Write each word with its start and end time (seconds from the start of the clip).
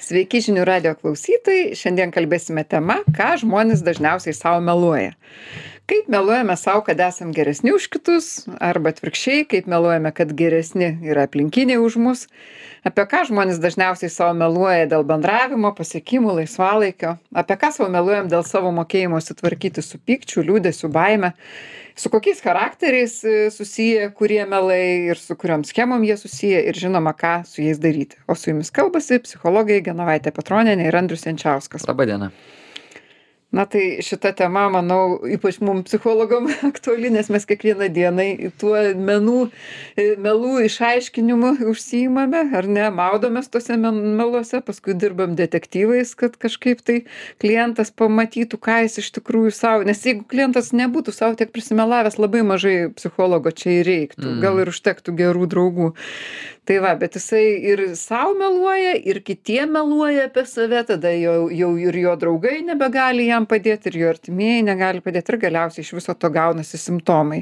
Sveiki 0.00 0.38
žinių 0.40 0.62
radio 0.64 0.94
klausytojai. 0.96 1.74
Šiandien 1.76 2.08
kalbėsime 2.14 2.62
tema, 2.64 3.02
ką 3.12 3.34
žmonės 3.42 3.82
dažniausiai 3.84 4.32
savo 4.32 4.62
meluoja. 4.64 5.12
Kaip 5.90 6.06
meluojame 6.08 6.54
savo, 6.56 6.80
kad 6.86 7.02
esam 7.04 7.34
geresni 7.36 7.74
už 7.76 7.90
kitus, 7.92 8.28
arba 8.64 8.94
atvirkščiai, 8.94 9.44
kaip 9.50 9.68
meluojame, 9.68 10.12
kad 10.16 10.32
geresni 10.38 10.94
yra 11.04 11.26
aplinkiniai 11.28 11.82
už 11.82 11.98
mus. 12.00 12.24
Apie 12.86 13.04
ką 13.10 13.26
žmonės 13.28 13.60
dažniausiai 13.60 14.08
savo 14.14 14.32
meluoja 14.40 14.88
dėl 14.88 15.04
bendravimo, 15.04 15.74
pasiekimų, 15.76 16.38
laisvalaikio. 16.38 17.18
Apie 17.36 17.58
ką 17.60 17.68
savo 17.76 17.90
meluojam 17.92 18.30
dėl 18.32 18.46
savo 18.48 18.72
mokėjimo 18.72 19.20
sutvarkyti 19.20 19.84
su 19.84 20.00
pykčiu, 20.00 20.46
liūdėsiu, 20.48 20.88
baime 20.94 21.34
su 21.96 22.10
kokiais 22.10 22.40
charakteriais 22.40 23.24
e, 23.24 23.50
susiję 23.50 24.10
kurie 24.10 24.46
melai 24.46 25.10
ir 25.10 25.18
su 25.18 25.36
kuriom 25.36 25.64
schemom 25.64 26.04
jie 26.04 26.16
susiję 26.16 26.62
ir 26.68 26.76
žinoma 26.84 27.12
ką 27.12 27.34
su 27.46 27.62
jais 27.62 27.78
daryti 27.78 28.16
o 28.26 28.34
su 28.34 28.50
jumis 28.50 28.70
kalbasi 28.70 29.20
psichologai 29.26 29.82
genovaitė 29.82 30.32
petronienė 30.32 30.88
ir 30.88 30.96
andrius 30.96 31.26
jančiauskas 31.26 31.88
Labą 31.88 32.06
dieną. 32.06 32.30
Na 33.52 33.64
tai 33.66 33.98
šita 34.04 34.32
tema 34.38 34.68
manau 34.70 35.18
ypač 35.26 35.58
mum 35.64 35.82
psichologam 35.86 36.46
aktuali 36.70 37.10
nes 37.10 37.30
mes 37.32 37.46
kiekvieną 37.48 37.88
dieną 37.94 38.26
tuo 38.60 38.78
menų 39.08 39.38
e, 39.98 40.06
melų 40.22 40.52
išaiškinimu 40.68 41.52
užsiimame 41.72 42.44
ar 42.56 42.68
ne? 42.70 42.86
Maudomės 42.94 43.50
tuose 43.50 43.78
meluose 43.80 44.62
paskui 44.66 44.94
dirbam 44.94 45.34
detektyvais 45.38 46.14
kad 46.18 46.38
kažkaip 46.40 46.84
tai 46.86 47.00
klientas 47.42 47.90
pamatytų 47.90 48.60
ką 48.62 48.80
jis 48.84 49.00
iš 49.02 49.10
tikrųjų 49.18 49.54
sau 49.56 49.82
nes 49.86 50.04
jeigu 50.06 50.24
klientas 50.30 50.70
nebūtų 50.76 51.14
sau 51.16 51.34
tiek 51.38 51.50
prisimelavęs 51.50 52.20
labai 52.22 52.44
mažai 52.46 52.76
psichologo 52.94 53.50
čia 53.50 53.80
ir 53.80 53.90
reiktų. 53.90 54.38
Gal 54.44 54.62
ir 54.62 54.70
užtektų 54.70 55.16
gerų 55.18 55.50
draugų 55.50 55.92
tai 56.70 56.78
va 56.78 56.94
bet 56.94 57.16
jisai 57.18 57.44
ir 57.72 57.80
sau 57.98 58.34
meluoja 58.38 58.92
ir 59.10 59.18
kitiem 59.26 59.72
meluoja 59.74 60.28
apie 60.28 60.44
save 60.46 60.84
tada 60.86 61.10
jau 61.18 61.48
jau 61.50 61.70
ir 61.82 61.96
jo 62.04 62.16
draugai 62.24 62.60
nebegali 62.62 63.26
jam 63.26 63.48
padėt 63.50 63.90
ir 63.90 64.02
jo 64.04 64.10
artimieji 64.14 64.66
negali 64.68 65.02
padėt 65.02 65.32
ir 65.32 65.40
galiausiai 65.48 65.82
iš 65.82 65.96
viso 65.98 66.14
to 66.14 66.30
gaunasi 66.30 66.78
simptomai 66.78 67.40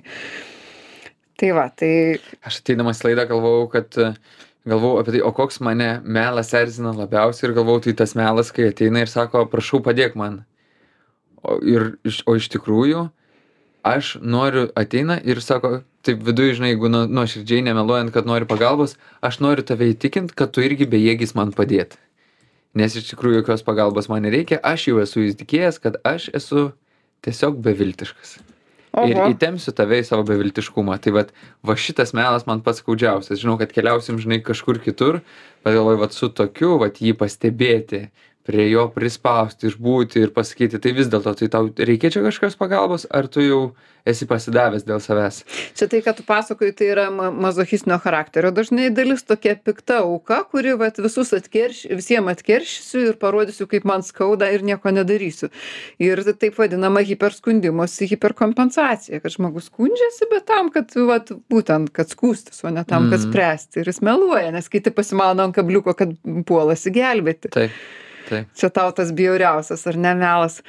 tai 1.36 1.52
va 1.52 1.68
tai 1.68 1.92
Aš 2.40 2.62
ateidamas 2.62 3.04
laidą 3.04 3.28
galvojau, 3.28 3.68
kad 3.76 3.98
galvojau 4.68 5.02
apie 5.02 5.14
tai, 5.16 5.22
o 5.22 5.32
koks 5.36 5.60
mane 5.64 5.90
melas 6.04 6.52
erzina 6.56 6.92
labiausiai 6.96 7.50
ir 7.50 7.54
galvojau, 7.56 7.84
tai 7.86 7.94
tas 8.00 8.14
melas, 8.18 8.52
kai 8.54 8.70
ateina 8.72 9.04
ir 9.04 9.12
sako, 9.12 9.44
prašau 9.52 9.80
padėk 9.84 10.16
man. 10.18 10.42
O, 11.42 11.58
ir, 11.62 11.92
o 12.26 12.34
iš 12.38 12.48
tikrųjų, 12.54 13.06
aš 13.86 14.16
noriu, 14.20 14.66
ateina 14.78 15.20
ir 15.22 15.40
sako, 15.44 15.82
taip 16.06 16.20
viduje, 16.24 16.56
žinai, 16.58 16.72
jeigu 16.74 16.90
nu- 16.92 17.06
nuoširdžiai 17.06 17.64
nemeluojant, 17.66 18.12
kad 18.14 18.26
nori 18.26 18.46
pagalbos, 18.48 18.96
aš 19.22 19.40
noriu 19.44 19.64
tave 19.66 19.90
įtikinti, 19.92 20.34
kad 20.34 20.52
tu 20.52 20.62
irgi 20.64 20.86
bejėgis 20.86 21.34
man 21.34 21.52
padėti. 21.52 21.98
Nes 22.78 22.94
iš 22.94 23.10
tikrųjų 23.12 23.42
jokios 23.42 23.64
pagalbos 23.66 24.08
man 24.08 24.22
nereikia, 24.22 24.60
aš 24.62 24.88
jau 24.90 25.00
esu 25.02 25.24
įtikėjęs, 25.26 25.80
kad 25.82 25.98
aš 26.04 26.28
esu 26.36 26.72
tiesiog 27.26 27.58
beviltiškas. 27.64 28.38
Ir 29.06 29.18
oho 29.20 29.28
įtempsiu 29.32 29.72
tave 29.76 30.00
į 30.00 30.06
savo 30.06 30.24
beviltiškumą. 30.26 30.96
Tai 31.02 31.12
vat, 31.18 31.32
va 31.66 31.76
šitas 31.78 32.14
melas 32.16 32.46
man 32.48 32.62
pats 32.64 32.80
skaudžiausias. 32.82 33.38
Žinau, 33.42 33.58
kad 33.60 33.72
keliausim, 33.74 34.18
žinai, 34.22 34.40
kažkur 34.44 34.80
kitur, 34.82 35.20
bet 35.64 35.76
galvoju, 35.76 36.00
vat 36.00 36.16
su 36.16 36.30
tokiu, 36.32 36.78
vat 36.82 36.98
jį 37.02 37.14
pastebėti, 37.18 38.08
prie 38.48 38.64
jo 38.72 38.86
prispausti, 38.94 39.68
išbūti 39.68 40.22
ir 40.24 40.32
pasakyti, 40.32 40.80
tai 40.80 40.94
vis 40.96 41.10
dėlto, 41.12 41.34
tai 41.36 41.48
tau 41.52 41.68
reikia 41.76 42.08
čia 42.14 42.24
kažkokios 42.24 42.56
pagalbos, 42.56 43.04
ar 43.12 43.28
tu 43.28 43.44
jau 43.44 43.60
esi 44.08 44.24
pasidavęs 44.24 44.86
dėl 44.88 45.02
savęs. 45.04 45.42
Čia 45.76 45.84
tai, 45.92 45.98
ką 46.00 46.14
tu 46.16 46.24
pasakoji, 46.24 46.72
tai 46.78 46.86
yra 46.94 47.04
ma- 47.12 47.28
mazochistinio 47.44 47.98
charakterio 48.00 48.48
dažnai 48.56 48.86
dalis 48.96 49.20
tokia 49.28 49.52
pikta 49.60 49.98
auka, 50.00 50.38
kuri 50.48 50.72
vat, 50.80 50.96
visus 51.04 51.34
atkerš, 51.36 51.82
visiems 51.92 52.32
atkeršysiu 52.32 53.02
ir 53.10 53.18
parodysiu, 53.20 53.66
kaip 53.68 53.84
man 53.84 54.00
skauda 54.06 54.48
ir 54.54 54.64
nieko 54.64 54.88
nedarysiu. 54.96 55.50
Ir 56.00 56.24
taip 56.40 56.56
vadinama 56.56 57.04
hiperskundimosi, 57.04 58.08
hiperkompensacija, 58.14 59.20
kad 59.20 59.36
žmogus 59.36 59.68
skundžiasi, 59.68 60.30
bet 60.32 60.48
tam, 60.48 60.72
kad 60.72 60.96
vat, 61.04 61.34
būtent, 61.52 61.92
kad 61.92 62.08
skūstis, 62.08 62.64
o 62.64 62.72
ne 62.72 62.84
tam, 62.88 63.10
kad 63.12 63.20
Mhm. 63.20 63.28
spręsti. 63.28 63.80
Ir 63.84 63.92
jis 63.92 64.00
meluoja, 64.00 64.50
nes 64.56 64.68
kiti 64.72 64.90
pasimano 64.90 65.44
ant 65.44 65.54
kabliuko, 65.54 65.92
kad 65.94 66.16
puolasi 66.48 66.90
gelbėti. 66.96 67.52
Taip. 67.52 67.70
Čia 68.58 68.70
tau 68.74 68.92
tas 68.96 69.12
bjauriausias, 69.16 69.86
ar 69.90 69.98
ne 69.98 70.14
melas. 70.18 70.60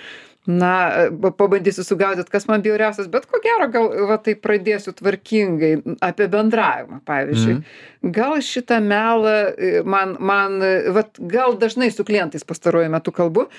Na, 0.48 1.10
pa- 1.22 1.32
pabandysiu 1.36 1.84
sugaudyt, 1.84 2.30
kas 2.32 2.48
man 2.48 2.62
bjauriausias, 2.64 3.10
bet 3.12 3.26
ko 3.28 3.42
gero, 3.44 3.68
gal 3.70 3.90
va 4.08 4.16
tai 4.24 4.34
pradėsiu 4.40 4.94
tvarkingai 4.96 5.74
apie 6.02 6.30
bendravimą, 6.32 7.02
pavyzdžiui. 7.06 7.58
Gal 8.16 8.38
šitą 8.40 8.78
melą 8.80 9.34
e, 9.52 9.82
man, 9.84 10.16
man, 10.24 10.56
vat, 10.96 11.20
gal 11.20 11.58
dažnai 11.60 11.90
su 11.92 12.06
klientais 12.08 12.48
pastaruoju 12.48 12.90
metu 12.94 13.12
kalbu, 13.12 13.50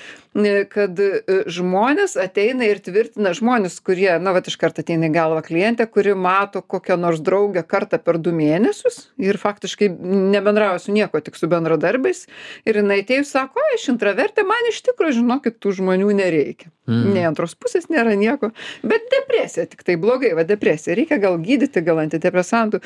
e, 0.41 0.65
kad 0.73 0.97
e, 1.05 1.21
žmonės 1.53 2.17
ateina 2.19 2.65
ir 2.65 2.81
tvirtina 2.81 3.35
žmonės, 3.37 3.77
kurie, 3.85 4.15
na, 4.17 4.33
vat 4.33 4.49
iš 4.49 4.57
karto 4.59 4.81
ateina 4.81 5.13
į 5.13 5.15
galvą 5.19 5.45
klientė, 5.47 5.85
kuri 5.93 6.17
mato 6.17 6.65
kokią 6.65 6.97
nors 6.97 7.21
draugę 7.21 7.61
kartą 7.69 8.01
per 8.03 8.17
du 8.19 8.33
mėnesius 8.33 9.11
ir 9.21 9.37
faktiškai 9.39 9.93
nebendrauja 10.33 10.81
su 10.81 10.97
nieko, 10.97 11.21
tik 11.21 11.37
su 11.37 11.47
bendradarbiais. 11.53 12.25
Ir 12.65 12.81
jinai 12.81 13.03
atėjus 13.05 13.37
sako, 13.37 13.61
"Oi, 13.61 13.77
aš 13.77 13.91
intravertė, 13.95 14.49
man 14.49 14.73
iš 14.73 14.81
tikrųjų, 14.89 15.21
žinokit, 15.21 15.61
tų 15.61 15.77
žmonių 15.83 16.17
nereikia. 16.25 16.73
Mm. 16.91 17.13
Nei 17.15 17.25
antros 17.29 17.55
pusės 17.55 17.87
nėra 17.93 18.17
nieko. 18.19 18.51
Bet 18.83 19.07
depresija 19.13 19.67
tik 19.71 19.85
tai 19.87 19.95
blogai, 20.01 20.33
va 20.35 20.43
depresija. 20.47 20.97
Reikia 20.99 21.21
gal 21.23 21.39
gydyti, 21.39 21.83
gal 21.87 22.01
antidepresantų. 22.03 22.81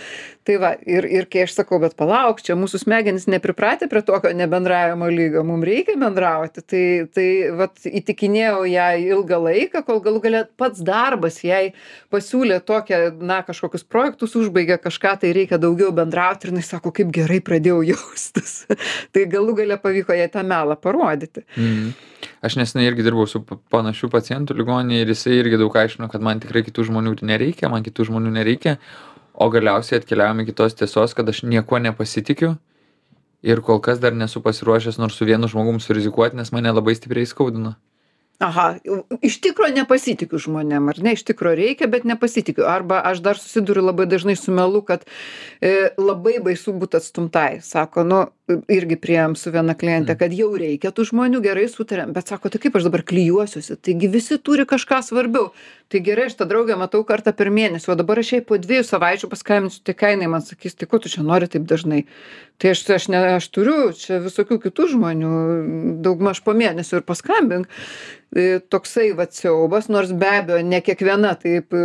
Tai 0.45 0.57
va, 0.61 0.75
ir, 0.85 1.07
ir 1.09 1.29
kai 1.31 1.47
aš 1.47 1.55
sakau, 1.57 1.79
bet 1.81 1.97
palauk, 1.97 2.43
čia 2.45 2.57
mūsų 2.59 2.83
smegenys 2.85 3.25
nepripratę 3.33 3.89
prie 3.89 4.03
tokio 4.05 4.35
nebendravimo 4.37 5.09
lygio, 5.09 5.45
mums 5.49 5.65
reikia 5.69 5.97
bendrauti. 6.01 6.65
Tai, 6.69 6.85
tai 7.17 7.29
va, 7.57 7.71
įtikinėjau 7.89 8.67
ją 8.69 8.89
ilgą 9.17 9.41
laiką, 9.49 9.85
kol 9.89 10.03
galų 10.05 10.25
galę 10.27 10.45
pats 10.61 10.85
darbas 10.85 11.41
jai 11.47 11.73
pasiūlė 12.13 12.61
tokią, 12.69 13.01
na, 13.25 13.41
kažkokius 13.47 13.87
projektus, 13.89 14.37
užbaigė 14.37 14.79
kažką, 14.85 15.17
tai 15.25 15.33
reikia 15.37 15.61
daugiau 15.63 15.95
bendrauti 15.97 16.51
ir 16.51 16.59
jis 16.61 16.75
sako, 16.77 16.93
kaip 16.95 17.13
gerai 17.15 17.41
pradėjau 17.45 17.81
jaustis. 17.95 18.65
tai 19.17 19.25
galų 19.33 19.57
galę 19.63 19.81
pavyko 19.81 20.17
jai 20.19 20.29
tą 20.33 20.45
melą 20.45 20.77
parodyti. 20.77 21.47
Mm. 21.57 21.95
Aš 22.45 22.59
nesenai 22.61 22.85
irgi 22.91 23.07
dirbau 23.07 23.25
su 23.31 23.41
pa- 23.41 23.57
panašių 23.73 24.11
pacientų 24.13 24.57
ligoninėje 24.59 25.07
ir 25.07 25.13
jisai 25.15 25.39
irgi 25.39 25.61
daug 25.63 25.77
aiškino, 25.81 26.11
kad 26.13 26.25
man 26.25 26.43
tikrai 26.43 26.61
kitų 26.67 26.85
žmonių 26.91 27.17
nereikia, 27.25 27.71
man 27.73 27.87
kitų 27.87 28.11
žmonių 28.11 28.35
nereikia, 28.35 28.77
o 29.35 29.49
galiausiai 29.51 30.03
atkeliavome 30.03 30.45
iki 30.45 30.53
tos 30.53 30.77
tiesos, 30.77 31.17
kad 31.17 31.29
aš 31.29 31.43
niekuo 31.49 31.81
nepasitikiu 31.81 32.55
ir 33.45 33.61
kol 33.65 33.81
kas 33.81 33.99
dar 34.01 34.13
nesu 34.13 34.41
pasiruošęs 34.45 35.01
nors 35.01 35.17
su 35.17 35.25
vienu 35.29 35.49
žmogum 35.49 35.81
surizikuoti, 35.81 36.37
nes 36.37 36.53
mane 36.53 36.73
labai 36.73 36.95
stipriai 36.97 37.29
skaudina. 37.29 37.75
Aha, 38.43 38.65
iš 39.23 39.37
tikro 39.39 39.69
nepasitikiu 39.71 40.41
žmonėm, 40.43 40.89
ar 40.91 40.99
ne, 41.07 41.13
iš 41.15 41.23
tikro 41.23 41.53
reikia, 41.55 41.87
bet 41.91 42.03
nepasitikiu. 42.03 42.65
Arba 42.67 42.99
aš 43.07 43.21
dar 43.23 43.39
susiduriu 43.39 43.85
labai 43.85 44.09
dažnai 44.11 44.35
su 44.35 44.51
melu, 44.51 44.81
kad 44.83 45.05
e, 45.63 45.95
labai 46.01 46.41
baisu 46.43 46.75
būti 46.75 46.99
atstumtai. 46.99 47.61
Sako, 47.63 48.03
nu, 48.03 48.25
irgi 48.75 48.99
prieėm 49.01 49.37
su 49.39 49.53
viena 49.55 49.77
klientė, 49.79 50.17
kad 50.19 50.35
jau 50.35 50.51
reikia 50.59 50.91
tų 50.91 51.07
žmonių, 51.13 51.41
gerai 51.47 51.69
sutarėm, 51.71 52.11
bet 52.17 52.33
sako, 52.33 52.51
tai 52.51 52.61
kaip 52.65 52.75
aš 52.75 52.89
dabar 52.89 53.05
klyjuosiuosi, 53.07 53.79
taigi 53.79 54.11
visi 54.11 54.41
turi 54.43 54.67
kažką 54.67 54.99
svarbiau. 55.07 55.53
Tai 55.93 56.01
gerai, 56.03 56.27
aš 56.27 56.35
tą 56.41 56.49
draugę 56.51 56.75
matau 56.81 57.05
kartą 57.07 57.31
per 57.37 57.53
mėnesį, 57.55 57.93
o 57.95 57.97
dabar 58.03 58.19
aš 58.19 58.35
jai 58.35 58.43
po 58.45 58.59
dviejų 58.59 58.85
savaičių 58.89 59.31
paskambinsiu, 59.31 59.85
tai 59.87 59.95
ką 59.95 60.11
jinai 60.17 60.33
man 60.33 60.43
sakys, 60.43 60.75
tai 60.75 60.91
ko 60.91 60.99
tu 60.99 61.13
čia 61.13 61.23
nori 61.23 61.47
taip 61.49 61.71
dažnai. 61.71 62.03
Tai 62.63 62.71
aš, 62.71 62.85
aš, 62.95 63.09
ne, 63.11 63.21
aš 63.37 63.49
turiu 63.51 63.79
čia 63.99 64.21
visokių 64.23 64.61
kitų 64.63 64.93
žmonių, 64.93 65.31
daugmaž 66.05 66.41
po 66.47 66.55
mėnesio 66.57 67.01
ir 67.01 67.07
paskambink. 67.07 67.67
E, 68.35 68.59
Toksai 68.59 69.13
va 69.15 69.29
siaubas, 69.31 69.87
nors 69.87 70.11
be 70.19 70.27
abejo 70.27 70.59
ne 70.67 70.81
kiekviena 70.83 71.37
taip 71.39 71.75
e, 71.77 71.83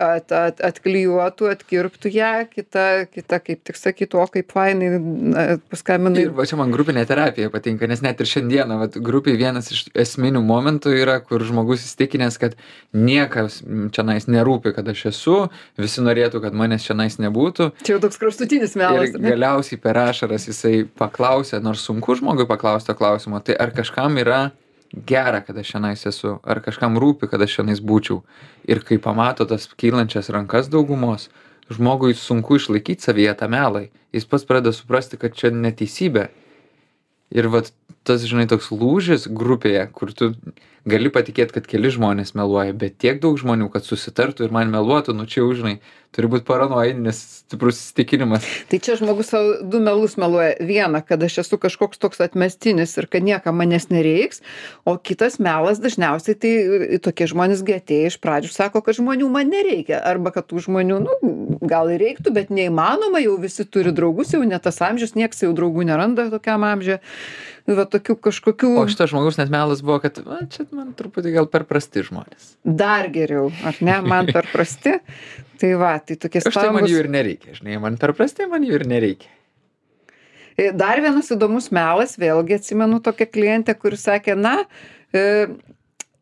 at, 0.00 0.32
at, 0.32 0.62
atklijuotų, 0.64 1.50
atkirptų 1.52 2.12
ją, 2.14 2.30
kita, 2.48 2.84
kita 3.12 3.40
kaip 3.44 3.60
tik 3.68 3.76
sakytų, 3.76 4.20
o 4.22 4.24
kaip 4.32 4.54
fainai 4.54 4.88
na, 4.96 5.44
paskambinai. 5.72 6.22
Ir 6.24 6.32
va 6.36 6.46
čia 6.48 6.56
man 6.56 6.72
grupinė 6.72 7.04
terapija 7.08 7.52
patinka, 7.52 7.88
nes 7.90 8.00
net 8.04 8.22
ir 8.22 8.30
šiandieną, 8.30 8.78
vat, 8.80 8.96
grupiai 8.96 9.36
vienas 9.40 9.68
iš 9.74 9.82
esminių 10.06 10.40
momentų 10.46 10.94
yra, 11.02 11.18
kur 11.20 11.44
žmogus 11.44 11.84
įstikinęs, 11.84 12.40
kad 12.40 12.56
niekas 12.96 13.60
čia 13.92 14.06
nais 14.08 14.28
nerūpi, 14.30 14.72
kad 14.78 14.88
aš 14.88 15.04
esu, 15.12 15.36
visi 15.80 16.06
norėtų, 16.06 16.40
kad 16.46 16.56
manęs 16.56 16.88
čia 16.88 16.96
nais 16.96 17.20
nebūtų. 17.20 17.74
Čia 17.84 17.98
jau 17.98 18.00
toks 18.06 18.22
kraštutinis 18.24 18.78
melas. 18.80 19.12
Galiausiai 19.20 19.82
per 19.84 20.00
ašaras 20.10 20.48
jisai 20.50 20.84
paklausė, 20.98 21.60
nors 21.62 21.84
sunku 21.86 22.16
žmogui 22.18 22.48
paklausti 22.48 22.90
to 22.90 22.98
klausimo, 22.98 23.40
tai 23.44 23.56
ar 23.60 23.72
kažkam 23.76 24.18
yra 24.20 24.50
gera, 24.92 25.40
kad 25.46 25.58
aš 25.58 25.74
šiandien 25.74 25.98
esu, 26.10 26.34
ar 26.42 26.60
kažkam 26.64 26.98
rūpi, 27.00 27.30
kad 27.30 27.42
aš 27.42 27.58
šiandien 27.58 27.82
būčiau. 27.86 28.20
Ir 28.68 28.82
kai 28.86 28.98
pamato 29.02 29.46
tas 29.48 29.68
kylančias 29.78 30.32
rankas 30.34 30.70
daugumos, 30.72 31.28
žmogui 31.70 32.16
sunku 32.18 32.58
išlaikyti 32.58 33.06
savyje 33.06 33.34
tą 33.38 33.48
melą. 33.50 33.86
Jis 34.14 34.26
pats 34.26 34.46
pradeda 34.46 34.74
suprasti, 34.74 35.20
kad 35.20 35.36
čia 35.38 35.52
neteisybė. 35.54 36.28
Ir 37.30 37.46
vat 37.52 37.70
tas 38.02 38.24
žinai 38.26 38.48
toks 38.50 38.72
lūžis 38.74 39.28
grupėje 39.30 39.84
kur 39.94 40.10
tu 40.16 40.32
gali 40.88 41.12
patikėt 41.12 41.52
kad 41.56 41.66
keli 41.68 41.92
žmonės 41.92 42.34
meluoja 42.38 42.74
bet 42.76 42.98
tiek 43.02 43.20
daug 43.22 43.38
žmonių 43.40 43.70
kad 43.72 43.86
susitartų 43.86 44.46
ir 44.46 44.54
man 44.54 44.72
meluotų 44.72 45.16
nu 45.16 45.26
čia 45.28 45.42
jau 45.42 45.52
žinai 45.56 45.78
turi 46.14 46.26
būt 46.30 46.42
paranojinis 46.46 47.18
stiprus 47.44 47.78
įsitikinimas. 47.78 48.46
Tai 48.70 48.78
čia 48.82 48.96
žmogus 48.98 49.30
sau 49.30 49.52
du 49.62 49.78
melus 49.82 50.16
meluoja. 50.18 50.56
Vieną 50.66 51.02
kad 51.06 51.22
aš 51.22 51.40
esu 51.44 51.58
kažkoks 51.60 52.00
toks 52.02 52.22
atmestinis 52.24 52.96
ir 52.98 53.06
kad 53.10 53.22
niekam 53.26 53.60
manęs 53.60 53.88
nereiks 53.94 54.42
o 54.88 54.96
kitas 54.98 55.38
melas 55.42 55.78
dažniausiai 55.82 56.34
tai 56.34 56.52
tokie 57.04 57.28
žmonės 57.30 57.62
atėję 57.62 58.10
iš 58.10 58.18
pradžių 58.22 58.50
sako 58.54 58.82
kad 58.86 58.98
žmonių 58.98 59.30
man 59.30 59.52
nereikia. 59.54 60.00
Arba 60.02 60.34
kad 60.34 60.48
tų 60.50 60.64
žmonių 60.66 60.98
nu 61.04 61.14
gal 61.62 61.92
ir 61.94 62.02
reiktų 62.02 62.34
bet 62.34 62.50
neįmanoma 62.50 63.22
jau 63.22 63.36
visi 63.38 63.64
turi 63.64 63.94
draugus 63.94 64.34
jau 64.34 64.42
ne 64.42 64.58
tas 64.58 64.82
amžius 64.82 65.14
nieks 65.14 65.44
jau 65.46 65.54
draugų 65.54 65.86
neranda 65.92 66.26
tokiam 66.32 66.66
amžiuje. 66.66 66.98
Va 67.70 67.84
tokių 67.86 68.16
kažkokių 68.24 68.72
o 68.80 68.86
šito 68.90 69.06
žmogaus 69.12 69.38
net 69.38 69.52
melas 69.52 69.84
buvo 69.84 70.00
kad 70.02 70.18
va 70.26 70.40
čia 70.50 70.66
man 70.74 70.94
truputį 70.96 71.34
gal 71.34 71.50
per 71.50 71.66
prasti 71.68 72.04
žmonės. 72.06 72.54
Dar 72.64 73.10
geriau 73.12 73.50
ar 73.66 73.80
ne? 73.84 73.98
Man 74.06 74.30
per 74.30 74.48
prasti. 74.52 74.98
Tai 75.60 75.74
va 75.80 75.96
tai 76.00 76.16
tokie 76.16 76.40
už 76.40 76.56
tai 76.56 76.70
man 76.72 76.86
jų 76.88 77.02
ir 77.02 77.10
nereikia 77.12 77.52
žinai 77.58 77.76
man 77.82 77.98
per 78.00 78.14
prasti 78.16 78.46
man 78.48 78.64
jų 78.64 78.78
ir 78.80 78.86
nereikia. 78.88 79.28
E, 80.60 80.70
Dar 80.76 81.00
vienas 81.00 81.30
įdomus 81.32 81.70
melas, 81.74 82.16
vėlgi 82.20 82.58
atsimenu 82.58 83.00
tokią 83.04 83.28
klientę, 83.32 83.74
kuri 83.78 83.98
sakė, 84.00 84.36
na, 84.36 84.56
e, 85.12 85.22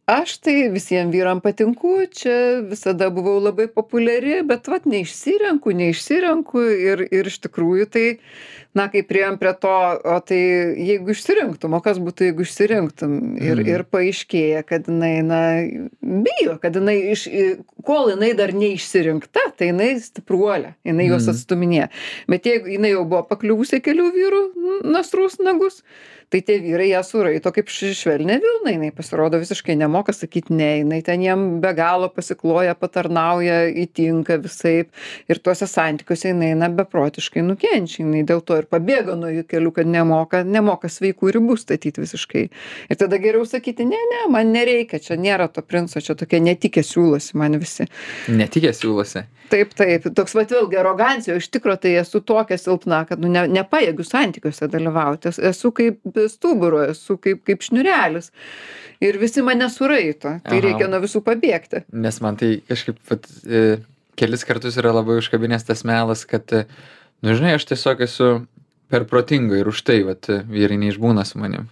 aš 0.08 0.36
tai 0.44 0.56
visiems 0.72 1.12
vyram 1.14 1.42
patinku, 1.44 1.96
čia 2.20 2.36
visada 2.68 3.10
buvau 3.14 3.38
labai 3.42 3.68
populiari, 3.72 4.40
bet 4.46 4.70
vat 4.70 4.86
neišsirenku, 4.88 5.74
neišsirenku 5.82 6.64
ir, 6.90 7.04
ir 7.10 7.32
iš 7.32 7.40
tikrųjų 7.48 7.88
tai, 7.96 8.06
na, 8.74 8.88
kai 8.92 9.02
prieėm 9.02 9.38
prie 9.40 9.52
to, 9.58 9.70
o 10.04 10.18
tai 10.20 10.38
jeigu 10.78 11.10
išsirinktum, 11.14 11.72
o 11.74 11.80
kas 11.82 11.98
būtų, 11.98 12.28
jeigu 12.28 12.44
išsirinktum 12.44 13.14
ir, 13.40 13.56
Mhm. 13.58 13.68
ir 13.72 13.84
paaiškėja, 13.84 14.62
kad 14.66 14.86
jinai, 14.86 15.22
na, 15.24 15.40
bijo, 16.02 16.58
kad 16.60 16.74
jinai, 16.76 17.10
iš, 17.12 17.26
kol 17.84 18.10
jinai 18.12 18.34
dar 18.36 18.52
neišsirinkta, 18.52 19.40
tai 19.56 19.72
jinai 19.72 19.96
stipruolė, 20.00 20.74
jinai 20.86 21.08
juos 21.08 21.26
Mhm. 21.26 21.34
atstuminėja. 21.34 21.88
Bet 22.28 22.44
jeigu 22.44 22.68
jinai 22.76 22.92
jau 22.94 23.04
buvo 23.08 23.22
pakliuvusi 23.28 23.80
kelių 23.80 24.12
vyrų 24.14 24.42
nasrus 24.84 25.38
nagus, 25.40 25.82
tai 26.30 26.42
tie 26.44 26.58
vyrai 26.60 26.90
ją 26.92 27.00
suraito 27.02 27.50
kaip 27.50 27.66
š- 27.72 27.94
švelnią 27.96 28.36
vilną, 28.38 28.68
jinai 28.76 28.90
pasirodo 28.92 29.38
visiškai 29.40 29.74
nemoka 29.80 30.12
sakyti 30.12 30.50
ne, 30.52 30.82
jinai 30.84 31.02
ten 31.02 31.20
jiem 31.24 31.60
be 31.62 31.72
galo 31.72 32.10
pasikloja, 32.12 32.74
patarnauja, 32.76 33.72
įtinka 33.72 34.36
visai. 34.42 34.84
Ir 35.26 35.38
tuose 35.40 35.64
santykiuose 35.64 36.28
jinai 36.34 36.50
eina 36.52 36.68
beprotiškai 36.68 37.40
nukenčia, 37.42 38.04
jinai 38.04 38.26
dėl 38.28 38.44
to 38.44 38.57
ir 38.62 38.68
pabėga 38.70 39.16
nuo 39.18 39.30
jų 39.32 39.46
kelių, 39.48 39.72
kad 39.80 39.86
nemoka, 39.90 40.42
nemoka 40.44 40.90
sveikų 40.92 41.32
ribų 41.38 41.56
statyti 41.60 42.02
visiškai. 42.04 42.44
Ir 42.90 43.00
tada 43.00 43.18
geriau 43.22 43.46
sakyti, 43.48 43.86
ne, 43.88 43.98
ne, 44.12 44.22
man 44.32 44.52
nereikia, 44.54 45.00
čia 45.02 45.16
nėra 45.20 45.48
to 45.52 45.62
princo, 45.62 46.00
čia 46.00 46.16
tokie 46.18 46.40
netikė 46.44 46.84
siūlosi 46.86 47.36
man 47.38 47.58
visi. 47.60 47.88
netikė 48.28 48.72
siūlosi 48.76 49.26
Taip, 49.48 49.70
taip, 49.72 50.04
toks 50.12 50.34
vat 50.36 50.50
vėlgi 50.52 50.76
arogancija, 50.76 51.32
o 51.32 51.40
iš 51.40 51.46
tikrųjų 51.54 51.80
tai 51.80 51.92
esu 52.02 52.20
tokia 52.20 52.58
silpna, 52.60 52.98
kad 53.08 53.20
nu, 53.22 53.30
ne, 53.32 53.46
nepajėgiu 53.48 54.04
santykiuose 54.04 54.68
dalyvauti, 54.68 55.30
Es- 55.32 55.38
esu 55.40 55.70
kaip 55.72 56.02
stuburo, 56.28 56.82
esu 56.84 57.16
kaip, 57.16 57.40
kaip 57.48 57.64
šniurelis. 57.64 58.28
Ir 59.00 59.16
visi 59.16 59.40
mane 59.46 59.70
suraito, 59.72 60.34
tai 60.44 60.58
Aha. 60.58 60.64
reikia 60.66 60.88
nuo 60.90 61.00
visų 61.00 61.22
pabėgti. 61.24 61.84
nes 61.92 62.20
man 62.20 62.36
tai 62.36 62.60
kažkaip 62.68 62.98
vat, 63.08 63.24
e, 63.48 63.78
kelis 64.20 64.44
kartus 64.44 64.76
yra 64.76 64.92
labai 64.92 65.16
užkabinęs 65.22 65.64
tas 65.64 65.84
melas 65.84 66.26
kad 66.28 66.44
e, 66.52 66.66
nu 67.22 67.34
žinai 67.34 67.56
aš 67.58 67.66
tiesiog 67.72 68.04
esu 68.06 68.28
per 68.88 69.04
protinga 69.08 69.58
ir 69.60 69.68
už 69.68 69.82
tai 69.84 70.00
vat 70.06 70.30
vyrai 70.48 70.78
neišbūna 70.80 71.26
su 71.28 71.40
manim 71.42 71.68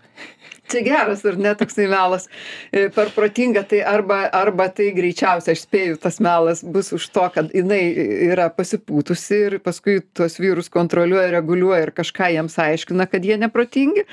Čia 0.70 0.82
geras 0.86 1.24
ir 1.26 1.38
netoksai 1.38 1.86
melas. 1.90 2.28
E, 2.72 2.88
Per 2.96 3.10
protingą 3.14 3.62
tai 3.68 3.82
arba, 3.86 4.22
arba 4.34 4.68
tai 4.72 4.88
greičiausiai, 4.96 5.56
aš 5.56 5.64
spėju, 5.66 5.98
tas 6.02 6.18
melas 6.22 6.62
bus 6.64 6.92
už 6.96 7.08
to, 7.12 7.26
kad 7.34 7.52
jinai 7.54 7.82
yra 8.30 8.48
pasipūtusi 8.54 9.40
ir 9.48 9.58
paskui 9.64 9.98
tuos 10.16 10.38
vyrus 10.40 10.70
kontroliuoja, 10.72 11.28
reguliuoja 11.34 11.86
ir 11.86 11.92
kažką 11.96 12.30
jiems 12.34 12.56
aiškina, 12.62 13.06
kad 13.10 13.26
jie 13.26 13.36
neprotingi. 13.40 14.06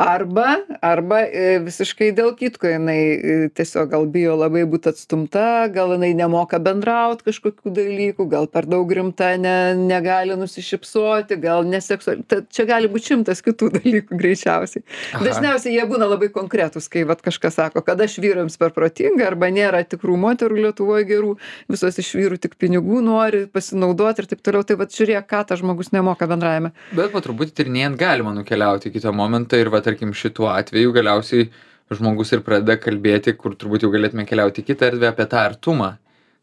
Arba, 0.00 0.56
arba 0.84 1.20
e, 1.26 1.58
visiškai 1.64 2.10
dėl 2.16 2.32
kitko 2.38 2.70
jinai 2.72 2.98
e, 2.98 3.36
tiesiog 3.54 3.92
gal 3.92 4.08
bijo 4.10 4.38
labai 4.40 4.64
būti 4.70 4.90
atstumta, 4.94 5.66
gal 5.74 5.94
jinai 5.96 6.14
nemoka 6.16 6.58
bendrauti 6.62 7.28
kažkokių 7.28 7.74
dalykų, 7.76 8.28
gal 8.30 8.48
per 8.50 8.68
daug 8.70 8.90
rimta, 8.90 9.34
ne, 9.40 9.56
negali 9.78 10.38
nusišypsoti, 10.38 11.38
gal 11.44 11.66
neseksuali. 11.68 12.24
Tad 12.30 12.50
Čia 12.54 12.66
gali 12.68 12.88
būti 12.90 13.10
šimtas 13.10 13.42
kitų 13.44 13.70
dalykų 13.74 14.18
greičiausiai. 14.20 14.84
Aha. 15.14 15.24
Dažniausiai 15.26 15.74
jie 15.74 15.83
būna 15.90 16.08
labai 16.10 16.30
konkretūs, 16.34 16.88
kai 16.92 17.04
vat 17.08 17.22
kažkas 17.24 17.58
sako, 17.58 17.82
kad 17.86 18.00
aš 18.04 18.16
vyrams 18.22 18.56
per 18.60 18.72
protinga 18.76 19.26
arba 19.28 19.50
nėra 19.54 19.82
tikrų 19.88 20.16
moterų 20.20 20.62
Lietuvoje 20.68 21.08
gerų, 21.08 21.34
visos 21.70 21.98
iš 22.00 22.14
vyrų 22.18 22.40
tik 22.42 22.56
pinigų 22.60 23.02
nori 23.04 23.44
pasinaudoti 23.50 24.24
ir 24.24 24.30
taip 24.32 24.42
toliau. 24.44 24.64
Tai 24.64 24.78
vat 24.80 24.94
žiūrėk, 24.94 25.28
ką 25.30 25.44
tas 25.50 25.60
žmogus 25.60 25.92
nemoka 25.94 26.28
bendravime. 26.30 26.72
bet 26.96 27.12
po 27.12 27.22
truputį 27.24 27.56
tyrinėjant 27.60 28.00
galima 28.00 28.34
nukeliauti 28.36 28.90
į 28.90 28.96
kitą 28.98 29.12
momentą 29.14 29.60
ir 29.60 29.70
va 29.72 29.82
tarkim 29.84 30.14
šituo 30.16 30.50
atveju 30.52 30.94
galiausiai 30.94 31.50
žmogus 31.92 32.32
ir 32.32 32.42
pradeda 32.44 32.78
kalbėti 32.80 33.34
kur 33.36 33.56
turbūt 33.58 33.84
jau 33.84 33.92
galėtume 33.92 34.24
keliauti 34.28 34.62
į 34.62 34.70
kitą 34.70 34.92
erdvę 34.92 35.10
apie 35.10 35.26
tą 35.30 35.42
artumą 35.50 35.90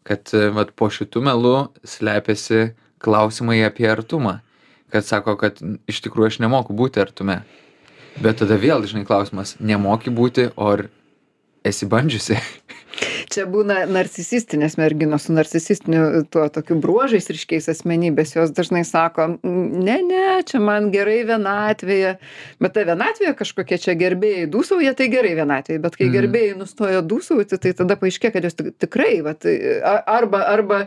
kad 0.07 0.29
e, 0.33 0.49
vat 0.53 0.73
po 0.77 0.89
šitu 0.93 1.21
melu 1.25 1.71
slepiasi 1.85 2.71
klausimai 3.01 3.61
apie 3.65 3.89
artumą 3.89 4.39
kad 4.93 5.07
sako 5.07 5.37
kad 5.39 5.61
iš 5.89 6.01
tikrųjų 6.05 6.33
aš 6.33 6.39
nemoku 6.43 6.75
būti 6.77 7.01
artume 7.01 7.41
bet 8.19 8.41
tada 8.43 8.57
vėl 8.59 8.83
žinai 8.89 9.05
klausimas 9.07 9.55
nemoki 9.59 10.09
būti 10.11 10.49
ar 10.57 10.87
esi 11.63 11.85
bandžiusi 11.85 12.39
Čia 13.31 13.45
būna 13.47 13.85
narcisistinės 13.87 14.73
merginos 14.75 15.23
su 15.29 15.33
narcisistiniu 15.33 16.25
tuo 16.27 16.43
tokiu 16.51 16.75
bruožais 16.83 17.29
ryškiais 17.31 17.69
asmenybės. 17.71 18.33
Jos 18.35 18.51
dažnai 18.51 18.81
sako, 18.83 19.37
ne, 19.47 19.95
ne, 20.03 20.25
čia 20.43 20.59
man 20.59 20.89
gerai 20.91 21.21
vienatvėje. 21.29 22.17
Bet 22.59 22.75
ta 22.75 22.83
vienatvėje 22.89 23.31
kažkokie 23.39 23.79
čia 23.85 23.95
gerbėjai 23.95 24.49
dūsauja, 24.51 24.91
tai 24.99 25.07
gerai 25.13 25.31
vienatvėje. 25.39 25.79
Bet 25.85 25.95
kai 25.95 26.09
Mhm. 26.09 26.13
gerbėjai 26.17 26.57
nustojo 26.59 26.99
dūsauti, 27.07 27.61
tai 27.63 27.71
tada 27.79 27.95
paaiškėjo, 27.95 28.33
kad 28.35 28.43
jos 28.43 28.59
tik- 28.59 28.75
tikrai, 28.83 29.21
vat, 29.23 29.47
arba, 30.05 30.43
arba, 30.51 30.81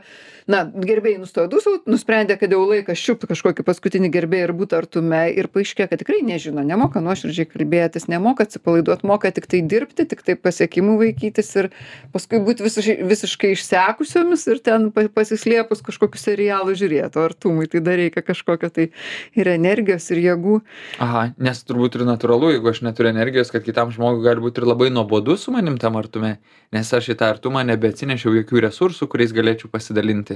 na, 0.50 0.64
gerbėjai 0.68 1.20
nustojo 1.22 1.48
dūsauti, 1.52 1.88
nusprendė, 1.90 2.36
kad 2.40 2.52
jau 2.52 2.60
laikas 2.68 3.00
čiupti 3.00 3.28
kažkokį 3.30 3.64
paskutinį 3.66 4.10
gerbėją 4.14 4.48
ir 4.48 4.54
būti 4.58 4.76
artume. 4.78 5.22
Ir 5.34 5.48
paaiškėjo, 5.52 5.88
kad 5.92 6.02
tikrai 6.02 6.20
nežino, 6.26 6.64
nemoka 6.66 7.00
nuoširdžiai 7.04 7.48
kalbėtis, 7.48 8.08
nemoka 8.12 8.44
atsipalaiduoti, 8.48 9.06
moka 9.08 9.30
tik 9.34 9.48
tai 9.50 9.62
dirbti, 9.64 10.06
tik 10.10 10.24
tai 10.26 10.36
pasiekimų 10.36 10.98
vaikytis 11.00 11.50
ir 11.60 11.70
paskui 12.14 12.42
būti 12.44 12.66
visiškai, 12.66 12.98
visiškai 13.08 13.52
išsekusiomis 13.56 14.46
ir 14.52 14.60
ten 14.64 14.90
pa- 14.94 15.08
pasislėpus 15.08 15.84
kažkokiu 15.86 16.20
serialu 16.20 16.76
žiūrėti. 16.76 17.16
O 17.20 17.24
artumui 17.30 17.68
tai 17.70 17.80
dar 17.84 17.98
reikia 18.00 18.24
kažkokio 18.24 18.70
tai 18.74 18.90
ir 19.38 19.48
energijos, 19.54 20.10
ir 20.12 20.22
jėgų. 20.24 20.60
aha 21.02 21.24
nes 21.38 21.62
turbūt 21.66 21.96
ir 21.98 22.04
natūralu 22.08 22.52
jeigu 22.54 22.70
aš 22.70 22.82
neturiu 22.86 23.10
energijos 23.12 23.50
kad 23.52 23.64
kitam 23.66 23.90
žmogui 23.94 24.24
gali 24.24 24.42
būt 24.44 24.60
ir 24.60 24.66
labai 24.68 24.90
nuobodu 24.92 25.36
su 25.40 25.52
manim 25.54 25.78
tam 25.80 25.96
artume 26.00 26.36
nes 26.74 26.92
aš 26.98 27.10
į 27.14 27.18
tą 27.20 27.30
artumą 27.34 27.64
nebeatsinešiau 27.68 28.34
jokių 28.40 28.62
resursų 28.66 29.08
kuriais 29.10 29.34
galėčiau 29.36 29.70
pasidalinti 29.72 30.33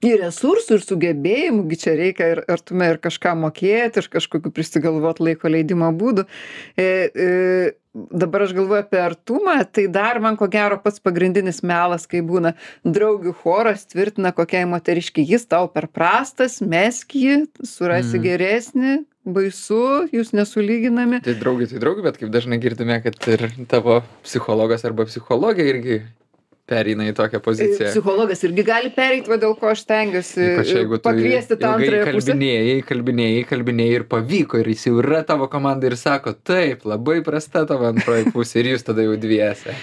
Ir 0.00 0.16
resursų, 0.22 0.78
ir 0.78 0.84
sugebėjimų, 0.86 1.66
gi 1.68 1.76
čia 1.82 1.92
reikia 1.98 2.30
ir 2.32 2.38
artume 2.48 2.86
ir 2.88 2.96
kažką 3.04 3.34
mokėti, 3.36 4.00
ir 4.00 4.06
kažkokiu 4.08 4.48
prisigalvot 4.56 5.20
laiko 5.20 5.50
leidimo 5.52 5.90
būdų. 5.92 6.24
E, 6.72 6.86
e, 7.12 7.26
dabar 7.92 8.46
aš 8.46 8.54
galvoju 8.56 8.80
apie 8.80 8.96
artumą, 9.02 9.58
tai 9.68 9.84
dar 9.92 10.16
man 10.24 10.38
ko 10.40 10.48
gero 10.48 10.78
pats 10.80 11.02
pagrindinis 11.04 11.60
melas, 11.60 12.06
kai 12.08 12.22
būna 12.24 12.54
draugių 12.88 13.34
choras 13.42 13.84
tvirtina 13.92 14.32
kokiai 14.32 14.64
moteriškiai, 14.72 15.26
jis 15.34 15.44
tau 15.50 15.68
per 15.68 15.90
prastas, 15.92 16.62
mesk 16.64 17.12
jį, 17.12 17.42
surasi 17.60 18.16
Mm. 18.16 18.24
geresnį, 18.24 18.94
baisu, 19.26 20.08
jūs 20.16 20.32
nesulyginami. 20.32 21.20
tai 21.22 21.34
draugė 21.36 21.68
tai 21.74 21.82
draugė 21.82 22.06
bet 22.08 22.16
kaip 22.16 22.32
dažnai 22.32 22.56
girdime 22.56 23.02
kad 23.04 23.20
ir 23.28 23.50
tavo 23.68 24.00
psichologas 24.24 24.84
arba 24.88 25.04
psichologė 25.04 25.68
irgi 25.74 26.00
pereina 26.70 27.06
į 27.10 27.14
tokią 27.18 27.40
poziciją 27.44 27.90
Psichologas 27.90 28.44
irgi 28.46 28.64
gali 28.66 28.90
pereiti, 28.94 29.30
va 29.30 29.38
dėl 29.42 29.56
ko 29.58 29.72
aš 29.74 29.82
stengiuosi 29.84 30.44
Ypač 30.54 30.72
jeigu 30.76 30.98
tu 31.00 31.04
pakviesti 31.08 31.58
tą 31.60 31.72
antrąją 31.76 32.04
kalbinėjai, 32.10 32.76
kalbinėjai, 32.88 33.42
kalbinėjai 33.50 33.96
ir 33.98 34.06
pavyko 34.14 34.60
ir 34.62 34.70
jis 34.72 34.86
jau 34.88 34.96
yra 35.02 35.22
tavo 35.26 35.48
komanda 35.52 35.90
ir 35.90 35.96
sako, 36.00 36.34
taip, 36.46 36.86
labai 36.88 37.18
prasta 37.26 37.64
tavo 37.68 37.88
antroji 37.90 38.30
pusė 38.34 38.62
ir 38.62 38.72
jūs 38.74 38.86
tada 38.86 39.04
jau 39.06 39.16
dviese. 39.20 39.74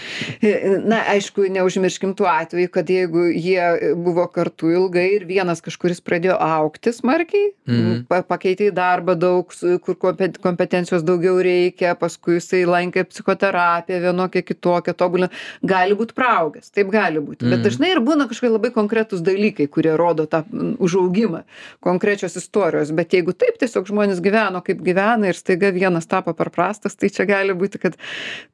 Na, 0.88 1.02
aišku, 1.14 1.48
neužmirškim 1.58 2.14
tų 2.18 2.28
atvejų, 2.32 2.72
kad 2.74 2.90
jeigu 2.92 3.28
jie 3.34 3.94
buvo 4.00 4.26
kartu 4.34 4.72
ilgai 4.74 5.08
ir 5.18 5.26
vienas 5.30 5.62
kažkuris 5.66 6.02
pradėjo 6.06 6.38
aukti 6.42 6.94
smarkiai, 6.96 7.52
Mhm. 7.68 8.06
pa 8.08 8.22
pakeitė 8.24 8.70
į 8.70 8.74
darbą 8.78 9.18
daug, 9.20 9.52
kur 9.84 9.96
kompe- 10.00 10.38
kompetencijos 10.40 11.02
daugiau 11.04 11.36
reikia, 11.44 11.98
paskui 12.00 12.38
jisai 12.38 12.62
lankė 12.70 13.04
psichoterapiją 13.10 13.98
vienokią 14.06 14.44
kitokią, 14.48 14.94
tobulino, 14.96 15.28
gali 15.68 15.98
būti 16.00 16.16
praaugęs. 16.16 16.72
Taip 16.78 16.92
gali 16.94 17.22
būti 17.24 17.48
bet 17.50 17.60
Mhm. 17.60 17.66
dažnai 17.68 17.92
ir 17.96 18.02
būna 18.06 18.28
kažkokie 18.30 18.54
labai 18.54 18.72
konkretūs 18.76 19.24
dalykai 19.26 19.68
kurie 19.74 19.96
rodo 20.00 20.28
tą 20.30 20.44
mm, 20.46 20.76
užaugimą 20.84 21.44
konkrečios 21.84 22.38
istorijos 22.40 22.92
bet 22.96 23.14
jeigu 23.18 23.34
taip 23.34 23.58
tiesiog 23.62 23.90
žmonės 23.90 24.22
gyveno 24.24 24.62
kaip 24.66 24.82
gyvena 24.86 25.32
ir 25.32 25.38
staiga 25.40 25.72
vienas 25.76 26.08
tapo 26.08 26.34
per 26.38 26.50
prastas 26.54 26.96
tai 26.96 27.10
čia 27.10 27.26
gali 27.30 27.54
būti 27.58 27.82
kad 27.82 27.98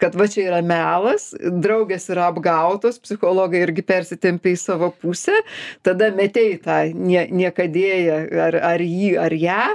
kad 0.01 0.15
va 0.15 0.27
čia 0.27 0.47
yra 0.49 0.61
melas 0.65 1.31
draugės 1.41 2.09
yra 2.13 2.29
apgautos 2.31 2.99
psichologai 3.03 3.63
irgi 3.67 3.83
persitempė 3.85 4.55
į 4.55 4.59
savo 4.63 4.91
pusę 5.01 5.35
tada 5.83 6.11
metei 6.15 6.57
tą 6.63 6.79
nie 6.93 7.27
niekadėją 7.31 8.21
ar 8.47 8.55
ar 8.73 8.79
jį 8.85 9.17
ar 9.19 9.33
ją 9.35 9.65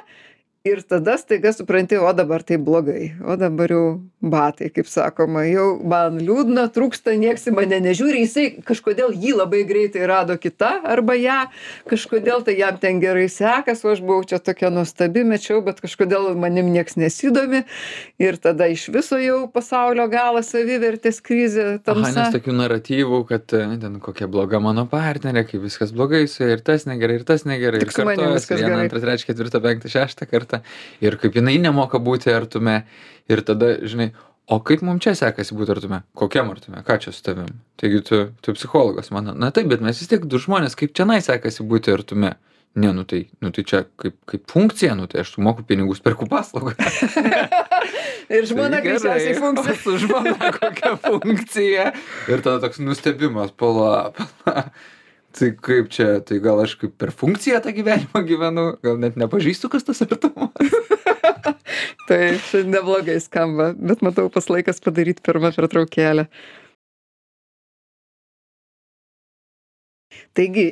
ir 0.68 0.82
tada 0.86 1.16
staiga 1.20 1.52
supranti 1.56 1.98
o 1.98 2.12
dabar 2.16 2.44
tai 2.46 2.58
blogai 2.58 3.12
o 3.24 3.36
dabar 3.40 3.72
jau 3.74 3.84
batai 4.20 4.70
kaip 4.74 4.88
sakoma 4.90 5.44
jau 5.48 5.66
man 5.82 6.18
liūdna 6.22 6.68
trūksta 6.74 7.16
nieks 7.20 7.48
į 7.50 7.54
mane 7.58 7.80
nežiūri 7.84 8.24
jisai 8.24 8.46
kažkodėl 8.66 9.14
jį 9.14 9.36
labai 9.38 9.64
greitai 9.68 10.06
rado 10.10 10.38
kita 10.40 10.72
arba 10.84 11.16
ją 11.18 11.38
kažkodėl 11.90 12.44
tai 12.46 12.58
jam 12.58 12.80
ten 12.80 13.02
gerai 13.02 13.28
sekas 13.32 13.84
o 13.84 13.92
aš 13.94 14.02
buvau 14.04 14.26
čia 14.28 14.40
tokia 14.42 14.72
nuostabi 14.74 15.24
mečiau 15.28 15.62
bet 15.64 15.82
kažkodėl 15.84 16.32
manim 16.38 16.72
nieks 16.74 16.98
nesidomi 17.00 17.64
ir 18.18 18.40
tada 18.42 18.68
iš 18.70 18.88
viso 18.94 19.20
jau 19.20 19.44
pasaulio 19.52 20.08
galas 20.10 20.52
savivertės 20.54 21.22
krizė 21.24 21.68
Aha, 21.68 22.00
nes 22.00 22.14
tamsa 22.14 22.38
tokių 22.38 22.54
naratyvų, 22.58 23.20
kad 23.28 23.54
e, 23.56 23.62
ten 23.82 23.98
kokia 24.02 24.28
bloga 24.30 24.60
mano 24.62 24.84
partnerė, 24.90 25.44
kaip 25.48 25.64
viskas 25.64 25.92
blogai 25.94 26.24
su 26.30 26.44
ja 26.44 26.56
ir 26.56 26.62
tas 26.64 26.86
negerai, 26.88 27.18
ir 27.20 27.26
tas 27.28 27.44
negerai. 27.48 27.82
Tik 27.82 27.92
ir 27.92 28.34
viskas 28.34 28.62
vieną, 28.62 28.80
antrą, 28.84 29.02
trečią, 29.04 29.28
ketvirtą, 29.30 29.62
penktą, 29.64 29.92
šeštą 29.92 30.28
kartą. 30.30 30.57
Ir 31.04 31.18
kaip 31.20 31.36
jinai 31.38 31.58
nemoka 31.62 32.00
būti 32.02 32.32
artume. 32.34 32.82
Ir 33.28 33.44
tada, 33.44 33.74
žinai, 33.84 34.10
o 34.48 34.58
kaip 34.64 34.82
mums 34.86 35.04
čia 35.04 35.14
sekasi 35.18 35.56
būti 35.56 35.74
artume? 35.76 36.02
Kokiam 36.18 36.50
artume? 36.54 36.82
Ką 36.86 36.98
čia 37.02 37.12
su 37.12 37.24
tavim? 37.26 37.50
Taigi 37.80 38.02
tu, 38.06 38.20
tu 38.44 38.54
psichologas 38.56 39.12
mano. 39.14 39.36
Na 39.36 39.52
taip, 39.54 39.68
bet 39.72 39.84
mes 39.84 40.00
vis 40.00 40.10
tiek 40.10 40.24
du 40.24 40.40
žmonės, 40.40 40.78
kaip 40.78 40.94
čia 40.96 41.08
nai 41.08 41.20
sekasi 41.24 41.66
būti 41.68 41.94
artume. 41.94 42.36
Ne, 42.78 42.92
nu 42.92 43.02
tai, 43.02 43.30
nu 43.42 43.50
tai 43.50 43.64
čia 43.66 43.80
kaip, 43.98 44.14
kaip 44.28 44.44
funkcija, 44.50 44.94
nu 44.94 45.08
tai 45.10 45.22
aš 45.24 45.32
sumoku 45.34 45.64
pinigus, 45.66 46.02
perku 46.04 46.28
paslaugą. 46.30 46.76
ir 48.36 48.46
žmona 48.46 48.78
Tai 48.78 48.84
greičiausiai 48.84 49.38
funkcija 49.38 49.78
su 49.82 49.96
žmona 50.04 50.52
kokia 50.54 50.92
funkcija. 51.02 51.88
Ir 52.28 52.44
tada 52.44 52.60
toks 52.62 52.78
nustebimas, 52.84 53.50
pala, 53.56 54.12
pala. 54.44 54.68
Tai 55.36 55.50
kaip 55.60 55.90
čia, 55.92 56.22
tai 56.24 56.38
gal 56.40 56.62
aš 56.62 56.78
kaip 56.80 56.94
per 56.96 57.12
funkciją 57.12 57.60
tą 57.64 57.72
gyvenimą 57.76 58.22
gyvenu, 58.26 58.64
gal 58.84 58.96
net 59.00 59.18
nepažįstu, 59.20 59.68
kas 59.72 59.84
tas 59.84 60.00
artumas. 60.06 60.54
čia 62.08 62.62
neblogai 62.64 63.18
skamba 63.20 63.74
bet 63.76 64.00
matau 64.00 64.30
pats 64.32 64.48
laikas 64.48 64.80
padaryt 64.80 65.20
pirmą 65.24 65.52
pertraukėlę. 65.56 66.24
Taigi 70.38 70.64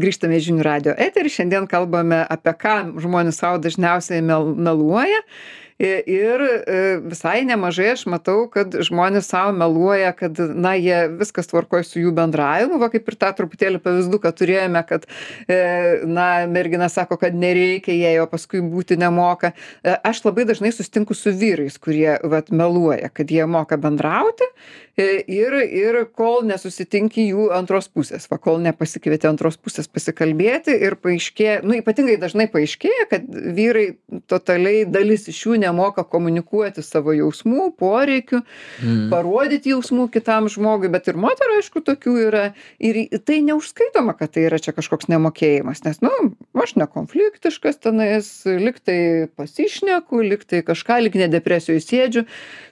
grįžtame 0.00 0.36
žinių 0.42 0.64
radijo 0.66 0.94
eterį. 1.00 1.32
Šiandien 1.32 1.68
kalbame 1.70 2.20
apie 2.28 2.52
ką 2.60 2.76
žmonės 3.00 3.40
sau 3.40 3.56
dažniausiai 3.62 4.20
mel 4.26 4.52
meluoja. 4.52 5.22
i 5.22 5.63
ir 5.78 6.40
e, 6.40 6.98
visai 7.02 7.42
nemažai 7.44 7.88
aš 7.94 8.04
matau 8.10 8.44
kad 8.50 8.76
žmonės 8.86 9.26
sau 9.32 9.50
meluoja 9.56 10.12
kad 10.14 10.38
na 10.38 10.74
jie 10.78 11.08
viskas 11.18 11.50
tvarkoj 11.50 11.82
su 11.86 11.98
jų 11.98 12.12
bendravimu. 12.14 12.78
Va 12.78 12.90
kaip 12.92 13.08
ir 13.10 13.16
tą 13.18 13.32
truputėlį 13.34 13.80
pavyzduką 13.82 14.30
turėjome 14.38 14.84
kad 14.86 15.08
e, 15.48 15.58
na 16.06 16.46
mergina 16.50 16.88
sako 16.92 17.18
kad 17.18 17.34
nereikia 17.34 17.96
jai 17.96 18.14
o 18.22 18.28
paskui 18.30 18.62
būti 18.62 18.98
nemoka. 19.00 19.50
E, 19.82 19.96
aš 19.98 20.22
labai 20.28 20.46
dažnai 20.46 20.70
susitinku 20.74 21.16
su 21.18 21.34
vyrais 21.34 21.78
kurie 21.82 22.20
vat 22.22 22.54
meluoja 22.54 23.10
kad 23.10 23.34
jie 23.34 23.46
moka 23.50 23.78
bendrauti 23.80 24.46
ir 24.94 25.56
ir 25.58 25.96
kol 26.14 26.44
nesusitinki 26.46 27.26
jų 27.32 27.48
antros 27.56 27.88
pusės. 27.90 28.28
Va 28.30 28.38
kol 28.38 28.60
nepasikvieti 28.62 29.26
antros 29.26 29.58
pusės 29.58 29.90
pasikalbėti 29.90 30.76
ir 30.86 30.94
paaiškėja 31.02 31.64
nu 31.66 31.74
ypatingai 31.80 32.14
dažnai 32.22 32.46
paaiškėja 32.52 33.08
kad 33.10 33.26
vyrai 33.26 33.88
totaliai 34.30 34.84
dalis 34.86 35.26
iš 35.32 35.42
jų 35.46 35.58
nemoka 35.64 36.04
komunikuoti 36.04 36.84
savo 36.84 37.16
jausmų 37.16 37.72
poreikių 37.80 38.42
Mm. 38.84 39.08
parodyt 39.10 39.66
jausmų 39.68 40.08
kitam 40.12 40.48
žmogui 40.50 40.88
bet 40.92 41.06
ir 41.08 41.16
moterų 41.20 41.58
aišku 41.60 41.80
tokių 41.86 42.14
yra. 42.28 42.44
Ir 42.82 42.98
tai 43.24 43.40
neužskaitoma 43.46 44.16
kad 44.18 44.32
tai 44.34 44.46
yra 44.48 44.58
čia 44.62 44.74
kažkoks 44.76 45.08
nemokėjimas 45.12 45.84
nes 45.86 46.00
nu 46.04 46.10
aš 46.58 46.74
nekonfliktiškas 46.80 47.78
tenais 47.84 48.28
lyg 48.46 48.80
tai 48.84 48.98
pasišneku 49.38 50.22
lyg 50.26 50.44
tai 50.48 50.62
kažką 50.66 51.00
lyg 51.06 51.18
ne 51.20 51.28
depresijoj 51.32 51.80
sėdžiu. 51.84 52.24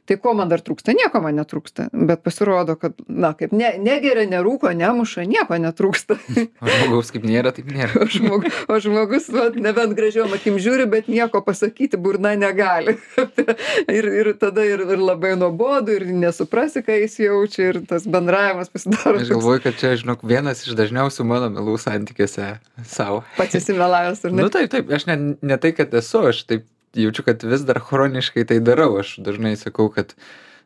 Tai 0.03 0.17
ko 0.19 0.33
man 0.35 0.51
dar 0.51 0.59
trūksta? 0.59 0.91
Nieko 0.99 1.21
man 1.23 1.37
netrūksta. 1.39 1.87
Bet 1.95 2.25
pasirodo 2.27 2.75
kad 2.75 2.97
na 3.07 3.31
kaip 3.39 3.53
ne 3.55 3.71
negeria 3.79 4.27
nerūko 4.27 4.73
nemuša 4.75 5.23
nieko 5.31 5.55
netrūksta. 5.63 6.17
O 6.59 6.67
žmogaus 6.67 7.13
kaip 7.15 7.23
nėra, 7.29 7.53
taip 7.55 7.71
nėra. 7.71 8.03
o 8.03 8.09
žmog 8.11 8.49
o 8.67 8.79
žmogus 8.83 9.29
vat 9.31 9.55
nebent 9.63 9.95
gražiom 9.95 10.35
akim 10.35 10.59
žiūri 10.59 10.89
bet 10.91 11.07
nieko 11.13 11.39
pasakyti 11.47 12.01
burna 12.03 12.35
negali 12.35 12.82
ir 13.99 14.09
ir 14.11 14.33
tada 14.41 14.65
ir 14.67 14.85
ir 14.85 15.01
labai 15.01 15.35
nuobodu 15.41 15.97
ir 15.97 16.07
nesuprasi 16.11 16.85
ką 16.87 16.99
jis 17.05 17.19
jaučia 17.25 17.71
ir 17.71 17.81
tas 17.89 18.07
bendravimas 18.09 18.73
pasidaro 18.73 19.21
Aš 19.23 19.33
galvoju, 19.35 19.65
kad 19.65 19.79
čia, 19.81 19.95
žinok, 20.01 20.27
vienas 20.27 20.65
iš 20.67 20.77
dažniausių 20.79 21.27
mano 21.29 21.51
melų 21.55 21.79
santykiuose 21.81 22.55
savo. 22.89 23.23
pats 23.39 23.59
įsimelavęs 23.61 24.25
ar 24.27 24.37
ne 24.37 24.47
Nu 24.47 24.53
taip, 24.53 24.71
taip, 24.73 24.91
aš 24.93 25.07
ne, 25.11 25.19
ne 25.41 25.59
tai, 25.62 25.75
kad 25.77 25.93
esu, 25.95 26.27
aš 26.33 26.45
taip 26.49 26.69
jaučiu, 26.95 27.25
kad 27.25 27.43
vis 27.43 27.61
dar 27.67 27.81
chroniškai 27.81 28.45
tai 28.49 28.61
darau. 28.61 28.99
Aš 29.01 29.17
dažnai 29.25 29.55
sakau, 29.57 29.89
kad 29.93 30.15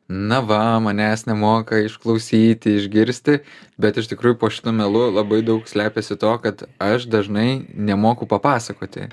na 0.09 0.41
va, 0.41 0.79
manęs 0.83 1.27
nemoka 1.27 1.81
išklausyti, 1.83 2.77
išgirsti, 2.81 3.41
bet 3.81 3.99
iš 3.99 4.11
tikrųjų 4.13 4.39
po 4.41 4.51
šitų 4.53 4.75
melų 4.77 5.09
labai 5.17 5.43
daug 5.47 5.67
slepiasi 5.67 6.19
to, 6.23 6.33
kad 6.43 6.67
aš 6.83 7.09
dažnai 7.11 7.67
nemoku 7.75 8.29
papasakoti, 8.31 9.09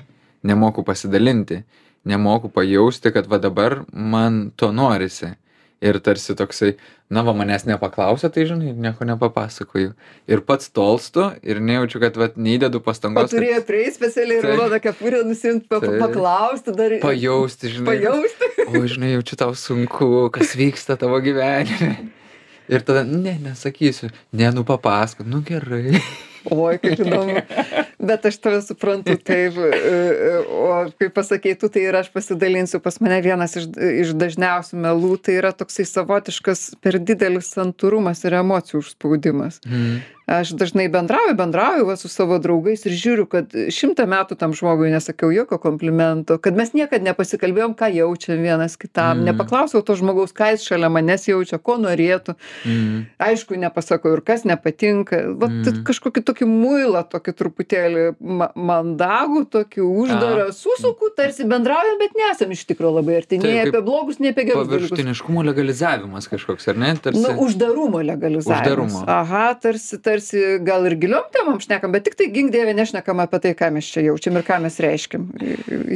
nemoku 0.46 0.84
pasidalinti, 0.86 1.64
nemoku 2.04 2.48
pajausti, 2.52 3.12
kad 3.12 3.26
va 3.26 3.38
dabar 3.38 3.82
man 3.92 4.50
to 4.56 4.72
norisi. 4.72 5.34
Ir 5.84 5.98
tarsi 6.00 6.32
toksai, 6.32 6.70
na 7.12 7.20
va, 7.26 7.34
manęs 7.36 7.66
nepaklausia, 7.68 8.30
tai 8.32 8.46
žinai, 8.48 8.70
nieko 8.72 9.04
nepapasakoju. 9.04 9.90
Ir 10.32 10.40
pats 10.46 10.70
tolstu 10.72 11.26
ir 11.44 11.58
nejaučiu, 11.60 12.00
kad 12.00 12.16
va, 12.16 12.30
neįdedu 12.40 12.80
o 12.80 12.84
pastangos. 12.86 13.28
kad- 13.28 13.34
turėjo 13.36 13.60
prieit 13.68 13.92
specialiai 13.98 14.40
Taip. 14.40 14.54
raudoną 14.54 14.78
kepurę 14.80 15.20
nusiimt 15.28 15.66
pa, 15.68 15.80
Taip. 15.84 15.98
paklausti 16.00 16.72
dar 16.78 16.94
pajausti, 17.04 17.68
žinai. 17.74 17.86
pajausti 17.90 18.50
O, 18.70 18.80
žinai, 18.88 19.12
jaučiu 19.18 19.36
tau 19.36 19.52
sunku, 19.52 20.30
kas 20.32 20.54
vyksta 20.56 20.96
tavo 20.96 21.20
gyvenime. 21.20 22.08
Ir 22.72 22.80
tada, 22.80 23.02
ne, 23.04 23.36
nesakysiu, 23.44 24.08
ne, 24.32 24.48
nu 24.56 24.64
papasakot, 24.64 25.26
nu 25.28 25.42
gerai. 25.44 26.00
oi 26.48 26.78
kaip 26.80 26.96
įdomu 27.04 27.42
bet 28.06 28.26
aš 28.30 28.38
tave 28.44 28.60
suprantu 28.64 29.16
taip 29.16 29.56
e, 29.58 29.68
e, 29.74 30.32
o 30.48 30.86
kai 30.98 31.08
pasakei 31.14 31.54
tu 31.58 31.68
tai 31.72 31.86
ir 31.88 31.96
aš 32.00 32.10
pasidalinsiu 32.14 32.80
pas 32.84 33.00
mane 33.04 33.20
vienas 33.24 33.56
iš 33.60 33.68
iš 34.04 34.14
dažniausių 34.20 34.80
melų 34.86 35.14
tai 35.24 35.38
yra 35.40 35.52
toksai 35.56 35.86
savotiškas 35.88 36.66
per 36.84 36.98
didelis 37.00 37.52
santūrumas 37.56 38.24
ir 38.28 38.40
emocijų 38.42 38.82
užspaudimas 38.84 39.60
Mm. 39.64 40.00
aš 40.26 40.54
dažnai 40.56 40.86
bendrauju 40.88 41.34
bendrauju 41.36 41.84
va 41.84 41.94
su 42.00 42.08
savo 42.08 42.38
draugais 42.40 42.86
ir 42.88 42.92
žiūriu 42.96 43.26
kad 43.28 43.50
šimtą 43.52 44.06
metų 44.08 44.38
tam 44.40 44.54
žmogui 44.56 44.88
nesakiau 44.92 45.28
jokio 45.34 45.58
komplimento 45.60 46.38
kad 46.40 46.56
mes 46.56 46.72
niekad 46.72 47.02
nepasikalbėjom 47.04 47.74
ką 47.76 47.90
jaučiam 47.92 48.40
vienas 48.40 48.76
kitam 48.80 49.18
Mm. 49.20 49.24
nepaklausiau 49.28 49.82
to 49.84 49.94
žmogaus 50.00 50.32
ką 50.32 50.48
jis 50.54 50.64
šalia 50.64 50.88
manęs 50.88 51.26
jaučia 51.28 51.58
ko 51.58 51.76
norėtų 51.76 52.34
Mm. 52.64 53.04
aišku 53.20 53.56
nepasakau 53.60 54.14
ir 54.16 54.22
kas 54.24 54.44
nepatinka 54.48 55.20
vat 55.36 55.52
kažkokį 55.84 56.24
tokį 56.24 56.48
muilą 56.48 57.04
tokį 57.12 57.32
truputėlį 57.40 57.93
ma 58.20 58.50
mandagų 58.54 59.44
tokį 59.54 59.84
uždarą 59.84 60.48
susuku 60.56 61.10
tarsi 61.16 61.46
bendraujam 61.48 62.00
bet 62.00 62.16
nesam 62.18 62.52
iš 62.54 62.64
tikro 62.68 62.92
labai 62.94 63.20
arti 63.20 63.38
nei 63.42 63.60
apie 63.62 63.82
blogus 63.84 64.20
nei 64.22 64.32
apie 64.34 64.46
gerus 64.50 64.68
Paviršutiniškumo 64.68 65.44
legalizavimas 65.48 66.28
kažkoks, 66.32 66.68
ar 66.72 66.80
ne? 66.80 66.94
Tarsi... 67.04 67.22
nu 67.22 67.34
uždarumo 67.46 68.02
legalizavimas 68.04 68.60
Uždarumo. 68.64 69.04
aha 69.10 69.46
tarsi 69.62 70.00
tarsi 70.02 70.44
gal 70.64 70.86
ir 70.90 70.98
giliom 71.00 71.30
temom 71.34 71.60
šnekam 71.62 71.94
bet 71.94 72.06
tiktai 72.08 72.30
gink 72.34 72.52
dieve 72.54 72.74
nešnekam 72.76 73.22
apie 73.24 73.42
tai 73.46 73.54
ką 73.58 73.70
mes 73.78 73.88
čia 73.94 74.06
jaučiam 74.08 74.40
ir 74.40 74.46
ką 74.46 74.60
mes 74.66 74.80
reiškiam 74.82 75.28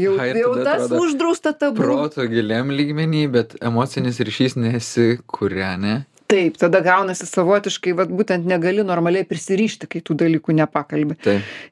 jau 0.04 0.16
ir 0.24 0.42
jau 0.42 0.54
tas 0.64 0.88
uždrausta 0.92 1.54
tabu 1.58 1.82
Proto 1.82 2.26
giliam 2.30 2.72
lygmenį, 2.74 3.24
bet 3.32 3.56
emocinis 3.64 4.20
ryšys 4.24 4.56
nesikuria, 4.58 5.74
ne? 5.80 5.94
Taip 6.28 6.58
tada 6.60 6.80
gaunasi 6.84 7.24
savotiškai 7.24 7.94
vat 7.96 8.10
būtent 8.12 8.44
negali 8.44 8.82
normaliai 8.84 9.24
prisirišti 9.24 9.86
kai 9.88 10.02
tų 10.04 10.16
dalykų 10.22 10.52
nepakalbi 10.58 11.16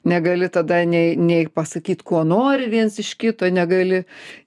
negali 0.09 0.47
tada 0.49 0.79
nei 0.89 1.11
nei 1.15 1.43
pasakyt 1.45 2.01
ko 2.07 2.23
nori 2.25 2.65
viens 2.71 2.97
iš 2.97 3.11
kito 3.21 3.45
negali 3.53 3.99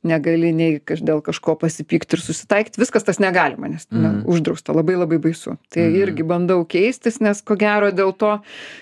negali 0.03 0.51
nei 0.57 0.81
dėl 0.83 1.21
kažko 1.23 1.55
pasipykt 1.61 2.17
ir 2.17 2.23
susitaikyt 2.25 2.79
viskas 2.83 3.07
tas 3.07 3.21
negalima 3.23 3.71
nes 3.71 3.87
na 3.91 4.11
Mhm. 4.11 4.25
uždrausta 4.27 4.75
labai 4.75 4.97
labai 4.99 5.19
baisu 5.23 5.55
tai 5.71 5.87
Mhm. 5.87 6.01
irgi 6.03 6.23
bandau 6.27 6.65
keistis 6.67 7.21
nes 7.21 7.41
ko 7.43 7.55
gero 7.57 7.93
dėl 7.93 8.11
to 8.17 8.41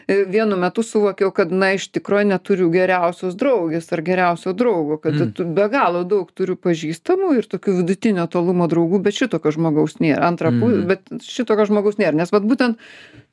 e, 0.09 0.25
vienu 0.25 0.57
metu 0.57 0.81
suvokiau 0.83 1.31
kad 1.35 1.53
na 1.53 1.73
iš 1.77 1.89
tikro 1.93 2.23
neturiu 2.25 2.71
geriausios 2.73 3.37
draugės 3.37 3.93
ar 3.93 4.01
geriausio 4.03 4.55
draugo 4.57 4.97
kad 5.03 5.13
Mm. 5.15 5.33
tu 5.35 5.45
be 5.45 5.69
galo 5.69 6.05
daug 6.05 6.31
turiu 6.33 6.57
pažįstamų 6.57 7.37
ir 7.39 7.45
tokių 7.45 7.83
vidutinio 7.83 8.27
tolumo 8.31 8.67
draugų 8.69 9.03
bet 9.03 9.15
šitokio 9.15 9.53
žmogaus 9.53 10.01
nėra 10.01 10.25
antra 10.25 10.51
Mhm. 10.51 10.87
bet 10.89 11.01
šitokio 11.25 11.69
žmogaus 11.71 11.99
nėra 12.01 12.15
nes 12.19 12.33
vat 12.35 12.43
būtent 12.49 12.79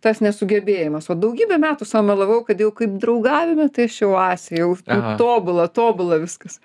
tas 0.01 0.21
nesugebėjimas 0.21 1.09
o 1.09 1.15
daugybę 1.17 1.57
metų 1.61 1.85
sau 1.89 2.03
melavau 2.05 2.43
kad 2.45 2.59
jau 2.61 2.71
kaip 2.75 2.97
draugavime 3.01 3.69
tai 3.73 3.87
aš 3.89 4.01
jau 4.03 4.13
asė 4.19 4.61
jau 4.63 4.71
Aha. 4.87 5.15
tobula 5.17 5.67
tobula 5.67 6.17
viskas 6.21 6.59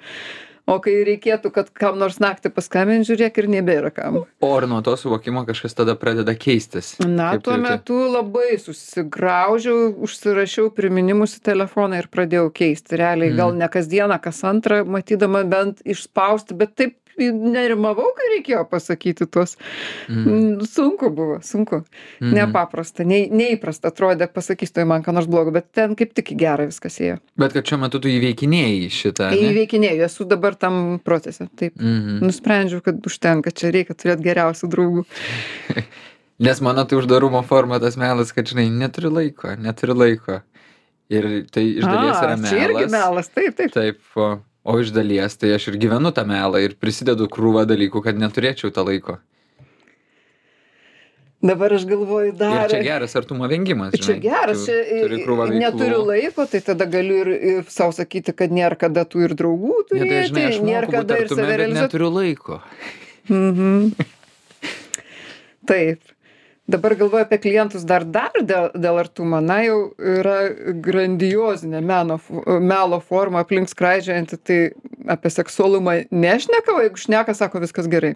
o 0.71 0.77
kai 0.79 0.93
reikėtų 1.03 1.51
kad 1.51 1.71
kam 1.75 1.97
nors 1.99 2.21
naktį 2.23 2.53
paskambint 2.55 3.07
žiūrėk 3.09 3.39
ir 3.43 3.49
nebėra 3.51 3.91
kam 3.91 4.21
O 4.45 4.51
ar 4.55 4.67
nuo 4.71 4.83
to 4.87 4.93
suvokimo 4.97 5.43
kažkas 5.49 5.75
tada 5.75 5.97
pradeda 5.99 6.35
keistis? 6.39 6.93
na 7.01 7.33
Kaip 7.33 7.43
tu 7.43 7.51
tuo 7.51 7.57
jauti? 7.57 7.65
metu 7.65 7.97
labai 8.13 8.53
susigraužiau 8.61 9.91
užsirašiau 10.05 10.71
priminimus 10.77 11.39
į 11.39 11.43
telefoną 11.51 11.99
ir 12.03 12.09
pradėjau 12.13 12.51
keisti 12.55 12.99
realiai 13.01 13.35
gal 13.35 13.51
Mhm. 13.51 13.59
ne 13.59 13.69
kasdieną 13.69 14.21
kas 14.23 14.43
antrą 14.45 14.85
matydama 14.87 15.43
bent 15.49 15.83
išspausti 15.85 16.55
bet 16.55 16.75
taip 16.77 16.97
nerimavau 17.19 18.11
kai 18.17 18.29
reikėjo 18.37 18.65
pasakyti 18.71 19.27
tuos 19.31 19.57
Mhm. 20.09 20.29
Mm, 20.31 20.67
sunku 20.67 21.11
buvo 21.15 21.39
sunku 21.43 21.83
Mhm. 22.21 22.35
nepaprasta 22.35 23.05
nei 23.05 23.29
neįprasta 23.31 23.91
atrodė 23.91 24.29
pasakys 24.33 24.73
tuoj 24.73 24.87
man 24.87 25.03
ką 25.03 25.13
nors 25.13 25.27
blogo 25.27 25.51
bet 25.53 25.73
ten 25.73 25.95
kaip 25.97 26.15
tik 26.15 26.33
į 26.33 26.37
gerą 26.45 26.67
viskas 26.71 27.01
ėjo 27.01 27.19
Bet 27.39 27.53
kad 27.53 27.65
šiuo 27.65 27.81
metu 27.81 28.01
tu 28.01 28.09
įveikinėjai 28.09 28.89
šitą. 28.91 29.31
ne? 29.31 29.51
įveikinėju 29.53 30.05
esu 30.07 30.25
dabar 30.29 30.55
tam 30.55 31.01
procese 31.05 31.49
taip 31.57 31.75
Mhm. 31.77 32.21
nusprendžiau 32.25 32.81
kad 32.83 33.01
užtenka 33.07 33.51
čia 33.53 33.71
reikia 33.73 33.95
turėt 33.95 34.21
geriausių 34.23 34.69
draugų 34.71 35.05
Nes 36.41 36.61
mano 36.65 36.85
tai 36.89 36.97
uždarumo 36.97 37.43
forma 37.45 37.77
tas 37.79 37.97
melas, 38.01 38.33
kad 38.33 38.47
žinai, 38.49 38.71
neturiu 38.73 39.11
laiko, 39.13 39.51
neturiu 39.61 39.93
laiko. 39.95 40.39
Ir 41.13 41.45
tai 41.53 41.65
iš 41.77 41.85
dalies 41.85 42.17
A, 42.17 42.23
yra 42.25 42.37
melas. 42.39 42.51
čia 42.51 42.61
irgi 42.65 42.87
melas 42.91 43.29
taip 43.29 43.57
taip 43.59 43.73
Taip, 43.75 43.99
o, 44.17 44.39
o 44.65 44.77
iš 44.81 44.93
dalies 44.93 45.37
tai 45.41 45.55
aš 45.57 45.69
ir 45.73 45.79
gyvenu 45.81 46.13
tą 46.13 46.25
melą 46.29 46.61
ir 46.65 46.75
prisidedu 46.81 47.29
krūvą 47.33 47.67
dalykų, 47.71 48.03
kad 48.05 48.19
neturėčiau 48.21 48.71
tą 48.75 48.85
laiko. 48.87 49.19
dabar 51.43 51.73
aš 51.73 51.87
galvoju 51.89 52.33
Ir 52.35 52.37
dar 52.37 52.69
čia 52.69 52.83
geras 52.85 53.15
artumo 53.17 53.47
vengimas. 53.49 53.95
čia 53.97 54.13
žinai. 54.13 54.21
geras 54.21 54.65
Tu 54.67 54.75
čia 55.09 55.21
krūvą 55.25 55.47
veiklų. 55.49 55.61
neturiu 55.63 56.01
laiko 56.05 56.45
tai 56.47 56.61
tada 56.61 56.85
galiu 56.85 57.17
ir, 57.25 57.29
ir 57.33 57.65
sau 57.73 57.89
sakyti 57.97 58.35
kad 58.37 58.53
nėra 58.53 58.77
kada 58.77 59.07
tų 59.09 59.25
ir 59.25 59.33
draugų 59.35 59.79
tai, 59.89 59.99
turėti 60.03 60.29
žinai, 60.29 60.45
aš 60.51 60.59
nėra 60.61 60.85
moku 60.87 60.93
būt 60.93 60.97
kada 61.01 61.17
ir 61.17 61.23
artume, 61.25 61.41
save 61.41 61.49
bet 61.49 61.61
realizuot 61.63 61.83
neturiu 61.89 62.11
laiko. 62.13 62.61
Mhm. 63.31 63.93
Taip. 65.71 66.01
Dabar 66.71 66.95
galvoju 66.95 67.25
apie 67.25 67.39
klientus 67.43 67.85
dar 67.89 68.05
dar 68.07 68.35
dėl, 68.41 68.71
dėl 68.79 68.99
artumo. 69.03 69.41
Na 69.43 69.61
jau 69.65 69.79
yra 69.99 70.37
grandiozinė 70.85 71.81
meno, 71.83 72.21
melo 72.63 73.01
forma 73.03 73.43
aplink 73.45 73.71
skraidžianti, 73.73 74.39
tai 74.39 74.59
apie 75.11 75.33
seksualumą 75.35 75.97
nešneka, 76.11 76.77
o 76.77 76.85
jeigu 76.85 77.01
šneka, 77.01 77.35
sako 77.35 77.65
viskas 77.65 77.91
gerai. 77.91 78.15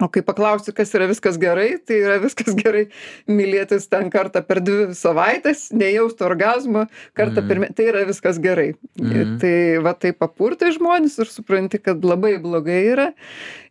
Mhm. 0.00 0.04
O 0.04 0.08
kai 0.08 0.22
paklausi, 0.24 0.72
kas 0.74 0.92
yra 0.96 1.06
viskas 1.10 1.36
gerai, 1.40 1.78
tai 1.84 2.00
yra 2.00 2.18
viskas 2.22 2.54
gerai 2.56 2.86
mylėtis 3.28 3.88
ten 3.90 4.10
kartą 4.10 4.40
per 4.46 4.60
dvi 4.64 4.94
savaitės, 4.96 5.68
nejausti 5.76 6.24
orgasmo, 6.24 6.86
kartą 7.16 7.40
Mhm. 7.42 7.48
per 7.48 7.56
mėnesį, 7.60 7.74
tai 7.76 7.84
yra 7.90 8.04
viskas 8.08 8.38
gerai. 8.40 8.74
Mhm. 8.98 9.38
Tai 9.40 9.82
va 9.84 9.92
taip 9.94 10.18
papurtai 10.18 10.72
žmonės 10.72 11.18
ir 11.20 11.26
supranti, 11.26 11.78
kad 11.82 12.00
labai 12.02 12.38
blogai 12.40 12.80
yra. 12.94 13.12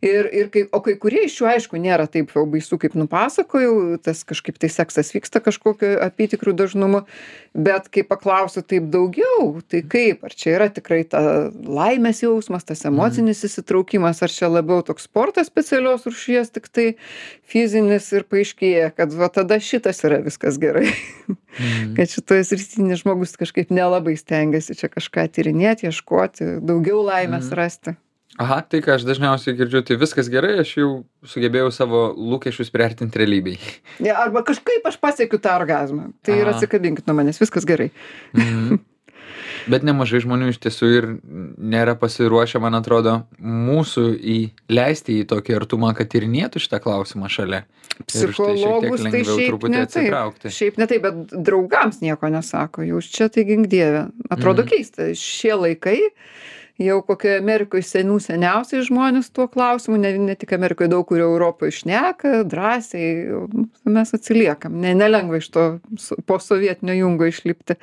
Ir, 0.02 0.28
ir 0.32 0.48
kai, 0.48 0.66
o 0.72 0.80
kai 0.80 0.94
kurie 0.96 1.24
iš 1.26 1.40
jų, 1.40 1.46
aišku, 1.50 1.76
nėra 1.80 2.06
taip 2.10 2.30
jau 2.34 2.46
baisu, 2.46 2.78
kaip 2.78 2.94
nupasakojau, 2.94 3.98
tas 4.02 4.22
kažkaip 4.24 4.56
tai 4.58 4.68
seksas 4.68 5.12
vyksta 5.12 5.40
kažkokiu 5.42 5.98
apytikriu 6.00 6.54
dažnumu, 6.56 7.04
bet 7.54 7.90
kai 7.90 8.02
paklausiu 8.02 8.62
taip 8.62 8.88
daugiau, 8.90 9.60
tai 9.68 9.82
kaip, 9.82 10.24
ar 10.24 10.30
čia 10.30 10.56
yra 10.56 10.68
tikrai 10.72 11.02
ta 11.08 11.50
laimės 11.52 12.22
jausmas, 12.22 12.64
tas 12.64 12.84
emocinis 12.88 13.42
įsitraukimas, 13.44 14.22
ar 14.22 14.28
čia 14.32 14.48
labiau 14.48 14.80
toks 14.86 15.04
sportas 15.04 15.46
specialios 15.50 16.06
rūšies, 16.06 16.19
tik 16.54 16.68
tai 16.68 16.86
fizinis 17.50 18.12
ir 18.12 18.24
paaiškėja, 18.30 18.90
kad 18.96 19.12
va 19.16 19.28
tada 19.32 19.58
šitas 19.60 20.02
yra 20.04 20.20
viskas 20.24 20.58
gerai. 20.62 20.88
Mhm. 21.60 21.94
kad 21.96 22.08
šitoje 22.12 22.44
srityje 22.46 23.00
žmogus 23.02 23.34
kažkaip 23.40 23.70
nelabai 23.74 24.14
stengiasi 24.16 24.76
čia 24.78 24.88
kažką 24.92 25.26
tyrinėti, 25.34 25.88
ieškoti, 25.90 26.60
daugiau 26.62 27.02
laimės 27.06 27.48
Mhm. 27.50 27.56
rasti. 27.58 27.96
Aha, 28.40 28.60
tai 28.62 28.78
ką 28.80 28.94
aš 28.94 29.02
dažniausiai 29.04 29.56
girdžiu, 29.58 29.82
tai 29.84 29.96
viskas 30.00 30.28
gerai, 30.30 30.60
aš 30.62 30.76
jau 30.78 31.04
sugebėjau 31.26 31.72
savo 31.74 32.14
lūkesčius 32.14 32.70
priartinti 32.72 33.18
realybei. 33.18 33.56
Ne, 33.98 34.10
arba 34.14 34.44
kažkaip 34.46 34.86
aš 34.86 34.96
pasiekiu 35.02 35.40
tą 35.42 35.56
orgasmą. 35.58 36.12
Tai 36.22 36.36
ir 36.38 36.46
Aha. 36.46 36.54
atsikabinkit 36.56 37.06
nuo 37.10 37.16
manęs, 37.18 37.40
viskas 37.42 37.66
gerai. 37.68 37.90
Mhm. 38.32 38.78
Bet 39.68 39.82
nemažai 39.84 40.20
žmonių 40.24 40.48
iš 40.54 40.58
tiesų 40.62 40.88
ir 40.96 41.06
nėra 41.60 41.96
pasiruošę, 42.00 42.60
man 42.62 42.74
atrodo, 42.78 43.24
mūsų 43.42 44.04
įleisti 44.16 45.20
į 45.20 45.26
tokį 45.32 45.56
artumą, 45.58 45.92
kad 45.98 46.08
tyrinėtų 46.12 46.62
šitą 46.62 46.80
klausimą 46.84 47.28
šalia. 47.28 47.64
Ir 48.00 48.06
tiek 48.08 48.30
Psichologus 48.32 49.02
tai 49.04 49.24
šiaip 49.28 49.66
ne 49.68 49.82
taip. 49.86 50.46
Šiaip 50.56 50.78
ne 50.80 50.86
taip, 50.88 51.02
bet 51.04 51.34
draugams 51.44 52.00
nieko 52.00 52.30
nesako. 52.32 52.86
Jau 52.88 53.00
čia 53.04 53.28
tai 53.28 53.44
gink 53.44 53.68
dievė. 53.68 54.06
Atrodo 54.30 54.62
Mhm. 54.64 54.70
keista. 54.70 55.10
Šie 55.14 55.52
laikai 55.58 55.98
jau 56.80 57.02
kokioje 57.04 57.36
Amerikoje 57.42 57.82
senų 57.84 58.16
seniausiai 58.24 58.80
žmonės 58.86 59.28
tuo 59.36 59.44
klausimu, 59.52 59.98
ne, 60.00 60.14
ne 60.16 60.34
tik 60.34 60.52
Amerikoje, 60.56 60.88
daug 60.88 61.04
kur 61.06 61.18
Europoje 61.20 61.70
šneka, 61.82 62.44
drąsiai, 62.48 63.28
mes 63.84 64.14
atsiliekam. 64.16 64.72
Ne, 64.80 64.94
nelengva 64.94 65.36
iš 65.36 65.50
to 65.52 65.80
so- 65.98 66.16
po 66.24 66.38
sovietinio 66.40 66.94
jungo 66.96 67.28
išlipti. 67.28 67.76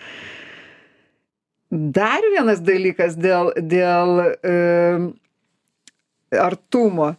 Dar 1.71 2.23
vienas 2.31 2.61
dalykas 2.63 3.17
dėl, 3.19 3.51
dėl 3.59 4.21
e, 4.39 4.53
artumo. 6.39 7.15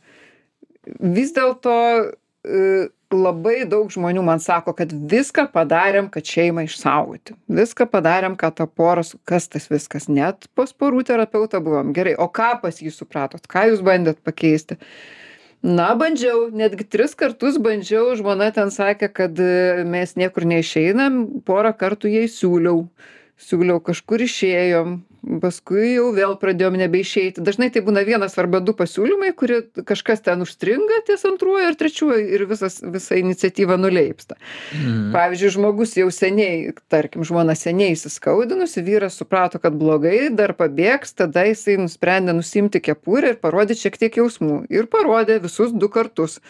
Vis 1.04 1.34
dėlto 1.36 1.74
e, 2.08 2.88
labai 3.12 3.66
daug 3.68 3.90
žmonių 3.92 4.22
man 4.24 4.40
sako, 4.40 4.72
kad 4.76 4.92
viską 4.92 5.46
padarėm, 5.52 6.08
kad 6.12 6.24
šeimą 6.28 6.64
išsaugoti. 6.68 7.36
Viską 7.60 7.86
padarėm, 7.92 8.36
kad 8.40 8.56
ta 8.56 8.66
pora, 8.66 9.04
su- 9.04 9.20
kas 9.28 9.48
tas 9.48 9.68
viskas, 9.68 10.08
net 10.08 10.48
pas 10.56 10.72
porų 10.72 11.04
terapeutą 11.08 11.60
buvom. 11.64 11.92
Gerai, 11.96 12.16
o 12.16 12.28
ką 12.28 12.54
pas 12.62 12.80
jį 12.80 12.92
supratot, 12.92 13.44
ką 13.48 13.68
jūs 13.72 13.84
bandėt 13.84 14.20
pakeisti? 14.24 14.78
Na, 15.60 15.90
bandžiau, 15.98 16.48
netgi 16.54 16.86
tris 16.86 17.16
kartus 17.18 17.56
bandžiau, 17.58 18.12
žmona 18.16 18.52
ten 18.54 18.70
sakė, 18.70 19.08
kad 19.10 19.40
e, 19.42 19.84
mes 19.84 20.14
niekur 20.16 20.46
neišeinam, 20.46 21.42
porą 21.48 21.72
kartų 21.74 22.12
jai 22.12 22.28
siūliau. 22.30 22.84
Siūliau, 23.38 23.78
kažkur 23.78 24.24
išėjom, 24.24 24.96
paskui 25.38 25.92
jau 25.92 26.08
vėl 26.14 26.32
pradėjom 26.40 26.74
nebeišeiti. 26.80 27.42
Dažnai 27.46 27.68
tai 27.70 27.84
būna 27.86 28.02
vienas 28.06 28.34
arba 28.40 28.58
du 28.58 28.72
pasiūlymai, 28.74 29.30
kurie 29.38 29.60
kažkas 29.86 30.24
ten 30.26 30.42
užstringa 30.42 31.04
ties 31.06 31.22
antruoju 31.28 31.68
ir 31.68 31.76
trečiuoju 31.78 32.24
ir 32.34 32.44
visas, 32.50 32.80
visa 32.82 33.18
iniciatyva 33.20 33.76
nuleipsta. 33.78 34.34
Mhm. 34.74 35.12
Pavyzdžiui, 35.14 35.52
žmogus 35.54 35.94
jau 36.00 36.08
seniai, 36.14 36.72
tarkim, 36.90 37.22
žmona 37.28 37.54
seniai 37.58 37.94
įsiskaudinusi, 37.94 38.82
vyras 38.82 39.20
suprato, 39.20 39.62
kad 39.62 39.78
blogai, 39.78 40.32
dar 40.34 40.56
pabėgs, 40.58 41.14
tada 41.22 41.46
jisai 41.46 41.78
nusprendė 41.78 42.34
nusimti 42.34 42.82
kepurę 42.82 43.36
ir 43.36 43.40
parodyti 43.42 43.86
šiek 43.86 44.02
tiek 44.02 44.18
jausmų. 44.18 44.64
Ir 44.74 44.90
parodė 44.90 45.38
visus 45.46 45.70
du 45.70 45.86
kartus. 45.92 46.40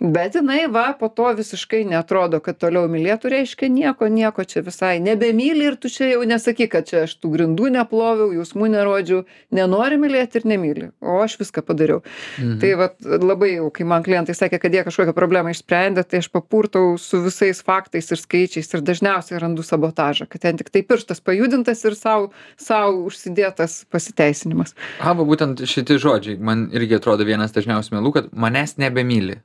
Bet 0.00 0.34
jinai 0.34 0.62
va 0.72 0.94
po 0.96 1.10
to 1.12 1.28
visiškai 1.36 1.82
netrodo, 1.84 2.38
kad 2.40 2.56
toliau 2.56 2.88
mylėtų, 2.88 3.28
reiškia 3.34 3.68
nieko, 3.68 4.06
nieko 4.08 4.46
čia 4.48 4.62
visai 4.64 4.94
nebemyli 5.04 5.66
ir 5.68 5.74
tu 5.76 5.90
čia 5.92 6.14
jau 6.14 6.22
nesakyk, 6.24 6.70
kad 6.72 6.88
čia 6.88 7.02
aš 7.04 7.18
tų 7.20 7.34
grindų 7.34 7.68
neploviau, 7.74 8.30
jausmų 8.32 8.70
nerodžiau, 8.72 9.26
nenori 9.52 9.98
mylėti 10.00 10.40
ir 10.40 10.46
nemyli, 10.48 10.88
o 11.04 11.18
aš 11.20 11.36
viską 11.42 11.64
padariau. 11.68 12.00
Mhm. 12.38 12.54
Tai 12.62 12.70
vat 12.80 12.96
labai 13.04 13.50
jau, 13.58 13.66
kai 13.76 13.84
man 13.92 14.06
klientai 14.06 14.32
sakė, 14.38 14.62
kad 14.62 14.72
jie 14.72 14.86
kažkokią 14.88 15.12
problemą 15.16 15.52
išsprendė, 15.52 16.06
tai 16.08 16.22
aš 16.24 16.30
papurtau 16.32 16.96
su 16.96 17.20
visais 17.20 17.60
faktais 17.60 18.08
ir 18.08 18.22
skaičiais 18.24 18.72
ir 18.72 18.86
dažniausiai 18.88 19.42
randu 19.44 19.66
sabotažą, 19.68 20.30
kad 20.32 20.46
ten 20.46 20.56
tik 20.56 20.72
tai 20.72 20.80
pirštas 20.80 21.20
pajudintas 21.20 21.84
ir 21.84 21.98
savo 22.00 22.96
užsidėtas 23.04 23.82
pasiteisinimas. 23.92 24.72
Ava, 25.04 25.28
būtent 25.28 25.60
šitie 25.68 26.00
žodžiai, 26.00 26.40
man 26.40 26.70
irgi 26.72 26.96
atrodo 26.96 27.28
vienas 27.28 27.52
dažniausių 27.52 27.98
melų, 27.98 28.16
kad 28.16 28.32
manęs 28.32 28.78
nebemyli. 28.80 29.42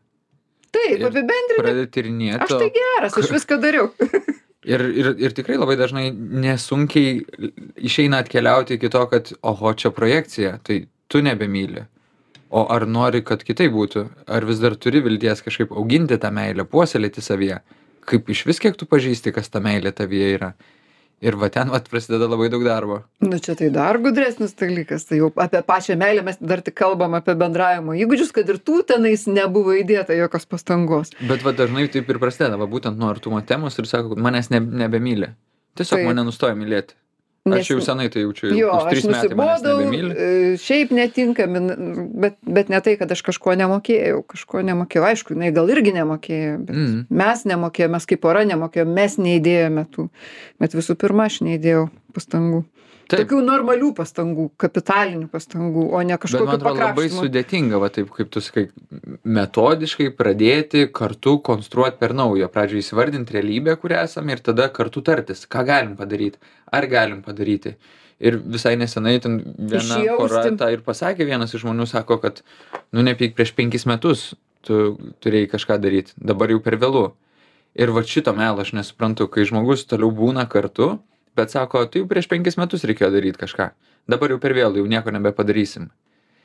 Taip, 0.75 1.05
apibendrinti. 1.09 1.87
Tyrinėti. 1.95 2.41
Aš 2.45 2.55
tai 2.59 2.71
geras, 2.75 3.17
aš 3.21 3.31
viską 3.35 3.59
dariau. 3.63 3.91
Ir, 4.65 4.81
ir, 4.97 5.11
ir 5.21 5.33
tikrai 5.37 5.59
labai 5.61 5.75
dažnai 5.77 6.07
nesunkiai 6.09 7.19
išeina 7.85 8.23
atkeliauti 8.23 8.79
iki 8.79 8.89
to, 8.89 9.03
kad, 9.11 9.27
oho, 9.45 9.73
čia 9.77 9.91
projekcija, 9.93 10.55
tai 10.65 10.79
tu 11.05 11.21
nebemyli. 11.21 11.83
O 12.49 12.63
ar 12.73 12.87
nori, 12.89 13.21
kad 13.25 13.43
kitai 13.45 13.67
būtų? 13.69 14.07
Ar 14.25 14.45
vis 14.49 14.63
dar 14.63 14.73
turi 14.81 15.03
vilties 15.05 15.45
kažkaip 15.45 15.73
auginti 15.75 16.17
tą 16.21 16.31
meilę, 16.33 16.65
puoselėti 16.69 17.21
savyje? 17.21 17.59
Kaip 18.09 18.29
iš 18.33 18.41
vis 18.49 18.61
kiek 18.63 18.77
tu 18.77 18.89
pažįsti, 18.89 19.35
kas 19.37 19.53
ta 19.53 19.61
meilė 19.61 19.93
tavyje 19.93 20.33
yra? 20.39 20.51
Ir 21.23 21.37
va 21.39 21.47
ten 21.49 21.71
vat 21.71 21.87
prasideda 21.89 22.27
labai 22.27 22.49
daug 22.51 22.65
darbo. 22.65 22.99
Nu 23.23 23.39
čia 23.39 23.55
tai 23.55 23.69
dar 23.73 23.97
gudresnis 24.03 24.51
dalykas, 24.59 25.07
tai 25.07 25.21
jau 25.21 25.31
apie 25.41 25.61
pačią 25.63 25.95
meilę 25.99 26.25
mes 26.27 26.41
dar 26.41 26.61
tik 26.65 26.75
kalbam 26.75 27.15
apie 27.15 27.37
bendravimo 27.39 27.95
įgūdžius, 27.95 28.33
kad 28.35 28.51
ir 28.51 28.59
tų 28.59 28.83
tenais 28.91 29.23
nebuvo 29.31 29.77
įdėta 29.79 30.17
jokios 30.17 30.45
pastangos. 30.51 31.15
Bet 31.23 31.45
va 31.47 31.55
dažnai 31.55 31.87
taip 31.93 32.11
ir 32.11 32.19
prasideda, 32.21 32.59
va 32.59 32.67
būtent 32.67 32.99
nuo 32.99 33.13
artumo 33.13 33.39
temos 33.47 33.79
ir 33.79 33.87
sako, 33.89 34.19
manęs 34.19 34.51
ne, 34.51 34.59
nebemyli. 34.83 35.31
Tiesiog 35.75 35.99
Taip. 36.01 36.07
mane 36.11 36.23
nustoja 36.27 36.55
mylėti. 36.55 36.95
Aš 37.45 37.67
jau 37.69 37.81
senai 37.85 38.07
tai 38.09 38.23
jaučiu. 38.23 38.49
Jo, 38.57 38.71
už 38.73 38.85
aš 38.89 39.03
nusibodau, 39.05 39.77
e, 39.85 40.29
šiaip 40.57 40.89
netinka, 40.97 41.45
bet, 41.45 42.39
bet 42.41 42.71
ne 42.73 42.79
tai, 42.81 42.95
kad 42.97 43.11
aš 43.13 43.21
kažko 43.21 43.53
nemokėjau, 43.61 44.23
kažko 44.25 44.63
nemokėjau. 44.65 45.03
Aišku, 45.11 45.35
jinai 45.37 45.51
gal 45.53 45.69
irgi 45.69 45.93
nemokėjo, 45.93 46.55
bet 46.65 46.75
Mm. 46.75 47.03
mes 47.09 47.43
nemokėjome, 47.45 47.91
mes 47.99 48.05
kaip 48.09 48.21
pora 48.25 48.41
nemokėjome, 48.49 48.93
mes 48.97 49.17
neįdėjome 49.21 49.85
tų. 49.93 50.09
Bet 50.59 50.73
visų 50.73 50.97
pirma, 50.97 51.29
aš 51.29 51.41
neįdėjau 51.45 51.89
pastangų. 52.17 52.63
Tokių 53.11 53.39
normalių 53.45 53.91
pastangų, 53.97 54.45
kapitalinių 54.61 55.27
pastangų, 55.29 55.83
o 55.93 56.01
ne 56.05 56.17
kažkokių 56.21 56.57
labai 56.77 57.05
sudėtinga, 57.13 57.79
va 57.81 57.89
taip 57.93 58.09
kaip 58.15 58.31
tu 58.33 58.41
sakai, 58.41 58.67
metodiškai 59.25 60.07
pradėti 60.17 60.87
kartu 60.93 61.35
konstruoti 61.45 61.99
per 62.01 62.15
naujo. 62.17 62.49
Pradžioje 62.53 62.85
įsivardinti 62.85 63.37
realybę, 63.37 63.75
kur 63.81 63.93
esame 63.99 64.33
ir 64.33 64.41
tada 64.45 64.69
kartu 64.73 65.03
tartis, 65.05 65.45
ką 65.45 65.65
galim 65.67 65.93
padaryti, 65.99 66.41
ar 66.73 66.89
galim 66.89 67.21
padaryti. 67.25 67.75
Ir 68.25 68.39
visai 68.39 68.77
nesenai 68.79 69.19
ten 69.21 69.41
viena 69.43 69.99
Išjausti. 69.99 70.17
pora 70.17 70.43
tą 70.57 70.71
ir 70.71 70.81
pasakė, 70.85 71.27
vienas 71.27 71.53
iš 71.53 71.65
žmonių 71.65 71.85
sako, 71.91 72.17
kad, 72.23 72.41
nu 72.95 73.03
nepyk 73.05 73.35
prieš 73.35 73.51
penkis 73.57 73.85
metus 73.89 74.31
tu 74.65 74.95
turėjai 75.21 75.51
kažką 75.51 75.77
daryti, 75.81 76.15
dabar 76.17 76.49
jau 76.49 76.61
per 76.63 76.79
vėlų. 76.81 77.09
Ir 77.75 77.91
va 77.91 78.05
šito 78.07 78.31
melo 78.33 78.63
aš 78.63 78.71
nesuprantu, 78.77 79.27
kai 79.27 79.43
žmogus 79.45 79.83
toliau 79.85 80.13
būna 80.15 80.47
kartu, 80.49 80.95
bet 81.35 81.51
sako, 81.51 81.85
tai 81.91 82.01
jau 82.03 82.07
prieš 82.07 82.27
penkis 82.31 82.57
metus 82.57 82.83
reikėjo 82.87 83.11
daryti 83.13 83.41
kažką. 83.43 83.69
Dabar 84.09 84.29
jau 84.29 84.39
per 84.39 84.53
vėlų, 84.53 84.81
jau 84.83 84.87
nieko 84.91 85.11
nebepadarysim. 85.15 85.89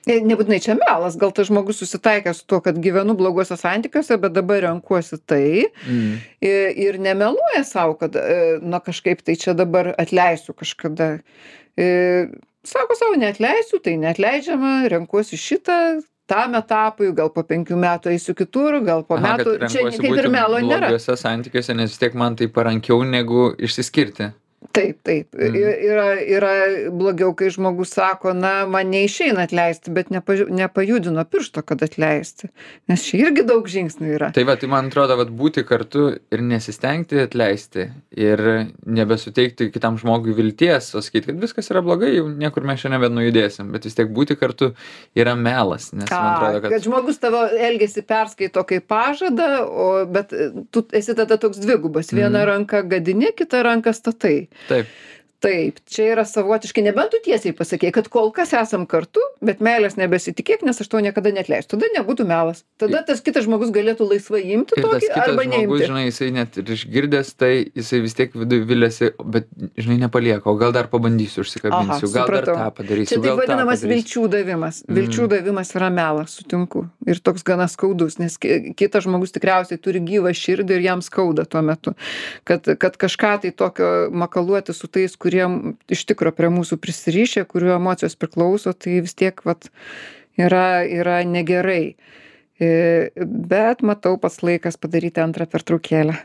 Nebūtinai 0.09 0.57
čia 0.65 0.75
melas, 0.81 1.17
gal 1.21 1.29
tas 1.37 1.51
žmogus 1.51 1.77
susitaikė 1.83 2.33
su 2.35 2.47
tuo, 2.49 2.63
kad 2.65 2.79
gyvenu 2.81 3.13
bloguose 3.19 3.53
santykiuose, 3.61 4.17
bet 4.23 4.33
dabar 4.33 4.63
renkuosi 4.65 5.19
tai 5.29 5.67
Mm. 5.87 6.15
i- 6.41 6.73
ir 6.87 6.99
nemeluoja 6.99 7.65
savo, 7.65 7.95
kad, 8.01 8.17
e, 8.17 8.59
na 8.63 8.81
kažkaip 8.81 9.21
tai 9.23 9.37
čia 9.37 9.53
dabar 9.55 9.95
atleisiu 9.99 10.55
kažkada. 10.55 11.21
E, 11.77 12.29
Sako 12.65 12.95
savo, 12.95 13.15
neatleisiu, 13.17 13.79
tai 13.83 13.97
neatleidžiama, 13.97 14.89
renkuosi 14.93 15.37
šitą, 15.37 16.03
tam 16.29 16.53
etapui, 16.55 17.09
gal 17.17 17.31
po 17.33 17.43
penkių 17.43 17.73
metų 17.77 18.11
eisiu 18.13 18.35
kitur, 18.37 18.81
gal 18.85 19.03
po 19.03 19.15
Aha, 19.17 19.39
metų. 19.39 19.55
Čia 19.69 19.89
kaip 19.91 20.05
ir 20.19 20.29
melo 20.29 20.59
nėra. 20.61 20.89
bloguose 20.91 21.17
santykiuose, 21.17 21.75
nes 21.75 21.89
vis 21.91 21.99
tiek 21.99 22.15
man 22.15 22.37
tai 22.37 22.49
parankiau 22.49 23.01
negu 23.05 23.55
išsiskirti. 23.57 24.33
Taip, 24.77 24.99
taip. 25.03 25.33
Mhm. 25.35 25.55
Yra, 25.89 26.07
yra 26.21 26.51
blogiau, 26.93 27.33
kai 27.35 27.49
žmogus 27.51 27.95
sako, 27.97 28.35
na, 28.37 28.67
man 28.69 28.91
neišeina 28.93 29.47
atleisti, 29.49 29.91
bet 29.97 30.11
nepa, 30.13 30.37
nepajudino 30.53 31.25
piršto, 31.25 31.63
kad 31.67 31.81
atleisti. 31.83 32.51
Nes 32.93 33.03
čia 33.09 33.23
irgi 33.25 33.43
daug 33.49 33.65
žingsnių 33.73 34.11
yra. 34.19 34.29
Tai 34.37 34.45
va, 34.45 34.59
tai 34.61 34.69
man 34.71 34.91
atrodo, 34.93 35.17
kad 35.17 35.33
būti 35.33 35.65
kartu 35.67 36.05
ir 36.31 36.45
nesistengti 36.45 37.23
atleisti 37.25 37.87
ir 38.21 38.43
nebesuteikti 38.85 39.71
kitam 39.73 39.97
žmogui 39.99 40.37
vilties, 40.37 40.93
o 40.95 41.03
sakyti, 41.03 41.31
kad 41.33 41.41
viskas 41.41 41.73
yra 41.73 41.81
blogai, 41.87 42.13
jau 42.19 42.29
niekur 42.29 42.69
mes 42.69 42.83
šiandien 42.85 43.01
nebenujudėsim, 43.01 43.73
bet 43.73 43.89
vis 43.89 43.97
tiek 43.97 44.13
būti 44.13 44.37
kartu 44.39 44.75
yra 45.19 45.35
melas, 45.41 45.89
nes 45.97 46.13
man 46.13 46.29
atrodo, 46.35 46.61
kad 46.67 46.77
kad... 46.77 46.85
žmogus 46.85 47.19
tavo 47.25 47.47
elgesį 47.49 48.05
perskaito 48.13 48.67
kaip 48.69 48.87
pažadą, 48.93 49.49
o, 49.65 49.89
bet 50.11 50.37
e, 50.37 50.51
tu 50.71 50.85
esi 50.93 51.17
tada 51.17 51.41
toks 51.41 51.59
dvigubas. 51.65 52.13
Viena 52.13 52.45
Mhm. 52.45 52.49
ranka 52.53 52.83
gadini, 52.85 53.33
kita 53.37 53.65
ranka 53.65 53.97
statai. 53.97 54.50
Taip, 54.69 54.87
Taip, 55.41 55.79
čia 55.89 56.11
yra 56.13 56.27
savotiškai, 56.29 56.83
nebent 56.85 57.15
tu 57.15 57.19
tiesiai 57.25 57.55
pasakėjai, 57.57 57.95
kad 57.97 58.09
kol 58.13 58.27
kas 58.37 58.51
esam 58.53 58.83
kartu, 58.85 59.23
bet 59.41 59.63
meilės 59.65 59.95
nebesitikėk, 59.97 60.61
nes 60.69 60.77
aš 60.85 60.89
to 60.93 61.01
niekada 61.01 61.31
netleisiu. 61.33 61.71
Tada 61.79 61.89
nebūtų 61.95 62.27
melas. 62.29 62.61
Tada 62.77 63.01
tas 63.09 63.23
kitas 63.25 63.47
žmogus 63.47 63.71
galėtų 63.73 64.05
laisvai 64.11 64.43
imti 64.53 64.77
tokį 64.77 65.09
arba 65.17 65.47
neimti. 65.49 65.87
žinai, 65.89 66.03
jisai 66.11 66.29
net 66.37 66.59
ir 66.61 66.69
išgirdęs, 66.77 67.31
tai 67.41 67.53
jisai 67.73 68.03
vis 68.05 68.17
tiek 68.19 68.37
viduje 68.37 68.67
vilėsi, 68.69 69.09
bet, 69.25 69.49
žinai, 69.81 69.97
nepalieka, 70.05 70.45
o 70.53 70.59
gal 70.61 70.75
dar 70.77 70.91
pabandysiu, 70.93 71.41
užsikabinsiu, 71.47 72.13
gal 72.13 72.29
dar 72.29 72.45
tą 72.51 72.69
padarysiu. 72.83 73.17
Čia 73.17 73.23
taip 73.25 73.41
vadinamas 73.41 73.81
vilčių 73.95 74.27
davimas. 74.37 74.83
Mhm. 74.85 74.99
Vilčių 75.01 75.31
davimas 75.33 75.73
yra 75.73 75.89
melas, 75.89 76.37
sutinku. 76.37 76.85
Ir 77.09 77.17
toks 77.25 77.47
gana 77.49 77.65
skaudus, 77.73 78.19
nes 78.21 78.37
ki- 78.37 78.75
kitas 78.77 79.09
žmogus 79.09 79.33
tikriausiai 79.33 79.81
turi 79.81 80.05
gyvą 80.05 80.37
širdį 80.37 80.77
ir 80.77 80.87
jam 80.91 81.01
skauda 81.01 81.49
tuo 81.49 81.65
metu. 81.65 81.97
Kad, 82.45 82.69
kad 82.77 83.01
kažką 83.01 83.33
tai 83.41 83.57
tokio 83.57 84.11
makaluoti 84.13 84.77
su 84.77 84.85
tais, 84.87 85.17
kuriem 85.31 85.77
iš 85.87 86.03
tikro 86.11 86.33
prie 86.35 86.51
mūsų 86.51 86.81
prisirišę, 86.83 87.45
kurių 87.47 87.77
emocijos 87.77 88.19
priklauso, 88.19 88.75
tai 88.75 88.99
vis 89.05 89.15
tiek 89.15 89.39
vat, 89.47 89.71
yra, 90.35 90.83
yra 90.83 91.23
negerai. 91.23 91.95
E, 92.59 92.71
Bet 93.15 93.85
matau 93.87 94.19
pats 94.19 94.43
laikas 94.43 94.77
padaryti 94.77 95.23
antrą 95.23 95.47
pertraukėlę. 95.47 96.19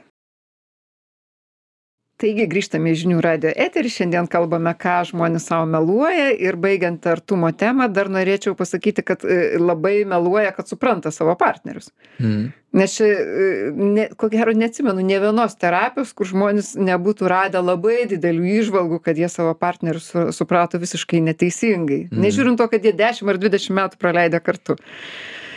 Taigi 2.25 2.47
grįžtame 2.49 2.89
į 2.89 2.97
žinių 3.03 3.19
radio 3.21 3.51
eterį, 3.53 3.89
šiandien 3.93 4.25
kalbame, 4.31 4.71
ką 4.81 4.95
žmonės 5.11 5.43
savo 5.45 5.67
meluoja 5.69 6.31
ir 6.33 6.55
baigiant 6.57 7.03
artumo 7.11 7.51
temą, 7.53 7.85
dar 7.93 8.09
norėčiau 8.09 8.55
pasakyti, 8.57 9.03
kad 9.05 9.21
e, 9.21 9.59
labai 9.61 9.99
meluoja, 10.09 10.49
kad 10.55 10.65
supranta 10.65 11.11
savo 11.13 11.35
partnerius. 11.37 11.91
Mhm. 12.17 12.47
Nes 12.81 12.95
čia, 12.97 13.11
e, 13.13 13.69
ne, 13.77 14.07
ko 14.17 14.31
gero, 14.33 14.55
neatsimenu 14.57 15.05
ne 15.05 15.21
vienos 15.21 15.53
terapijos, 15.61 16.15
kur 16.17 16.31
žmonės 16.31 16.73
nebūtų 16.81 17.29
radę 17.29 17.61
labai 17.61 18.07
didelių 18.09 18.57
išvalgų, 18.63 19.03
kad 19.05 19.21
jie 19.21 19.29
savo 19.29 19.53
partnerius 19.61 20.09
su, 20.09 20.25
suprato 20.33 20.81
visiškai 20.81 21.21
neteisingai. 21.29 22.07
Mhm. 22.07 22.25
Nežiūrint 22.25 22.57
to, 22.57 22.71
kad 22.73 22.89
jie 22.89 22.95
10 23.05 23.35
ar 23.35 23.43
20 23.45 23.77
metų 23.83 24.01
praleidę 24.01 24.41
kartu. 24.41 24.79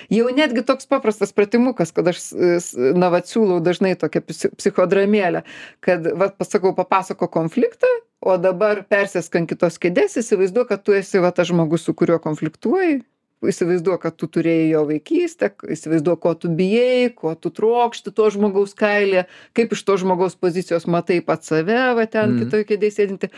Jau 0.09 0.29
netgi 0.33 0.63
toks 0.65 0.87
paprastas 0.89 1.35
pratimukas, 1.37 1.91
kad 1.93 2.09
aš, 2.09 2.21
s- 2.63 2.73
na, 2.97 3.11
va, 3.13 3.21
siūlau 3.21 3.59
dažnai 3.61 3.93
tokią 4.01 4.23
psi- 4.25 4.51
psichodramėlę, 4.57 5.43
kad, 5.85 6.07
va, 6.17 6.31
pasakau, 6.33 6.73
papasako 6.77 7.29
konfliktą, 7.29 7.91
o 8.25 8.39
dabar 8.41 8.81
persėsk 8.89 9.37
ant 9.37 9.51
kitos 9.51 9.77
kėdės, 9.79 10.17
įsivaizduok, 10.23 10.69
kad 10.73 10.83
tu 10.83 10.97
esi, 10.97 11.21
va, 11.21 11.29
tas 11.31 11.51
žmogus, 11.53 11.85
su 11.85 11.93
kuriuo 11.95 12.17
konfliktuoji, 12.25 13.03
įsivaizduok, 13.45 14.01
kad 14.03 14.17
tu 14.19 14.27
turėjai 14.27 14.71
jo 14.73 14.81
vaikystę, 14.89 15.53
įsivaizduok, 15.77 16.19
ko 16.25 16.33
tu 16.35 16.49
bijai, 16.49 17.13
ko 17.15 17.37
tu 17.39 17.53
trokšti 17.55 18.11
to 18.11 18.31
žmogaus 18.35 18.73
kailį, 18.75 19.27
kaip 19.55 19.77
iš 19.77 19.85
to 19.87 19.95
žmogaus 20.01 20.35
pozicijos 20.41 20.89
matai 20.91 21.21
pat 21.21 21.45
save, 21.45 21.77
va, 21.95 22.07
ten 22.07 22.33
Mhm. 22.33 22.39
kitoje 22.49 22.65
kėdėje 22.65 22.97
sėdinti. 22.97 23.31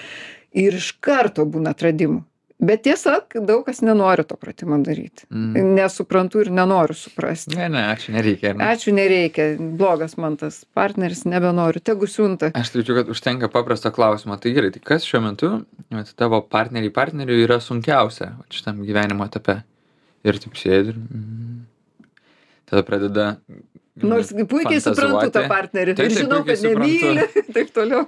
Ir 0.54 0.72
iš 0.78 0.94
karto 1.02 1.44
būna 1.44 1.74
atradimų. 1.74 2.24
Bet 2.61 2.83
tiesa, 2.85 3.14
daug 3.33 3.62
kas 3.64 3.81
nenori 3.81 4.25
to 4.29 4.37
pratimo 4.37 4.77
daryti. 4.85 5.25
Mhm. 5.33 5.73
Nesuprantu 5.79 6.42
ir 6.44 6.51
nenoriu 6.53 6.96
suprasti. 6.96 7.57
Ne, 7.57 7.70
ne, 7.73 7.87
ačiū, 7.94 8.12
nereikia. 8.12 8.53
Ačiū, 8.66 8.92
nereikia. 8.96 9.55
Blogas 9.81 10.18
man 10.20 10.37
tas 10.40 10.61
partneris, 10.77 11.25
nebenoriu. 11.25 11.81
Tegu 11.81 12.09
siunta. 12.11 12.53
Aš 12.55 12.75
turiu, 12.75 12.99
kad 13.01 13.09
užtenka 13.12 13.49
paprasto 13.53 13.92
klausimo. 13.94 14.37
Tai 14.40 14.53
gerai, 14.57 14.73
tai 14.77 14.85
kas 14.85 15.09
šiuo 15.09 15.23
metu 15.25 15.53
vat, 15.88 16.12
tavo 16.20 16.42
partneriai 16.44 16.92
partneriui 16.92 17.46
yra 17.46 17.61
sunkiausia 17.64 18.35
vat 18.37 18.61
šitam 18.61 18.85
gyvenimo 18.85 19.25
etape? 19.29 19.62
Ir 20.29 20.37
taip 20.42 20.61
sėdi 20.61 20.92
ir... 20.92 21.01
Mm, 21.01 21.61
tada 22.68 22.85
pradeda... 22.85 23.31
Nors 24.01 24.31
puikiai 24.33 24.81
suprantu 24.81 25.33
tą 25.35 25.42
partnerį. 25.51 25.94
Ir 25.96 26.12
žinau, 26.14 26.40
kad 26.46 26.61
nemyli. 26.64 27.25
Taip 27.57 27.73
toliau. 27.75 28.07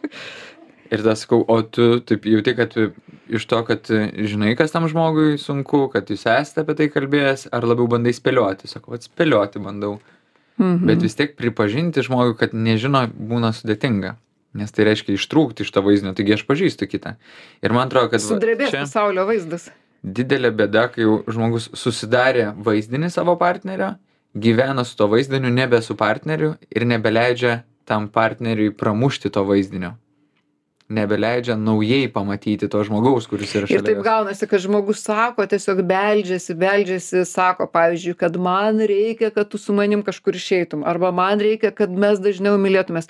Ir 0.93 1.01
tada 1.01 1.15
sakau, 1.17 1.41
o 1.49 1.57
tu 1.65 2.03
taip 2.05 2.27
jauti, 2.29 2.53
kad 2.59 2.75
iš 3.33 3.47
to, 3.49 3.61
kad 3.65 3.89
žinai, 3.89 4.53
kas 4.59 4.75
tam 4.75 4.85
žmogui 4.93 5.39
sunku, 5.41 5.87
kad 5.93 6.11
jūs 6.13 6.27
esate 6.29 6.67
apie 6.67 6.77
tai 6.77 6.89
kalbėjęs, 6.93 7.47
ar 7.57 7.65
labiau 7.65 7.89
bandai 7.89 8.13
spėlioti? 8.13 8.69
Sakau, 8.69 8.93
atspėlioti 8.99 9.63
bandau. 9.65 9.97
Mhm. 10.61 10.85
Bet 10.91 11.01
vis 11.01 11.17
tiek 11.17 11.33
pripažinti 11.39 12.05
žmogui, 12.05 12.37
kad 12.39 12.53
nežino, 12.53 13.07
būna 13.09 13.55
sudėtinga. 13.57 14.19
Nes 14.53 14.69
tai 14.69 14.85
reiškia 14.85 15.17
ištrūkti 15.17 15.65
iš 15.65 15.71
to 15.73 15.81
vaizdinio, 15.81 16.13
taigi 16.13 16.35
aš 16.37 16.45
pažįstu 16.45 16.85
kitą. 16.91 17.15
Ir 17.65 17.73
man 17.73 17.89
atrodo, 17.89 18.11
kad 18.13 18.21
Sudrebės 18.21 18.69
čia 18.75 18.83
pasaulio 18.85 19.25
vaizdas. 19.25 19.71
didelė 20.05 20.51
bėda, 20.53 20.91
kai 20.93 21.07
jau 21.07 21.23
žmogus 21.25 21.71
susidarė 21.73 22.51
vaizdinį 22.61 23.09
savo 23.15 23.39
partnerio, 23.41 23.95
gyvena 24.37 24.85
su 24.85 24.99
to 24.99 25.09
vaizdiniu, 25.09 25.49
nebe 25.49 25.81
su 25.81 25.97
partneriu 25.97 26.59
ir 26.69 26.85
nebeleidžia 26.85 27.63
tam 27.89 28.11
partneriui 28.13 28.75
pramušti 28.77 29.33
to 29.33 29.41
vaizdinio. 29.49 29.95
Nebeleidžia 30.93 31.57
naujai 31.57 32.09
pamatyti 32.13 32.69
to 32.69 32.83
žmogaus, 32.85 33.29
kuris 33.31 33.55
yra 33.57 33.65
Ir 33.65 33.79
šalia. 33.79 33.87
taip 33.87 34.01
jos. 34.01 34.05
gaunasi, 34.07 34.49
kad 34.51 34.61
žmogus 34.65 35.01
sako, 35.07 35.47
tiesiog 35.49 35.81
beldžiasi, 35.89 36.57
beldžiasi, 36.61 37.23
sako, 37.29 37.67
pavyzdžiui, 37.73 38.17
kad 38.21 38.37
man 38.37 38.83
reikia, 38.91 39.31
kad 39.35 39.49
tu 39.53 39.59
su 39.59 39.73
manim 39.77 40.03
kažkur 40.05 40.37
išeitum, 40.37 40.85
arba 40.85 41.11
man 41.17 41.41
reikia, 41.41 41.73
kad 41.75 41.91
mes 41.91 42.21
dažniau 42.21 42.59
mylėtumės. 42.61 43.09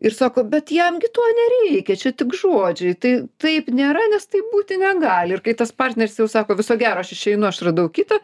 Ir 0.00 0.14
sako, 0.16 0.46
bet 0.48 0.70
jamgi 0.72 1.10
to 1.12 1.24
nereikia, 1.36 1.92
čia 2.00 2.14
tik 2.16 2.30
žodžiai. 2.32 2.94
Tai 2.96 3.10
taip 3.42 3.66
nėra, 3.68 4.00
nes 4.14 4.24
tai 4.32 4.40
būti 4.54 4.78
negali. 4.80 5.34
Ir 5.36 5.42
kai 5.44 5.52
tas 5.58 5.74
partneris 5.76 6.16
jau 6.16 6.24
sako, 6.30 6.56
viso 6.56 6.76
gero, 6.80 7.02
aš 7.04 7.10
išeinu, 7.18 7.44
aš 7.50 7.58
radau 7.68 7.90
kitą, 7.92 8.16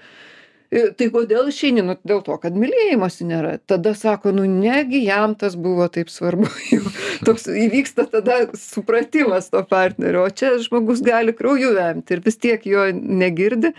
tai 0.70 1.09
kodėl 1.14 1.50
išeini? 1.50 1.85
Nu, 1.87 1.96
dėl 2.07 2.22
to, 2.26 2.37
kad 2.42 2.57
mylėjimosi 2.59 3.26
nėra. 3.29 3.57
Tada 3.70 3.94
sako, 3.98 4.33
nu 4.37 4.46
negi 4.50 5.05
jam 5.05 5.37
tas 5.38 5.57
buvo 5.59 5.87
taip 5.92 6.11
svarbu. 6.12 6.50
Jau 6.72 6.83
Toks 7.26 7.48
įvyksta 7.48 8.07
tada 8.12 8.42
supratimas 8.59 9.50
to 9.52 9.62
partnerio, 9.68 10.26
o 10.26 10.31
čia 10.31 10.57
žmogus 10.62 11.02
gali 11.07 11.35
krauju 11.37 11.72
vemti 11.76 12.16
ir 12.16 12.22
vis 12.24 12.38
tiek 12.40 12.66
jo 12.68 12.88
negirdi. 12.92 13.72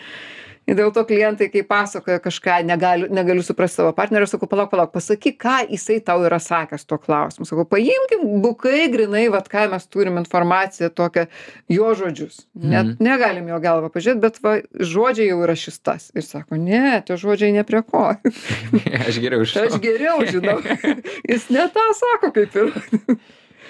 Dėl 0.75 0.91
to 0.91 1.03
klientai 1.07 1.47
kai 1.51 1.63
pasakoja 1.67 2.19
kažką 2.23 2.57
negaliu 2.67 3.07
negaliu 3.13 3.43
suprast 3.45 3.79
savo 3.79 3.93
partnerio 3.95 4.27
sakau 4.27 4.49
palauk 4.51 4.71
palauk 4.73 4.91
pasakyk 4.91 5.37
ką 5.39 5.55
jisai 5.71 5.99
tau 6.03 6.25
yra 6.27 6.39
sakęs 6.43 6.83
tuo 6.87 6.99
klausimu. 6.99 7.47
Sakau 7.47 7.63
paimkim 7.69 8.25
bukai 8.43 8.89
grynai 8.91 9.27
vat 9.31 9.47
ką 9.51 9.67
mes 9.71 9.87
turim 9.87 10.19
informaciją 10.19 10.91
tokią 10.91 11.27
jo 11.71 11.93
žodžius. 12.01 12.43
Net 12.55 12.99
negalim 13.03 13.47
jo 13.47 13.61
galvą 13.63 13.91
pažiūrėt 13.93 14.21
bet 14.23 14.41
va 14.43 14.57
žodžiai 14.75 15.31
jau 15.31 15.41
yra 15.45 15.55
šis 15.55 15.79
tas. 15.79 16.11
Ir 16.17 16.27
sako 16.27 16.59
ne 16.59 16.99
tie 17.07 17.15
žodžiai 17.19 17.55
ne 17.55 17.63
prie 17.67 17.83
ko. 17.87 18.09
Aš 19.07 19.21
geriau 19.23 19.47
žinau. 19.47 19.67
aš 19.67 19.81
geriau 19.83 20.23
žinau. 20.27 20.59
Jis 21.31 21.49
ne 21.53 21.67
tą 21.71 21.85
sako 21.95 22.33
kaip 22.35 22.55
ir 22.59 22.73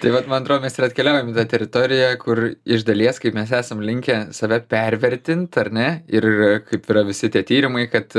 Tai 0.02 0.12
vat, 0.14 0.28
man 0.30 0.44
atrodo, 0.44 0.62
mes 0.62 0.76
ir 0.78 0.86
atkeliaujame 0.86 1.34
į 1.34 1.38
tą 1.40 1.46
teritoriją, 1.56 2.12
kur 2.22 2.42
iš 2.70 2.86
dalies, 2.86 3.18
kaip 3.22 3.34
mes 3.38 3.50
esam 3.56 3.82
linkę 3.82 4.28
save 4.36 4.60
pervertinti, 4.70 5.58
ar 5.64 5.72
ne? 5.74 5.88
Ir 6.14 6.28
kaip 6.68 6.86
yra 6.94 7.02
visi 7.08 7.32
tie 7.34 7.42
tyrimai, 7.48 7.88
kad, 7.90 8.14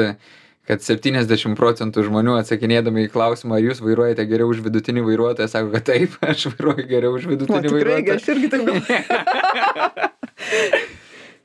kad 0.67 0.83
70 0.83 1.55
procentų 1.59 2.09
žmonių 2.09 2.35
atsakinėdami 2.41 3.07
į 3.07 3.13
klausimą, 3.15 3.61
ar 3.61 3.71
jūs 3.71 3.85
vairuojate 3.85 4.27
geriau 4.27 4.51
už 4.51 4.65
vidutinį 4.67 5.07
vairuotoją, 5.07 5.51
sako, 5.55 5.73
kad 5.77 5.87
taip, 5.93 6.19
aš 6.35 6.51
vairuoju 6.51 6.91
geriau 6.91 7.15
už 7.15 7.31
o 7.31 7.35
vidutinį 7.37 7.65
tikrai 7.71 7.83
vairuotoją. 7.87 8.19
aš 8.19 8.31
irgi 8.35 8.55
taip 8.57 8.63
galvoju 8.69 10.08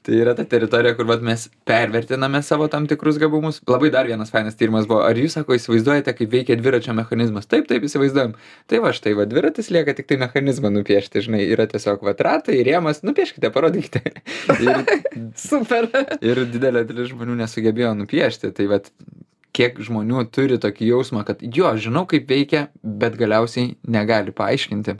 Tai 0.03 0.17
yra 0.19 0.33
ta 0.35 0.43
teritorija, 0.43 0.97
kur 0.97 1.07
vat, 1.07 1.21
mes 1.23 1.45
pervertiname 1.67 2.41
savo 2.43 2.65
tam 2.71 2.83
tikrus 2.91 3.15
gabumus. 3.21 3.61
Labai 3.71 3.87
dar 3.93 4.07
vienas 4.09 4.33
fainas 4.33 4.57
tyrimas 4.59 4.87
buvo, 4.89 4.99
ar 5.07 5.15
jūs, 5.15 5.37
sako, 5.37 5.55
įsivaizduojate, 5.55 6.11
kaip 6.17 6.33
veikia 6.33 6.57
dviračio 6.59 6.91
mechanizmas? 6.97 7.47
Taip, 7.47 7.69
taip, 7.69 7.85
įsivaizduojam. 7.87 8.33
Tai 8.67 8.81
va, 8.83 8.91
štai, 8.95 9.13
va, 9.15 9.23
dviratis 9.31 9.71
lieka 9.71 9.95
tik 9.95 10.09
tai 10.09 10.17
mechanizmą 10.19 10.73
nupiešti, 10.75 11.23
žinai, 11.23 11.45
yra 11.55 11.69
tiesiog 11.71 12.03
va, 12.03 12.15
ratai, 12.27 12.59
rėmas, 12.67 12.99
nupieškite, 13.07 13.53
parodykite. 13.55 14.03
Ir, 14.63 14.83
super 15.39 15.87
ir 16.19 16.43
didelė 16.51 16.83
dalis 16.89 17.13
žmonių 17.13 17.39
nesugebėjo 17.39 17.93
nupiešti. 18.01 18.51
Tai 18.57 18.67
va, 18.73 18.81
kiek 19.55 19.79
žmonių 19.87 20.27
turi 20.33 20.59
tokį 20.61 20.91
jausmą, 20.91 21.23
kad 21.27 21.41
jo, 21.45 21.71
žinau, 21.79 22.03
kaip 22.09 22.27
veikia, 22.29 22.67
bet 22.83 23.15
galiausiai 23.19 23.77
negali 23.87 24.35
paaiškinti. 24.35 24.97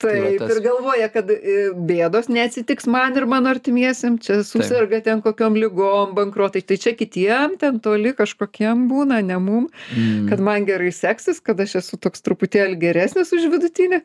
Tai 0.00 0.10
Taip, 0.10 0.42
ir 0.50 0.60
galvoja, 0.64 1.06
kad 1.12 1.28
e, 1.30 1.68
bėdos 1.88 2.26
neatsitiks 2.32 2.86
man 2.90 3.14
ir 3.16 3.26
mano 3.30 3.50
artimiesiam, 3.52 4.16
čia 4.20 4.40
susirga 4.46 5.00
ten 5.04 5.20
kokiom 5.24 5.56
lygom, 5.60 6.14
bankruotai, 6.16 6.62
tai 6.66 6.78
čia 6.80 6.94
kitiem 6.96 7.58
ten 7.60 7.78
toli 7.84 8.14
kažkokiem 8.16 8.86
būna, 8.90 9.20
ne 9.24 9.38
mum, 9.38 9.68
Mm. 9.94 10.28
kad 10.30 10.40
man 10.40 10.64
gerai 10.66 10.90
seksis, 10.92 11.40
kad 11.44 11.60
aš 11.60 11.76
esu 11.82 11.98
toks 12.00 12.24
truputėlį 12.24 12.78
geresnis 12.80 13.32
už 13.36 13.46
vidutinį, 13.52 14.00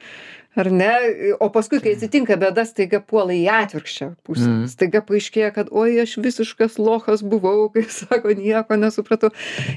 ar 0.58 0.70
ne, 0.74 0.92
o 1.40 1.50
paskui, 1.54 1.80
kai 1.84 1.94
atsitinka 1.96 2.38
bėda, 2.42 2.66
staiga 2.68 3.02
puola 3.06 3.36
į 3.36 3.44
atvirkščią 3.54 4.10
pusę. 4.28 4.48
Mhm. 4.48 4.70
Staiga 4.72 5.02
paaiškėja, 5.06 5.52
kad 5.56 5.70
oi, 5.72 6.00
aš 6.04 6.18
visiškas 6.24 6.80
lochas 6.82 7.24
buvau, 7.26 7.68
kai 7.74 7.86
sako, 7.94 8.34
nieko 8.38 8.80
nesupratau, 8.80 9.32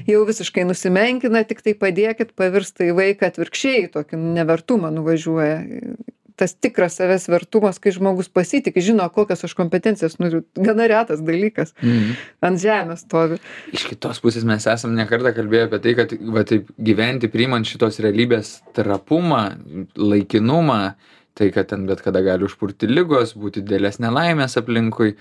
jau 0.09 0.23
visiškai 0.29 0.65
nusimenkina, 0.69 1.43
tik 1.47 1.63
tai 1.65 1.75
padėkit, 1.77 2.33
pavirsta 2.39 2.89
į 2.89 2.97
vaiką 2.99 3.31
atvirkščiai, 3.31 3.85
į 3.87 3.93
tokį 3.97 4.21
nevertumą 4.39 4.93
nuvažiuoja. 4.95 5.61
Tas 6.35 6.55
tikras 6.57 6.95
savęs 6.97 7.27
vertumas, 7.29 7.77
kai 7.79 7.91
žmogus 7.93 8.29
pasitikė, 8.33 8.81
žino, 8.81 9.05
kokias 9.13 9.43
aš 9.45 9.53
kompetencijas 9.53 10.17
noriu, 10.17 10.43
gana 10.57 10.87
retas 10.89 11.21
dalykas, 11.21 11.73
Mm. 11.83 12.15
ant 12.41 12.57
žemės 12.61 13.03
stovi. 13.05 13.37
Iš 13.73 13.85
kitos 13.91 14.19
pusės 14.23 14.43
mes 14.43 14.65
esam 14.65 14.95
nekartą 14.97 15.33
kalbėję 15.35 15.67
apie 15.69 15.79
tai, 15.83 15.93
kad 15.99 16.15
va, 16.33 16.43
taip 16.43 16.71
gyventi 16.79 17.29
priimant 17.29 17.65
šitos 17.69 17.99
realybės 18.01 18.61
trapumą, 18.73 19.43
laikinumą, 19.95 20.95
tai 21.33 21.49
kad 21.51 21.67
ten 21.71 21.87
bet 21.89 22.01
kada 22.05 22.21
gali 22.21 22.45
užpurti 22.45 22.85
lygos, 22.89 23.31
būti 23.39 23.63
didelės 23.65 23.97
nelaimės 24.03 24.57
aplinkui, 24.59 25.15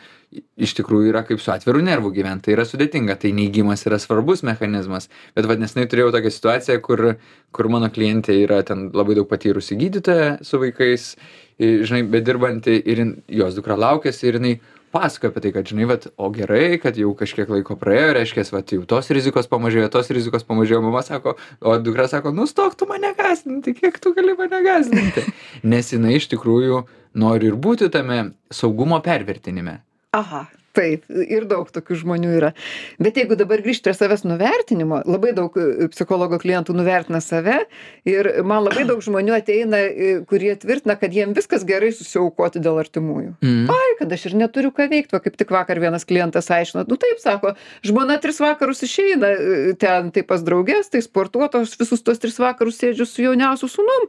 iš 0.60 0.74
tikrųjų 0.76 1.08
yra 1.12 1.22
kaip 1.28 1.40
su 1.40 1.52
atviru 1.54 1.80
nervu 1.84 2.10
gyventi, 2.12 2.46
tai 2.48 2.56
yra 2.56 2.66
sudėtinga, 2.68 3.16
tai 3.20 3.32
neigimas 3.36 3.86
yra 3.88 3.96
svarbus 4.00 4.44
mechanizmas, 4.44 5.08
bet 5.36 5.48
vadinasi, 5.48 5.86
turėjau 5.88 6.12
tokią 6.12 6.32
situaciją, 6.36 6.78
kur, 6.84 7.04
kur 7.52 7.70
mano 7.72 7.88
klientė 7.92 8.36
yra 8.42 8.60
ten 8.68 8.90
labai 8.92 9.16
daug 9.16 9.28
patyrusi 9.30 9.78
gydytoja 9.80 10.38
su 10.44 10.60
vaikais, 10.60 11.14
žinai, 11.60 12.04
bedirbanti 12.12 12.76
ir 12.84 13.04
jin- 13.04 13.16
jos 13.28 13.56
dukra 13.56 13.76
laukėsi 13.80 14.28
ir 14.28 14.40
jinai 14.40 14.54
pasakoja 14.92 15.32
apie 15.32 15.42
tai, 15.44 15.52
kad 15.56 15.68
žinai, 15.72 15.88
vat, 15.90 16.06
o 16.16 16.30
gerai, 16.34 16.78
kad 16.82 16.98
jau 17.00 17.12
kažkiek 17.18 17.50
laiko 17.50 17.76
praėjo, 17.80 18.14
reiškia, 18.18 18.46
vat, 18.54 18.74
jau 18.76 18.86
tos 18.88 19.10
rizikos 19.14 19.50
pamažėjo, 19.50 19.90
tos 19.92 20.12
rizikos 20.14 20.46
pamažėjo, 20.48 20.82
mama 20.84 21.02
sako, 21.06 21.36
o 21.60 21.76
dukra 21.82 22.08
sako, 22.12 22.34
nustok 22.36 22.76
tu 22.78 22.88
mane 22.90 23.14
gazdinti, 23.18 23.74
kiek 23.78 24.00
tu 24.02 24.14
gali 24.16 24.36
mane 24.38 24.62
gazdinti. 24.64 25.26
Nes 25.72 25.92
jinai 25.94 26.18
iš 26.20 26.28
tikrųjų 26.34 26.84
nori 27.18 27.50
ir 27.50 27.56
būti 27.60 27.90
tame 27.92 28.24
saugumo 28.52 29.00
pervertinime. 29.04 29.80
Aha, 30.16 30.46
taip, 30.76 31.04
ir 31.10 31.44
daug 31.50 31.68
tokių 31.72 31.98
žmonių 32.00 32.30
yra. 32.38 32.50
Bet 33.02 33.18
jeigu 33.20 33.36
dabar 33.36 33.60
grįžti 33.64 33.84
prie 33.88 33.94
savęs 33.96 34.24
nuvertinimo, 34.24 35.02
labai 35.04 35.34
daug 35.36 35.56
e, 35.60 35.88
psichologo 35.92 36.38
klientų 36.40 36.74
nuvertina 36.78 37.20
save 37.20 37.58
ir 38.08 38.30
man 38.48 38.64
labai 38.64 38.86
daug 38.88 39.02
žmonių 39.04 39.36
ateina, 39.36 39.82
e, 39.84 40.12
kurie 40.28 40.54
tvirtina, 40.56 40.96
kad 41.00 41.12
jiem 41.12 41.34
viskas 41.36 41.66
gerai 41.68 41.92
susiaukoti 41.92 42.62
dėl 42.64 42.80
artimųjų. 42.80 43.34
Mm. 43.44 43.68
Ai, 43.72 43.90
kad 44.00 44.14
aš 44.16 44.30
ir 44.30 44.38
neturiu 44.40 44.72
ką 44.72 44.88
veikti, 44.92 45.12
va 45.12 45.20
kaip 45.24 45.36
tik 45.40 45.52
vakar 45.52 45.80
vienas 45.82 46.08
klientas 46.08 46.48
aiškino, 46.52 46.86
nu 46.88 46.98
taip 47.00 47.20
sako, 47.20 47.52
žmona 47.84 48.16
tris 48.24 48.40
vakarus 48.40 48.80
išeina 48.88 49.34
e, 49.36 49.60
ten 49.76 50.08
tai 50.14 50.24
pas 50.24 50.40
draugės, 50.46 50.88
tai 50.92 51.04
sportuotos, 51.04 51.76
visus 51.80 52.00
tos 52.06 52.22
tris 52.22 52.40
vakarus 52.40 52.80
sėdžiu 52.80 53.08
su 53.08 53.26
jauniausiu 53.26 53.68
sunum, 53.68 54.08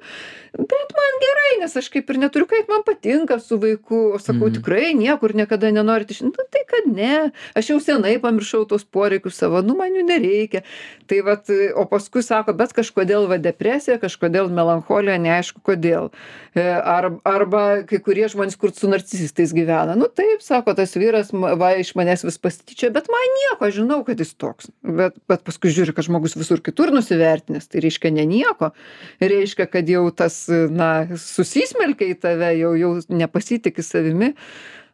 bet 0.55 0.95
man 0.95 1.21
gerai, 1.27 1.51
nes 1.65 1.77
aš 1.79 1.91
kaip 1.91 2.09
ir 2.13 2.23
neturiu 2.23 2.47
kaip 2.47 2.71
man 2.71 2.87
patinka 2.87 3.39
su 3.43 3.59
vaiku, 3.59 4.13
o 4.15 4.21
sakau, 4.21 4.53
Mhm. 4.53 4.61
tikrai 4.61 4.93
niekur 4.93 5.33
niekada 5.35 5.71
nenorit 5.71 6.11
iš... 6.11 6.21
Kad 6.69 6.87
ne, 6.89 7.31
aš 7.57 7.73
jau 7.73 7.79
senai 7.83 8.15
pamiršau 8.23 8.63
tos 8.69 8.85
poreikius 8.85 9.37
savo, 9.39 9.61
nu 9.65 9.75
man 9.79 9.95
jų 9.95 10.05
nereikia. 10.07 10.63
Tai 11.09 11.19
vat, 11.27 11.51
o 11.75 11.85
paskui 11.89 12.23
sako, 12.25 12.55
bet 12.57 12.73
kažkodėl 12.75 13.27
va 13.31 13.37
depresija, 13.41 13.99
kažkodėl 14.01 14.49
melancholija, 14.53 15.19
neaišku 15.21 15.63
kodėl. 15.65 16.11
E, 16.55 16.63
Ar, 16.63 17.09
arba 17.27 17.63
kai 17.89 17.99
kurie 18.03 18.27
žmonės, 18.31 18.57
kur 18.59 18.73
su 18.75 18.89
narcisistais 18.91 19.53
gyvena, 19.55 19.95
nu 19.99 20.07
taip, 20.11 20.43
sako, 20.45 20.75
tas 20.77 20.95
vyras 20.99 21.31
va 21.33 21.73
iš 21.79 21.93
manęs 21.99 22.25
vis 22.27 22.39
pasityčia, 22.41 22.91
bet 22.93 23.09
man 23.11 23.33
nieko, 23.39 23.67
aš 23.67 23.79
žinau, 23.79 24.01
kad 24.07 24.21
jis 24.21 24.35
toks. 24.39 24.69
Bet, 24.83 25.17
bet 25.29 25.43
paskui 25.47 25.73
žiūri, 25.73 25.95
kad 25.95 26.07
žmogus 26.07 26.37
visur 26.39 26.61
kitur 26.63 26.93
nusivertinęs, 26.95 27.69
tai 27.71 27.83
reiškia 27.83 28.13
ne 28.13 28.27
nieko. 28.29 28.71
Reiškia, 29.23 29.67
kad 29.71 29.89
jau 29.89 30.05
tas, 30.15 30.45
na, 30.49 30.91
susismelkia 31.19 32.13
į 32.13 32.19
tave, 32.21 32.53
jau, 32.59 32.73
jau 32.79 32.93
nepasitikė 33.09 33.85
savimi 33.85 34.33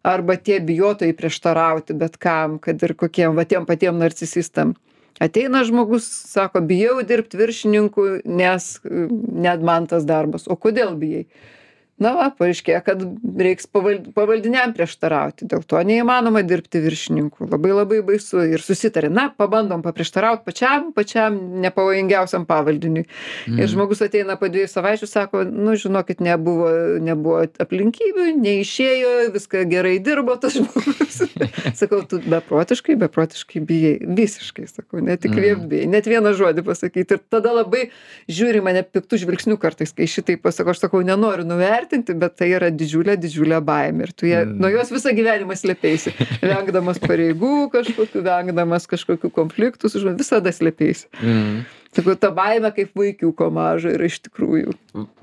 arba 0.03 0.35
tie 0.35 0.59
bijotojai 0.63 1.15
prieštarauti 1.15 1.95
bet 1.97 2.17
kam, 2.17 2.59
kad 2.59 2.81
ir 2.83 2.95
kokiem, 2.95 3.35
va 3.35 3.45
tiem 3.45 3.65
patiem 3.67 3.99
narcisistam. 3.99 4.75
Ateina 5.19 5.65
žmogus, 5.67 6.05
sako, 6.31 6.61
bijau 6.63 7.01
dirbti 7.03 7.37
viršininku, 7.39 8.05
nes 8.23 8.69
e, 8.87 9.07
net 9.43 9.65
man 9.65 9.89
tas 9.91 10.05
darbas. 10.07 10.47
O 10.47 10.55
kodėl 10.55 10.95
bijai? 10.99 11.25
Na, 11.99 12.13
va, 12.15 12.29
paaiškėjo, 12.31 12.79
kad 12.85 13.01
reiks 13.43 13.67
paval- 13.67 14.05
pavaldiniam 14.15 14.71
prieštarauti, 14.75 15.47
dėl 15.51 15.65
to 15.67 15.81
neįmanoma 15.83 16.41
dirbti 16.47 16.79
viršininku. 16.83 17.49
Labai 17.51 17.73
labai 17.75 17.99
baisu 18.07 18.39
ir 18.47 18.63
susitarė, 18.63 19.09
na, 19.11 19.27
pabandom 19.35 19.81
paprieštarauti 19.83 20.45
pačiam, 20.47 20.93
pačiam 20.95 21.35
nepavojingiausiam 21.65 22.45
pavaldiniui. 22.47 23.03
Ir 23.51 23.67
žmogus 23.67 23.99
ateina 24.05 24.37
po 24.39 24.47
dviejų 24.47 24.69
savaičių, 24.71 25.09
sako, 25.11 25.43
nu, 25.49 25.75
žinokit, 25.79 26.21
nebuvo, 26.23 26.69
nebuvo 27.03 27.41
aplinkybių, 27.59 28.29
neišėjo, 28.39 29.11
viską 29.35 29.65
gerai 29.69 29.97
dirbo 30.03 30.37
tas 30.39 30.55
žmogus. 30.55 31.19
sakau, 31.81 32.01
tu 32.07 32.21
beprotiškai, 32.23 32.95
beprotiškai 33.03 33.59
bijai. 33.65 33.95
Visiškai, 34.19 34.67
sakau, 34.71 35.03
net 35.03 35.21
tik 35.25 35.35
Mm. 35.39 35.67
bijai, 35.71 35.85
net 35.87 36.07
vieną 36.09 36.33
žodį 36.35 36.63
pasakyti. 36.67 37.15
Ir 37.15 37.21
tada 37.31 37.51
labai 37.55 37.89
žiūri 38.29 38.59
mane 38.65 38.81
piktų 38.83 39.19
žvilgsnių 39.23 39.55
kartais, 39.61 39.93
kai 39.95 40.07
šitai 40.09 40.35
pasakau, 40.41 40.73
aš 40.73 40.81
sakau, 40.83 40.99
nenoriu 41.05 41.45
nuvertinti, 41.89 42.13
bet 42.19 42.35
tai 42.37 42.51
yra 42.53 42.69
didžiulė, 42.71 43.17
didžiulė 43.17 43.59
baimė. 43.65 44.03
Ir 44.07 44.11
tu 44.13 44.25
ją, 44.27 44.45
Mm. 44.45 44.59
nuo 44.59 44.69
jos 44.69 44.91
visą 44.91 45.11
gyvenimą 45.13 45.55
slėpėsi. 45.55 46.13
Vengdamas 46.41 46.99
pareigų 46.99 47.69
kažkokių, 47.71 48.23
vengdamas 48.23 48.87
kažkokių 48.87 49.31
konfliktų, 49.31 49.89
su 49.89 49.99
žmonėm, 49.99 50.17
visada 50.19 50.49
slėpėsi. 50.51 51.07
Mm. 51.21 51.65
Sakau, 51.95 52.15
ta 52.15 52.29
baime 52.31 52.71
kaip 52.71 52.93
vaikiuko 52.93 53.49
maža 53.51 53.89
yra 53.95 54.05
iš 54.05 54.19
tikrųjų. 54.21 54.73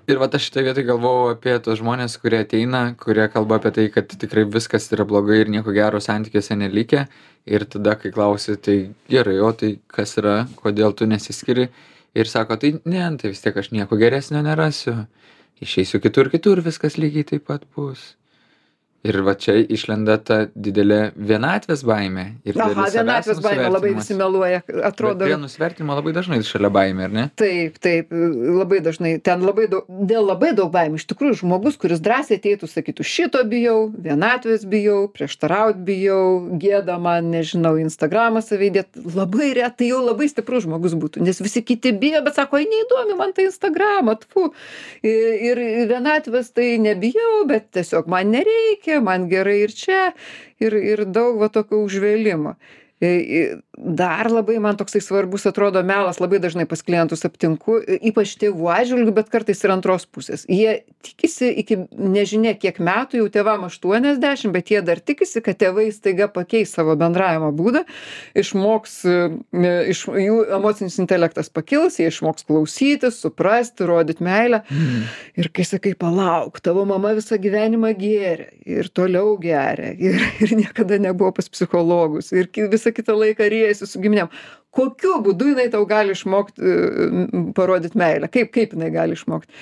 Ir 0.09 0.19
va 0.19 0.27
aš 0.27 0.51
šitą 0.51 0.65
vietą 0.67 0.83
galvojau 0.87 1.35
apie 1.37 1.59
tos 1.63 1.79
žmonės, 1.79 2.19
kurie 2.19 2.41
ateina, 2.43 2.95
kurie 2.99 3.29
kalba 3.31 3.57
apie 3.61 3.71
tai, 3.71 3.89
kad 3.89 4.09
tikrai 4.09 4.45
viskas 4.45 4.91
yra 4.93 5.05
blogai 5.07 5.41
ir 5.45 5.49
nieko 5.49 5.73
gero 5.75 5.99
santykiuose 6.01 6.57
nelikę. 6.59 7.07
Ir 7.47 7.65
tada, 7.71 7.95
kai 7.95 8.11
klausi, 8.11 8.57
tai 8.59 8.91
gerai, 9.09 9.39
o 9.39 9.53
tai 9.53 9.79
kas 9.87 10.17
yra, 10.19 10.49
kodėl 10.59 10.95
tu 10.95 11.07
nesiskiri. 11.07 11.69
Ir 12.17 12.25
sako, 12.27 12.57
tai 12.57 12.73
ne, 12.85 13.05
tai 13.21 13.31
vis 13.31 13.43
tiek 13.45 13.55
aš 13.55 13.71
nieko 13.71 13.95
geresnio 14.01 14.43
nerasiu. 14.43 15.07
Išeisiu 15.65 16.03
kitur, 16.05 16.29
kitur, 16.29 16.61
viskas 16.61 16.99
lygiai 17.01 17.25
taip 17.25 17.47
pat 17.49 17.63
bus. 17.77 18.13
Ir 19.07 19.21
va 19.27 19.35
čia 19.39 19.57
išlenda 19.63 20.19
ta 20.23 20.39
didelė 20.53 21.01
vienatvės 21.17 21.85
baimė 21.87 22.27
ir 22.47 22.59
Aha, 22.61 22.89
vienatvės 22.93 23.41
baimė 23.45 23.69
labai 23.71 23.93
visi 23.97 24.17
meluoja, 24.19 24.63
atrodo. 24.87 25.23
Bet 25.23 25.31
prie 25.31 25.39
nusivertinimo 25.41 25.97
labai 25.99 26.15
dažnai 26.17 26.41
šalia 26.47 26.71
baimė, 26.75 27.07
ar 27.09 27.15
ne? 27.15 27.27
Taip, 27.39 27.79
taip, 27.83 28.13
labai 28.13 28.81
dažnai, 28.85 29.17
ten 29.25 29.45
labai 29.47 29.69
daug, 29.73 29.87
dėl 29.89 30.27
labai 30.27 30.53
daug 30.59 30.73
baimų. 30.75 31.01
Iš 31.01 31.09
tikrųjų, 31.13 31.41
žmogus, 31.43 31.79
kuris 31.81 32.03
drąsiai 32.05 32.41
ateitų, 32.41 32.69
sakytų, 32.71 33.07
šito 33.07 33.43
bijau, 33.49 33.77
vienatvės 33.93 34.67
bijau, 34.69 34.99
prieštaraut 35.15 35.81
bijau, 35.87 36.21
gėda 36.61 36.99
man, 37.03 37.31
nežinau, 37.35 37.77
Instagramą 37.83 38.43
savėdėt, 38.45 38.91
labai 39.15 39.53
retai 39.59 39.91
jau 39.93 40.03
labai 40.05 40.29
stiprus 40.33 40.67
žmogus 40.67 40.97
būtų, 40.99 41.23
nes 41.27 41.41
visi 41.43 41.63
kiti 41.67 41.93
bijo, 41.97 42.23
bet 42.27 42.39
sako, 42.39 42.61
ai 42.61 42.69
neįdomi 42.71 43.19
man 43.19 43.35
tai 43.37 43.49
Instagramą, 43.51 44.17
tfu. 44.25 44.49
Ir 45.07 45.61
vienatvės 45.91 46.53
tai 46.57 46.77
nebijau, 46.83 47.45
bet 47.51 47.71
tiesiog 47.77 48.09
man 48.11 48.33
nereikia, 48.35 48.96
man 49.05 49.29
gerai 49.31 49.59
ir 49.65 49.75
čia, 49.77 50.11
ir, 50.63 50.77
ir 50.77 51.05
daug 51.07 51.41
va 51.43 51.51
tokio 51.53 51.83
užvėlimo. 51.87 52.57
I- 53.01 53.07
i- 53.07 53.57
Dar 53.77 54.31
labai 54.33 54.55
man 54.59 54.73
toksai 54.81 55.03
svarbus 55.05 55.45
atrodo 55.45 55.83
melas, 55.85 56.17
labai 56.17 56.39
dažnai 56.41 56.65
pas 56.65 56.81
klientus 56.81 57.27
aptinku, 57.29 57.75
i- 57.85 57.99
ypač 58.09 58.31
tėvų 58.41 58.71
atžvilgių, 58.73 59.13
bet 59.13 59.29
kartais 59.29 59.61
ir 59.65 59.71
antros 59.75 60.07
pusės. 60.09 60.47
Jie 60.49 60.79
tikisi 61.05 61.51
iki 61.61 61.77
nežinia 61.93 62.55
kiek 62.59 62.79
metų, 62.81 63.21
jau 63.21 63.27
tėvam 63.29 63.67
80, 63.69 64.49
bet 64.51 64.71
jie 64.73 64.81
dar 64.83 64.97
tikisi, 64.97 65.43
kad 65.45 65.59
tėvai 65.61 65.93
staiga 65.93 66.27
pakeis 66.33 66.73
savo 66.73 66.97
bendravimo 66.97 67.53
būdą, 67.53 67.85
išmoks, 68.35 68.95
e, 69.05 69.91
iš, 69.93 70.07
jų 70.09 70.39
emocinis 70.57 70.97
intelektas 70.99 71.51
pakils, 71.53 71.99
jie 72.01 72.09
išmoks 72.09 72.47
klausytis, 72.49 73.21
suprasti, 73.21 73.85
rodyti 73.85 74.25
meilę. 74.25 74.63
Ir 75.37 75.51
kai 75.53 75.65
sakai, 75.69 75.93
palauk, 75.95 76.61
tavo 76.65 76.87
mama 76.89 77.13
visą 77.13 77.37
gyvenimą 77.37 77.93
gėrė 78.01 78.49
ir 78.65 78.89
toliau 78.89 79.37
geria 79.39 79.93
ir, 79.93 80.17
ir 80.41 80.57
niekada 80.57 80.97
nebuvo 80.99 81.35
pas 81.37 81.49
psichologus 81.53 82.33
ir 82.33 82.49
ki- 82.49 82.71
visą 82.87 82.95
kitą 82.97 83.17
laiką 83.19 83.49
riejasi 83.53 83.87
su 83.87 84.01
giminėm. 84.01 84.31
Kokiu 84.77 85.23
būdu 85.25 85.55
jinai 85.55 85.71
tau 85.73 85.87
gali 85.89 86.13
išmokti 86.13 86.75
parodyti 87.57 87.97
meilę? 87.97 88.29
Kaip, 88.29 88.51
kaip 88.53 88.75
jinai 88.77 88.91
gali 88.93 89.17
išmokti? 89.17 89.53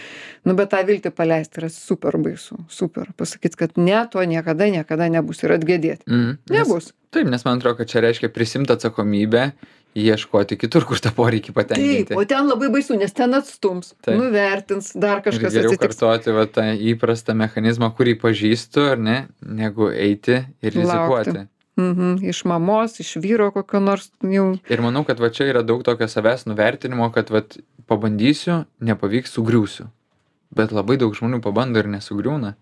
Nu, 0.44 0.56
bet 0.58 0.72
tą 0.72 0.80
viltį 0.88 1.12
paleisti 1.14 1.62
yra 1.62 1.70
super 1.70 2.18
baisu, 2.18 2.58
super. 2.68 3.12
Pasakyti, 3.16 3.56
kad 3.60 3.78
ne, 3.78 4.00
to 4.10 4.24
niekada, 4.26 4.66
niekada 4.72 5.08
nebus 5.08 5.44
ir 5.46 5.54
atgėdėti. 5.54 6.08
Mm. 6.10 6.34
Nebus. 6.50 6.90
Taip, 7.14 7.30
nes 7.30 7.46
man 7.46 7.62
atrodo, 7.62 7.78
kad 7.78 7.92
čia 7.92 8.02
reiškia 8.02 8.32
prisimti 8.34 8.74
atsakomybę, 8.74 9.52
ieškoti 9.94 10.58
kitur, 10.58 10.82
kur 10.88 10.98
tą 10.98 11.12
poreikį 11.14 11.52
Taip, 11.52 11.58
patenkinti. 11.60 12.16
o 12.18 12.24
ten 12.26 12.48
labai 12.50 12.66
baisu, 12.74 12.96
nes 12.98 13.12
ten 13.14 13.34
atstums, 13.38 13.92
Taip. 14.02 14.18
nuvertins, 14.18 14.90
dar 14.98 15.20
Ir 15.22 15.26
kažkas 15.28 15.54
geriau 15.54 15.70
atsitiks. 15.70 15.94
kartoti 15.94 16.34
va, 16.34 16.48
tą 16.50 16.64
įprastą 16.74 17.37
mechanizmą, 17.38 17.92
kurį 17.94 18.16
pažįstu, 18.18 18.88
ar 18.96 18.98
ne, 18.98 19.18
negu 19.46 19.92
eiti 19.94 20.40
ir 20.42 20.74
rizikuoti. 20.74 21.37
Laukti. 21.38 21.46
Mhm, 21.76 22.22
iš 22.22 22.44
mamos, 22.44 23.00
iš 23.00 23.16
vyro 23.16 23.50
kokio 23.50 23.80
nors 23.80 24.10
jau. 24.22 24.52
Ir 24.70 24.82
manau, 24.82 25.02
kad 25.06 25.18
va 25.18 25.30
čia 25.34 25.48
yra 25.50 25.62
daug 25.66 25.82
tokio 25.82 26.06
savęs 26.06 26.46
nuvertinimo, 26.46 27.08
kad 27.14 27.32
va 27.34 27.42
pabandysiu, 27.90 28.60
nepavyks, 28.78 29.34
sugriūsiu. 29.34 29.88
Bet 30.54 30.70
labai 30.70 30.96
daug 31.02 31.16
žmonių 31.18 31.40
pabando 31.42 31.82
ir 31.82 31.90
nesugriūna. 31.90 32.54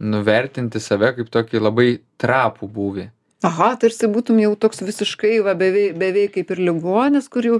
Nuvertinti 0.00 0.80
save 0.80 1.12
kaip 1.18 1.28
tokį 1.34 1.60
labai 1.60 1.88
trapų 2.22 2.70
būvį. 2.72 3.08
Aha, 3.46 3.68
tarsi 3.78 4.08
būtum 4.10 4.40
jau 4.42 4.54
toks 4.58 4.80
visiškai, 4.82 5.36
va, 5.46 5.54
beveik, 5.58 5.94
beveik 5.98 6.32
kaip 6.34 6.48
ir 6.50 6.62
ligonis, 6.70 7.28
kur 7.30 7.46
jau 7.46 7.58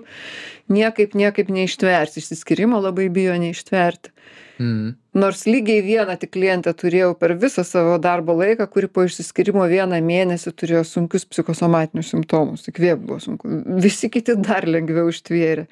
niekaip, 0.74 1.14
niekaip 1.14 1.52
neištversi. 1.54 2.18
Išsiskirimo 2.18 2.80
labai 2.82 3.06
bijo 3.14 3.36
neištverti. 3.38 4.10
Mm. 4.58 4.96
Nors 5.14 5.44
lygiai 5.46 5.84
vieną 5.86 6.16
tik 6.18 6.32
klientę 6.34 6.72
turėjau 6.74 7.12
per 7.18 7.36
visą 7.38 7.62
savo 7.66 7.94
darbo 8.02 8.34
laiką, 8.40 8.66
kuri 8.72 8.90
po 8.90 9.04
išsiskirimo 9.06 9.68
vieną 9.70 10.00
mėnesį 10.02 10.52
turėjo 10.58 10.82
sunkius 10.86 11.28
psichosomatinius 11.30 12.10
simptomus. 12.10 12.66
Įkvėp 12.72 13.04
buvo 13.04 13.20
sunku. 13.22 13.50
Visi 13.78 14.10
kiti 14.10 14.34
dar 14.34 14.66
lengviau 14.66 15.12
ištvėrė. 15.14 15.68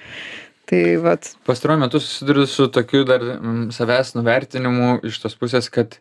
Tai 0.67 0.83
vat, 1.03 1.33
Pastaruoju 1.47 1.83
metu 1.83 1.99
susiduriu 2.03 2.47
su 2.51 2.67
tokiu 2.75 3.05
dar 3.07 3.23
mm, 3.23 3.69
savęs 3.75 4.17
nuvertinimu 4.17 4.97
iš 5.07 5.21
tos 5.23 5.37
pusės, 5.39 5.71
kad, 5.71 5.99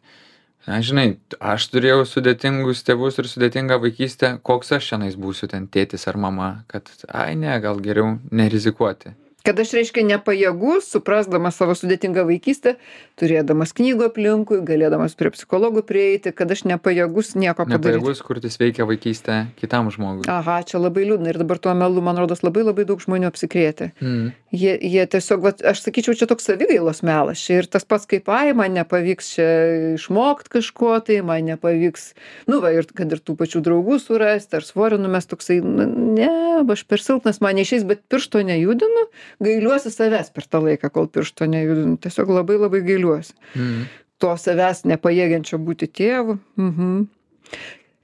na, 0.68 0.80
žinai, 0.86 1.08
aš 1.40 1.68
turėjau 1.74 2.06
sudėtingus 2.10 2.86
tėvus 2.88 3.20
ir 3.22 3.30
sudėtingą 3.30 3.78
vaikystę, 3.84 4.36
koks 4.46 4.74
aš 4.78 4.92
šiandien 4.92 5.20
būsiu 5.22 5.50
ten 5.52 5.70
tėtis 5.72 6.08
ar 6.10 6.18
mama, 6.18 6.50
kad, 6.72 6.90
ai 7.10 7.36
ne, 7.40 7.54
gal 7.64 7.82
geriau 7.84 8.18
nerizikuoti. 8.32 9.14
kad 9.46 9.60
aš 9.62 9.76
reiškia 9.78 10.02
nepajėgus, 10.08 10.88
suprasdamas 10.90 11.60
savo 11.60 11.76
sudėtingą 11.78 12.24
vaikystę, 12.26 12.76
turėdamas 13.20 13.76
knygų 13.78 14.08
aplinkui, 14.08 14.58
galėdamas 14.66 15.14
prie 15.20 15.30
psichologų 15.36 15.84
prieiti, 15.86 16.34
kad 16.34 16.50
aš 16.50 16.64
nepajėgus 16.72 17.36
nieko 17.38 17.68
padaryti. 17.68 18.00
Nepajėgus 18.00 18.24
kurti 18.26 18.50
sveiką 18.50 18.88
vaikystę 18.90 19.38
kitam 19.60 19.92
žmogui. 19.94 20.26
Aha, 20.34 20.58
čia 20.66 20.82
labai 20.82 21.06
liūdna 21.12 21.30
ir 21.30 21.42
dabar 21.44 21.62
tuo 21.62 21.76
melu, 21.78 22.02
man 22.06 22.18
rodos, 22.24 22.42
labai 22.42 22.66
labai 22.66 22.88
daug 22.90 23.06
žmonių 23.06 23.30
apsikrėtė. 23.30 23.92
Mm. 24.02 24.34
Jie, 24.56 24.76
jie 24.80 25.04
tiesiog, 25.12 25.42
vat, 25.44 25.62
aš 25.68 25.82
sakyčiau, 25.84 26.16
čia 26.16 26.28
toks 26.30 26.46
savigailos 26.48 27.02
melas. 27.06 27.42
Čia 27.44 27.60
ir 27.62 27.68
tas 27.72 27.84
pats 27.88 28.08
kaip, 28.10 28.30
ai, 28.32 28.54
man 28.56 28.76
nepavyks 28.78 29.32
čia 29.36 29.48
išmokti 29.96 30.54
kažko, 30.56 30.94
tai 31.06 31.20
man 31.26 31.48
nepavyks, 31.50 32.08
nu 32.52 32.62
va, 32.64 32.72
ir 32.76 32.88
kad 32.96 33.12
ir 33.12 33.20
tų 33.26 33.36
pačių 33.40 33.64
draugų 33.66 34.00
surasti, 34.04 34.60
ar 34.60 34.68
svorio 34.68 35.00
numest 35.02 35.34
toksai, 35.34 35.60
nu, 35.66 35.88
ne, 36.16 36.32
aš 36.64 36.86
per 36.88 37.04
silpnas, 37.04 37.42
man 37.44 37.58
neišeis, 37.60 37.84
bet 37.90 38.06
piršto 38.12 38.44
nejudinu, 38.48 39.08
gailiuosi 39.44 39.92
savęs 39.94 40.32
per 40.36 40.48
tą 40.48 40.64
laiką, 40.64 40.92
kol 40.94 41.10
piršto 41.12 41.50
nejudinu. 41.52 41.98
Tiesiog 42.02 42.32
labai 42.38 42.60
labai 42.62 42.84
gailiuosi. 42.86 43.36
Mm. 43.58 43.88
To 44.24 44.36
savęs 44.40 44.86
nepajėgiančio 44.88 45.60
būti 45.60 45.90
tėvu. 45.92 46.38
Mhm. 46.62 46.94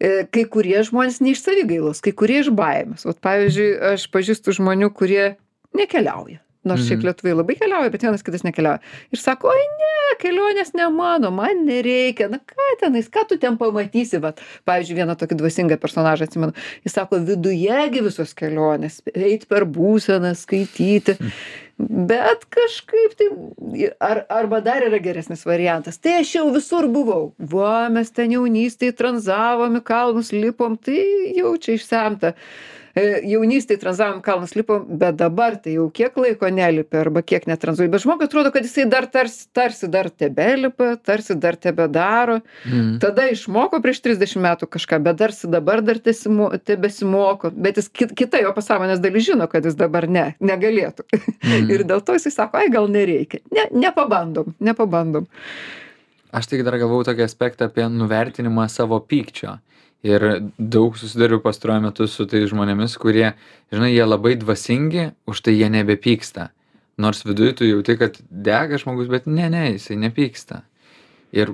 E, 0.01 0.09
Kai 0.33 0.43
kurie 0.49 0.81
žmonės 0.83 1.21
ne 1.21 1.35
iš 1.35 1.43
savigailos, 1.45 2.01
kai 2.03 2.11
kurie 2.17 2.41
iš 2.41 2.49
baimės. 2.57 3.05
Vat, 3.07 3.21
pavyzdžiui, 3.23 3.69
aš 3.93 4.07
pažįstu 4.13 4.55
žmonių, 4.57 4.89
kurie 4.97 5.35
nekeliauja. 5.77 6.39
Nors 6.63 6.83
šiaip 6.85 6.99
Mhm. 7.01 7.07
lietuviai 7.07 7.33
labai 7.39 7.55
keliauja, 7.57 7.89
bet 7.89 8.03
vienas 8.05 8.21
kitas 8.21 8.43
nekeliauja. 8.45 8.79
Ir 9.11 9.17
sako, 9.17 9.49
oi 9.49 9.63
ne, 9.79 9.93
kelionės 10.21 10.75
ne 10.77 10.85
mano, 10.93 11.31
man 11.33 11.63
nereikia. 11.65 12.27
Na 12.29 12.37
ką 12.37 12.67
tenais, 12.79 13.07
ką 13.09 13.23
tu 13.27 13.37
ten 13.41 13.57
pamatysi. 13.57 14.19
Vat, 14.21 14.37
pavyzdžiui, 14.69 14.99
vieną 14.99 15.15
tokį 15.17 15.39
dvasingą 15.39 15.79
personažą 15.81 16.27
atsimenu. 16.29 16.53
Jis 16.85 16.93
sako, 16.93 17.17
vidujegi 17.25 18.03
visos 18.05 18.35
kelionės, 18.37 19.01
eiti 19.15 19.49
per 19.49 19.65
būseną, 19.65 20.35
skaityti. 20.37 21.17
Bet 21.81 22.45
kažkaip 22.53 23.15
tai, 23.17 23.31
ar, 23.99 24.25
arba 24.29 24.61
dar 24.61 24.83
yra 24.85 24.99
geresnis 25.01 25.41
variantas. 25.49 25.97
Tai 25.97 26.19
aš 26.21 26.35
jau 26.35 26.45
visur 26.53 26.85
buvau. 26.93 27.31
Va, 27.39 27.89
mes 27.89 28.11
ten 28.13 28.29
jaunystėje 28.37 28.93
tranzavom 29.01 29.79
į 29.79 29.81
kalnus, 29.81 30.29
lipom, 30.31 30.77
tai 30.77 31.01
jau 31.39 31.55
čia 31.57 31.73
išsemta. 31.79 32.35
E, 32.95 33.03
Jaunystėje 33.31 33.79
tranzavom 33.81 34.19
kalnus, 34.25 34.53
lipom, 34.57 34.83
bet 34.99 35.15
dabar 35.19 35.55
tai 35.61 35.77
jau 35.77 35.87
kiek 35.93 36.17
laiko 36.19 36.49
nelipi 36.51 36.99
arba 36.99 37.23
kiek 37.23 37.47
netranzuoji. 37.47 37.91
Bet 37.93 38.03
žmogui 38.03 38.27
atrodo, 38.27 38.51
kad 38.53 38.67
jisai 38.67 38.85
dar 38.91 39.07
tarsi, 39.11 39.45
tarsi 39.55 39.89
dar 39.91 40.09
tebelipa, 40.11 40.93
tarsi 40.99 41.37
dar 41.39 41.55
tebedaro. 41.55 42.39
Mm. 42.67 42.97
Tada 43.03 43.29
išmoko 43.31 43.79
prieš 43.83 44.03
30 44.07 44.43
metų 44.43 44.69
kažką, 44.75 45.01
bet 45.07 45.19
dar 45.21 45.35
si 45.35 45.49
dabar 45.51 45.83
dar 45.85 46.01
tesimo- 46.03 46.51
tebesimoko. 46.59 47.53
Bet 47.55 47.79
jis 47.79 47.87
kit, 47.89 48.15
kita 48.17 48.43
jo 48.43 48.53
pasąmonės 48.57 49.03
dalis 49.03 49.29
žino, 49.29 49.47
kad 49.51 49.65
jis 49.65 49.77
dabar 49.79 50.09
ne, 50.11 50.31
negalėtų. 50.43 51.07
Mm. 51.15 51.69
Ir 51.77 51.85
dėl 51.87 52.03
to 52.03 52.17
jisai 52.19 52.33
sako, 52.35 52.59
ai 52.59 52.71
gal 52.73 52.91
nereikia. 52.91 53.43
Ne, 53.55 53.69
nepabandom, 53.87 54.55
nepabandom. 54.59 55.29
Aš 56.31 56.47
tik 56.47 56.63
dar 56.63 56.77
galvau 56.79 57.01
tokį 57.03 57.25
aspektą 57.25 57.67
apie 57.67 57.87
nuvertinimą 57.91 58.69
savo 58.71 59.01
pykčio. 59.03 59.57
Ir 60.01 60.23
daug 60.57 60.95
susidariu 60.97 61.37
pastaruoju 61.43 61.83
metu 61.83 62.07
su 62.09 62.25
tai 62.29 62.41
žmonėmis, 62.49 62.95
kurie, 62.97 63.35
žinai, 63.73 63.91
jie 63.93 64.07
labai 64.07 64.33
dvasingi, 64.41 65.11
už 65.29 65.43
tai 65.45 65.53
jie 65.53 65.69
nebepyksta. 65.69 66.49
Nors 67.01 67.21
viduje 67.25 67.53
tu 67.59 67.67
jauti, 67.69 67.97
kad 67.99 68.17
dega 68.29 68.79
žmogus, 68.81 69.11
bet 69.13 69.29
ne, 69.29 69.45
ne, 69.53 69.67
jisai 69.75 69.99
nepyksta. 70.01 70.63
Ir 71.31 71.53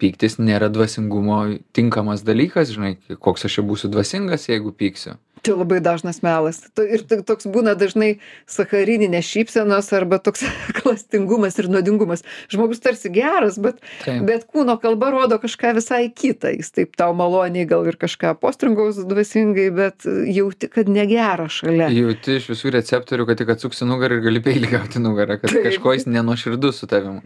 pyktis 0.00 0.40
nėra 0.40 0.70
dvasingumo 0.72 1.42
tinkamas 1.76 2.24
dalykas, 2.26 2.72
žinai, 2.74 2.96
koks 3.22 3.46
aš 3.46 3.60
čia 3.60 3.66
būsiu 3.68 3.92
dvasingas, 3.92 4.48
jeigu 4.48 4.72
pyksiu. 4.72 5.18
Čia 5.46 5.54
labai 5.54 5.78
dažnas 5.84 6.18
melas. 6.26 6.58
Ir 6.82 7.04
toks 7.06 7.46
būna 7.46 7.76
dažnai 7.78 8.16
sacharininės 8.50 9.28
šypsenos 9.30 9.92
arba 9.94 10.18
toks 10.22 10.42
klastingumas 10.80 11.58
ir 11.62 11.70
nuodingumas. 11.70 12.24
Žmogus 12.52 12.82
tarsi 12.82 13.12
geras, 13.14 13.60
bet, 13.62 13.78
bet 14.26 14.48
kūno 14.50 14.74
kalba 14.82 15.12
rodo 15.14 15.38
kažką 15.42 15.76
visai 15.78 16.08
kitą. 16.10 16.50
Jis 16.56 16.72
taip 16.74 16.98
tau 16.98 17.14
maloniai 17.16 17.68
gal 17.70 17.86
ir 17.86 17.98
kažką 18.00 18.34
postringaus 18.42 18.98
dvasingai, 19.06 19.70
bet 19.76 20.06
jauti, 20.06 20.70
kad 20.72 20.90
negera 20.90 21.46
šalia. 21.52 21.92
Jauti 21.94 22.40
iš 22.40 22.50
visų 22.52 22.74
receptorių, 22.76 23.30
kad 23.30 23.42
tik 23.42 23.54
atsuksi 23.54 23.88
nugarą 23.88 24.18
ir 24.18 24.26
gali 24.26 24.42
peilį 24.42 24.72
gauti 24.74 25.02
nugarą, 25.02 25.38
kad 25.42 25.54
kažko 25.54 25.94
jis 25.96 26.10
nenuoširdus 26.10 26.82
su 26.82 26.90
tavimi. 26.90 27.22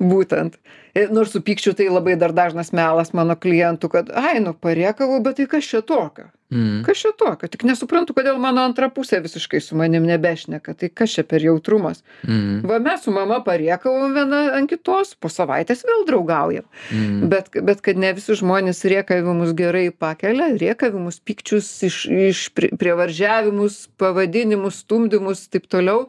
Būtent 0.00 0.58
E, 0.94 1.06
nors 1.08 1.30
su 1.32 1.40
pykčiu 1.40 1.72
tai 1.72 1.86
labai 1.88 2.18
dar 2.20 2.34
dažnas 2.36 2.68
melas 2.76 3.14
mano 3.16 3.32
klientų 3.32 3.88
kad 3.88 4.10
ai 4.12 4.42
nu 4.44 4.52
parėkavau 4.52 5.22
bet 5.24 5.38
tai 5.40 5.46
kas 5.48 5.64
čia 5.64 5.80
tokio 5.82 6.28
Mm. 6.52 6.82
kas 6.84 6.98
čia 7.00 7.14
tokio 7.16 7.48
tik 7.48 7.62
nesuprantu 7.64 8.12
kodėl 8.12 8.36
mano 8.36 8.60
antra 8.60 8.90
pusė 8.92 9.22
visiškai 9.24 9.56
su 9.64 9.72
manim 9.74 10.04
nebešneka 10.04 10.74
tai 10.76 10.90
kas 10.92 11.14
čia 11.16 11.24
per 11.24 11.40
jautrumas 11.40 12.02
Mm. 12.28 12.60
va 12.68 12.76
mes 12.78 13.00
su 13.06 13.10
mama 13.10 13.38
parėkavom 13.40 14.12
viena 14.12 14.42
ant 14.58 14.68
kitos 14.68 15.14
po 15.16 15.30
savaitės 15.32 15.80
vėl 15.88 16.04
draugaujam 16.10 16.68
Mm. 16.92 17.28
bet 17.32 17.48
bet 17.64 17.80
kad 17.80 17.96
ne 17.96 18.12
visi 18.12 18.36
žmonės 18.36 18.84
rėkavimus 18.84 19.56
gerai 19.56 19.88
pakelia 19.96 20.52
rėkavimus 20.60 21.22
pykčius 21.24 21.72
iš 21.88 22.04
iš 22.28 22.50
pri 22.52 22.68
prievarževimus 22.76 23.88
pavadinimus 23.96 24.84
stumdymus 24.84 25.48
taip 25.48 25.64
toliau 25.72 26.08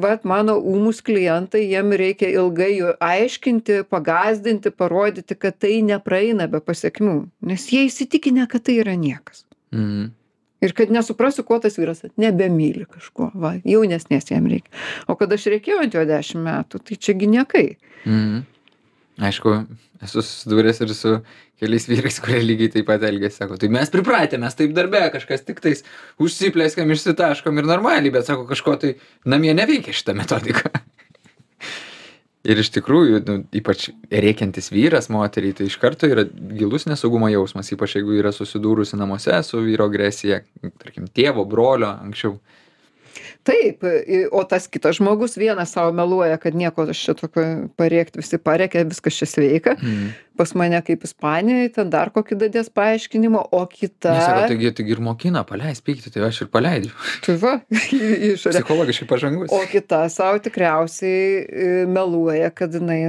vat 0.00 0.26
mano 0.28 0.56
ūmūs 0.60 1.00
klientai 1.04 1.62
jiem 1.64 1.94
reikia 1.96 2.28
ilgai 2.34 2.72
aiškinti 3.00 3.82
pagąsdinti 3.88 4.74
parodyti 4.74 5.38
kad 5.38 5.56
tai 5.62 5.78
nepraeina 5.86 6.48
be 6.52 6.60
pasekmių. 6.60 7.16
Nes 7.48 7.64
jie 7.72 7.86
įsitikinę 7.88 8.48
kad 8.50 8.66
tai 8.68 8.80
yra 8.82 8.98
niekas. 8.98 9.46
Mm. 9.74 10.12
ir 10.64 10.72
kad 10.72 10.90
nesuprasiu 10.90 11.44
kuo 11.44 11.58
tas 11.60 11.76
vyras 11.76 12.04
nebemyli 12.20 12.86
kažko 12.88 13.30
va 13.36 13.54
jaunesnės 13.68 14.30
jam 14.30 14.46
reikia. 14.48 14.70
O 15.10 15.16
kad 15.20 15.32
aš 15.34 15.48
rėkiau 15.52 15.82
ant 15.82 15.96
jo 15.96 16.04
dešim 16.08 16.44
metų 16.46 16.80
tai 16.80 16.96
čia 16.96 17.16
gi 17.18 17.30
niekai. 17.34 17.66
Mhm. 18.04 18.44
Aišku, 19.24 19.50
esu 20.02 20.22
susidūręs 20.22 20.80
ir 20.82 20.94
su 20.96 21.10
keliais 21.64 21.88
vyrais, 21.90 22.20
kurie 22.22 22.44
lygiai 22.44 22.76
taip 22.76 22.88
pat 22.92 23.08
elgėsi. 23.10 23.40
Sako, 23.40 23.58
tai 23.60 23.72
mes 23.72 23.92
pripratę, 23.92 24.38
mes 24.40 24.60
taip 24.60 24.76
darbė, 24.76 25.08
kažkas 25.16 25.42
tik 25.48 25.64
tais 25.64 25.82
užsiplėskam, 26.22 26.92
išsitaškom 26.94 27.58
ir 27.58 27.72
normaliai, 27.74 28.14
bet 28.14 28.30
sako, 28.30 28.46
kažko 28.52 28.78
tai 28.84 28.96
namie 29.26 29.56
neveikia 29.56 29.96
šitą 29.96 30.14
metodiką. 30.20 30.70
ir 32.44 32.60
iš 32.60 32.70
tikrųjų, 32.74 33.20
nu, 33.28 33.36
ypač 33.56 33.88
rėkiantis 34.12 34.70
vyras 34.74 35.08
moteriai, 35.12 35.56
tai 35.56 35.68
iš 35.70 35.78
karto 35.80 36.08
yra 36.10 36.26
gilus 36.28 36.84
nesaugumo 36.88 37.30
jausmas, 37.32 37.72
ypač 37.74 37.98
jeigu 37.98 38.18
yra 38.18 38.34
susidūrusi 38.36 38.98
namuose 39.00 39.36
su 39.46 39.62
vyro 39.64 39.88
agresija, 39.90 40.42
tarkim, 40.82 41.08
tėvo, 41.08 41.46
brolio, 41.48 41.94
anksčiau. 42.04 42.36
taip 43.44 43.84
o 44.32 44.42
tas 44.48 44.66
kitas 44.68 44.96
žmogus 44.96 45.36
vienas 45.36 45.72
sau 45.76 45.92
meluoja 45.92 46.38
kad 46.40 46.54
nieko 46.56 46.86
aš 46.88 47.00
čia 47.04 47.14
tokio 47.14 47.44
parėkt 47.76 48.16
visi 48.16 48.38
parėkia 48.40 48.86
viskas 48.88 49.18
čia 49.20 49.28
sveika 49.28 49.76
Mhm. 49.76 50.08
Pas 50.36 50.50
mane 50.58 50.80
kaip 50.86 51.04
ispanijoj 51.06 51.68
ten 51.76 51.90
dar 51.92 52.10
kokį 52.14 52.38
dadės 52.40 52.70
paaiškinimą 52.74 53.42
o 53.54 53.60
kita 53.70 54.14
sako, 54.18 54.46
taigi, 54.50 54.72
taigi 54.74 54.94
ir 54.96 55.00
mokina, 55.04 55.44
paleis 55.46 55.80
pyktį, 55.84 56.10
tai 56.14 56.24
aš 56.28 56.40
ir 56.44 56.48
paleidžiu. 56.54 56.92
tai 57.26 57.36
va 57.42 57.52
į 57.98 58.32
išorę 58.34 58.54
Psichologiškai 58.58 59.08
pažangus. 59.10 59.52
o 59.54 59.60
kita 59.70 60.02
sau 60.12 60.38
tikriausiai 60.42 61.22
e, 61.44 61.68
meluoja 61.86 62.50
kad 62.54 62.74
jinai 62.74 63.00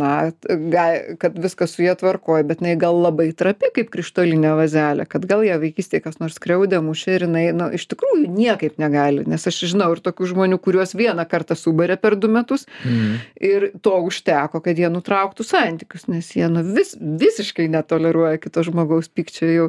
na 0.00 0.32
ga 0.72 0.86
kad 1.22 1.38
viskas 1.38 1.74
su 1.76 1.84
ja 1.86 1.94
tvarkoj 1.98 2.42
bet 2.48 2.62
jinai 2.62 2.74
gal 2.80 2.98
labai 3.04 3.30
trapi 3.36 3.70
kaip 3.76 3.92
krištolinė 3.94 4.54
vazelė 4.58 5.06
kad 5.10 5.26
gal 5.30 5.44
ją 5.46 5.60
vaikystėj 5.62 6.02
kas 6.08 6.18
nors 6.22 6.38
skriaudė 6.40 6.80
mušė 6.84 7.16
ir 7.18 7.26
jinai 7.28 7.44
nu 7.56 7.70
iš 7.76 7.86
tikrųjų 7.92 8.26
niekaip 8.34 8.78
negali 8.82 9.24
nes 9.30 9.46
aš 9.50 9.62
žinau 9.70 9.92
ir 9.94 10.02
tokių 10.04 10.30
žmonių 10.34 10.58
kuriuos 10.64 10.96
vieną 10.98 11.26
kartą 11.30 11.56
subarė 11.58 11.96
per 12.00 12.16
du 12.18 12.28
metus 12.32 12.66
Mhm. 12.84 13.14
ir 13.40 13.64
to 13.84 13.92
užteko 14.08 14.60
kad 14.64 14.78
jie 14.80 14.88
nutrauktų 14.90 15.44
santykius 15.46 16.08
nes 16.10 16.30
jie 16.36 16.48
nu 16.50 16.63
vis 16.76 16.94
visiškai 17.00 17.68
netoleruoja 17.72 18.38
kito 18.42 18.62
žmogaus 18.66 19.08
pykčio 19.12 19.48
jau 19.50 19.66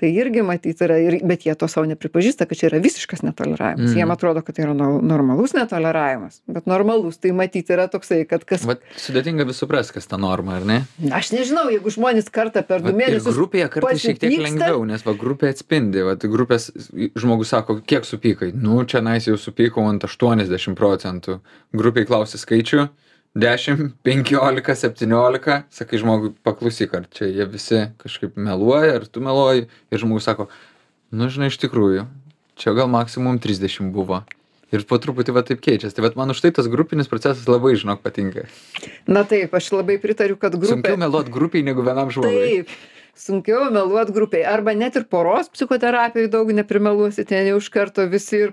tai 0.00 0.10
irgi 0.12 0.44
matyt 0.46 0.82
yra 0.84 0.98
ir 1.00 1.18
bet 1.24 1.46
jie 1.46 1.54
to 1.58 1.68
sau 1.70 1.84
nepripažįsta 1.88 2.46
kad 2.50 2.58
čia 2.60 2.68
yra 2.72 2.82
visiškas 2.84 3.24
netoleravimas 3.24 3.90
Mhm. 3.90 3.98
jiem 3.98 4.10
atrodo 4.14 4.42
kad 4.44 4.56
tai 4.56 4.66
yra 4.66 4.74
no 4.76 5.00
normalus 5.02 5.54
netoleravimas 5.56 6.40
bet 6.46 6.66
normalus 6.66 7.18
tai 7.18 7.32
matyt 7.32 7.70
yra 7.70 7.88
toksai 7.88 8.24
kad 8.28 8.44
kas 8.44 8.64
Vat 8.64 8.80
sudėtinga 8.96 9.46
vis 9.48 9.60
suprast, 9.62 9.92
kas 9.94 10.06
ta 10.06 10.16
norma, 10.20 10.56
ar 10.60 10.64
ne? 10.68 10.78
aš 11.12 11.32
nežinau 11.32 11.68
jeigu 11.72 11.90
žmonės 11.94 12.30
kartą 12.32 12.62
per 12.66 12.80
du 12.82 12.90
Vat 12.92 12.98
mėnesius 13.00 13.36
grupėje 13.36 13.68
kartais 13.76 14.02
šiek 14.02 14.18
tiek 14.20 14.38
lengviau, 14.40 14.84
nes 14.88 15.04
va 15.04 15.14
grupė 15.18 15.50
atspindi, 15.52 16.02
va 16.06 16.16
grupės 16.16 16.70
žmogus 17.18 17.52
sako, 17.54 17.78
kiek 17.86 18.06
supykai, 18.08 18.52
nu 18.54 18.82
čia 18.88 19.02
nais 19.04 19.26
jau 19.28 19.36
supykau 19.40 19.86
ant 19.90 20.04
80 20.04 20.74
procentų, 20.78 21.38
grupiai 21.74 22.06
klausia 22.08 22.40
skaičių, 22.40 22.88
10, 23.34 23.90
15, 24.06 24.74
17, 24.78 25.62
sakai 25.74 25.98
žmogui, 25.98 26.30
paklausyk, 26.46 26.94
ar 26.94 27.08
čia 27.10 27.26
jie 27.26 27.46
visi 27.50 27.80
kažkaip 27.98 28.38
meluoja, 28.38 29.00
ar 29.00 29.08
tu 29.10 29.22
meluoji, 29.24 29.66
ir 29.90 29.98
žmogus 29.98 30.28
sako, 30.28 30.46
nu 31.10 31.26
žinai, 31.26 31.50
iš 31.50 31.58
tikrųjų, 31.64 32.06
čia 32.54 32.76
gal 32.78 32.86
maksimum 32.92 33.42
30 33.42 33.90
buvo. 33.94 34.22
Ir 34.74 34.82
po 34.88 34.98
truputį 34.98 35.34
va 35.34 35.42
taip 35.46 35.60
keičiasi. 35.62 35.94
Tai 35.94 36.06
va 36.06 36.10
man 36.18 36.32
už 36.32 36.40
tai 36.42 36.50
tas 36.54 36.66
grupinis 36.70 37.10
procesas 37.10 37.46
labai, 37.50 37.74
žinok, 37.78 38.00
patinka. 38.02 38.46
na 39.06 39.22
taip 39.28 39.54
aš 39.54 39.70
labai 39.74 40.00
pritariu 40.02 40.38
kad 40.40 40.54
grupė 40.54 40.80
Sunkiau 40.80 40.98
meluot 40.98 41.30
grupiai 41.30 41.66
negu 41.66 41.84
vienam 41.86 42.10
žmogui. 42.14 42.64
Taip. 42.64 42.72
Sunkiau 43.14 43.68
meluot 43.70 44.10
grupiai. 44.10 44.42
Arba 44.50 44.72
net 44.74 44.96
ir 44.98 45.04
poros 45.06 45.46
psichoterapijai 45.52 46.26
daug 46.32 46.48
neprimeluosi, 46.56 47.22
ten 47.28 47.46
jau 47.46 47.60
iš 47.60 47.68
karto 47.70 48.06
visi 48.10 48.40
ir... 48.42 48.52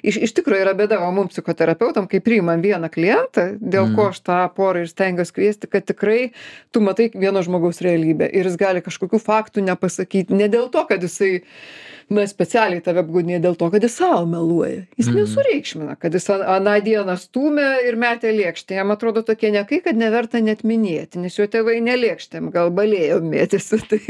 Iš, 0.00 0.16
iš 0.24 0.32
tikrųjų 0.38 0.64
yra 0.64 0.72
bėda, 0.78 1.00
o 1.04 1.10
mums 1.12 1.34
psichoterapeutam, 1.34 2.08
kai 2.08 2.22
priimam 2.24 2.62
vieną 2.64 2.88
klientą, 2.94 3.50
dėl 3.60 3.88
Mhm. 3.90 3.94
ko 3.98 4.08
aš 4.12 4.22
tą 4.24 4.38
porą 4.56 4.80
ir 4.84 4.88
stengiuosi 4.88 5.34
kviesti, 5.36 5.68
kad 5.68 5.84
tikrai 5.84 6.32
tu 6.72 6.80
matai 6.80 7.10
vieno 7.12 7.42
žmogaus 7.44 7.82
realybę 7.84 8.30
ir 8.32 8.48
jis 8.48 8.56
gali 8.56 8.80
kažkokių 8.80 9.20
faktų 9.20 9.64
nepasakyti. 9.68 10.32
Ne 10.32 10.48
dėl 10.48 10.70
to, 10.72 10.86
kad 10.88 11.04
jisai 11.04 11.42
na 12.10 12.24
specialiai 12.26 12.80
tave 12.84 13.02
apgaudinėja 13.02 13.40
dėl 13.44 13.56
to 13.60 13.68
kad 13.70 13.82
jis 13.84 13.96
sau 14.00 14.24
meluoja 14.26 14.84
jis 14.96 15.08
Mhm. 15.08 15.16
nesureikšmina 15.18 15.96
kad 16.00 16.14
jis 16.16 16.28
an 16.30 16.42
aną 16.56 16.76
dieną 16.84 17.16
stūmė 17.20 17.66
ir 17.88 17.96
metė 18.00 18.30
lėkštę 18.32 18.74
jam 18.78 18.90
atrodo 18.94 19.22
tokie 19.22 19.50
niekai 19.52 19.82
kad 19.84 19.96
neverta 19.96 20.40
net 20.40 20.62
minėti 20.64 21.18
nes 21.20 21.36
jo 21.38 21.44
tėvai 21.46 21.80
ne 21.82 21.96
lėkštėm 21.96 22.50
gal 22.54 22.70
balėjom 22.70 23.28
mėtėsi 23.32 23.80
tai 23.90 24.00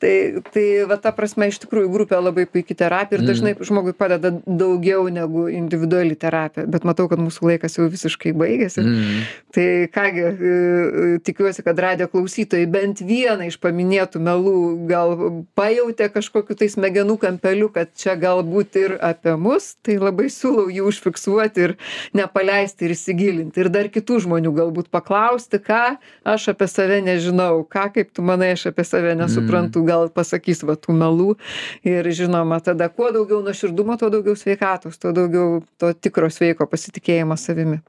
tai 0.00 0.14
tai 0.52 0.66
va 0.90 0.96
ta 0.96 1.12
prasme 1.12 1.48
iš 1.48 1.60
tikrųjų 1.64 1.90
grupė 1.92 2.18
labai 2.22 2.46
puiki 2.46 2.74
terapija 2.74 3.18
ir 3.18 3.22
Mhm. 3.22 3.30
dažnai 3.30 3.54
žmogui 3.60 3.92
padeda 3.94 4.30
daugiau 4.46 5.06
negu 5.10 5.46
individuali 5.48 6.16
terapija 6.16 6.66
bet 6.66 6.82
matau 6.84 7.08
kad 7.08 7.18
mūsų 7.18 7.46
laikas 7.52 7.78
jau 7.78 7.88
visiškai 7.88 8.32
baigėsi 8.34 8.82
Mm. 8.82 9.22
tai 9.54 9.66
ką 9.92 10.04
gi 10.14 10.22
e, 10.22 10.32
e, 10.34 11.18
tikiuosi 11.24 11.62
kad 11.64 11.78
radijo 11.78 12.08
klausytojai 12.08 12.66
bent 12.70 13.00
vieną 13.00 13.46
iš 13.46 13.56
paminėtų 13.62 14.18
melų 14.20 14.54
gal 14.88 15.14
pajautė 15.56 16.10
kažkokiu 16.12 16.56
tai 16.58 16.68
smegenų 16.68 17.16
kampeliu 17.36 17.68
kad 17.72 17.92
čia 17.96 18.16
galbūt 18.16 18.76
ir 18.80 18.96
apie 19.04 19.36
mus 19.36 19.76
tai 19.84 19.98
labai 20.00 20.28
siūlau 20.32 20.70
jį 20.72 20.84
užfiksuoti 20.88 21.64
ir 21.66 21.74
nepaleisti 22.16 22.86
ir 22.86 22.94
įsigilinti. 22.94 23.60
Ir 23.60 23.68
dar 23.68 23.88
kitų 23.92 24.20
žmonių 24.24 24.52
galbūt 24.56 24.88
paklausti 24.90 25.60
ką 25.60 25.98
aš 26.24 26.48
apie 26.54 26.68
save 26.68 27.02
nežinau 27.04 27.66
ką 27.68 27.90
kaip 27.92 28.12
tu 28.16 28.22
manai 28.22 28.54
aš 28.54 28.68
apie 28.72 28.84
save 28.84 29.14
nesuprantu 29.18 29.84
gal 29.86 30.08
pasakys 30.08 30.64
va 30.64 30.76
tų 30.76 30.96
melų. 30.96 31.36
Ir 31.84 32.06
žinoma 32.08 32.60
tada 32.64 32.88
kuo 32.88 33.10
daugiau 33.12 33.42
nuoširdumo 33.44 33.98
tuo 34.00 34.10
daugiau 34.10 34.36
sveikatos 34.36 34.98
tuo 34.98 35.12
daugiau 35.12 35.60
to 35.78 35.92
tikro 35.92 36.30
sveiko 36.32 36.66
pasitikėjimo 36.66 37.36
savimi. 37.36 37.82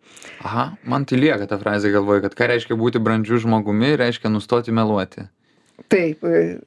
Aha, 0.44 0.74
man 0.84 1.08
tai 1.08 1.22
lieka 1.22 1.48
ta 1.48 1.60
frazė 1.62 1.94
galvoje, 1.96 2.26
kad 2.28 2.36
ką 2.38 2.52
reiškia 2.54 2.78
būti 2.80 3.02
brandžiu 3.04 3.40
žmogumi, 3.46 3.96
reiškia 4.00 4.32
nustoti 4.34 4.76
meluoti. 4.76 5.30
Taip, 5.86 6.24
e, 6.26 6.58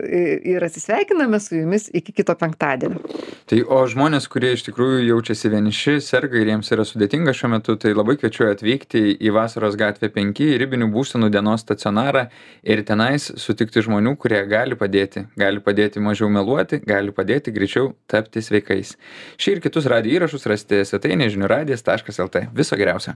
ir 0.47 0.63
atsisveikiname 0.65 1.41
su 1.43 1.57
jumis 1.57 1.89
iki 1.93 2.13
kito 2.15 2.35
penktadienio. 2.39 3.01
Tai 3.51 3.59
o 3.67 3.81
žmonės, 3.91 4.29
kurie 4.31 4.53
iš 4.55 4.63
tikrųjų 4.69 5.01
jaučiasi 5.09 5.51
vieniši, 5.51 5.97
serga 6.07 6.39
ir 6.39 6.53
jiems 6.53 6.71
yra 6.71 6.85
sudėtinga 6.87 7.35
šiuo 7.35 7.51
metu, 7.57 7.75
tai 7.75 7.91
labai 7.91 8.15
kviečiu 8.21 8.47
atvykti 8.47 9.03
į 9.19 9.33
Vasaros 9.35 9.75
gatvę 9.81 10.13
5 10.15 10.43
į 10.47 10.61
ribinių 10.63 10.89
būsenų 10.95 11.33
dienos 11.35 11.67
stacionarą 11.67 12.29
ir 12.63 12.85
tenais 12.87 13.27
sutikti 13.35 13.83
žmonių, 13.83 14.15
kurie 14.23 14.45
gali 14.47 14.79
padėti. 14.79 15.27
Gali 15.41 15.59
padėti 15.67 16.01
mažiau 16.01 16.31
meluoti, 16.31 16.79
gali 16.87 17.11
padėti 17.11 17.51
greičiau 17.57 17.91
tapti 18.07 18.45
sveikais. 18.47 18.95
Šį 19.43 19.57
ir 19.57 19.65
kitus 19.67 19.91
radio 19.91 20.21
įrašus 20.21 20.47
rasite 20.47 20.85
svetainėje 20.87 21.35
žinių 21.35 21.51
radijas.lt. 21.51 22.47
Viso 22.55 22.79
geriausio. 22.79 23.09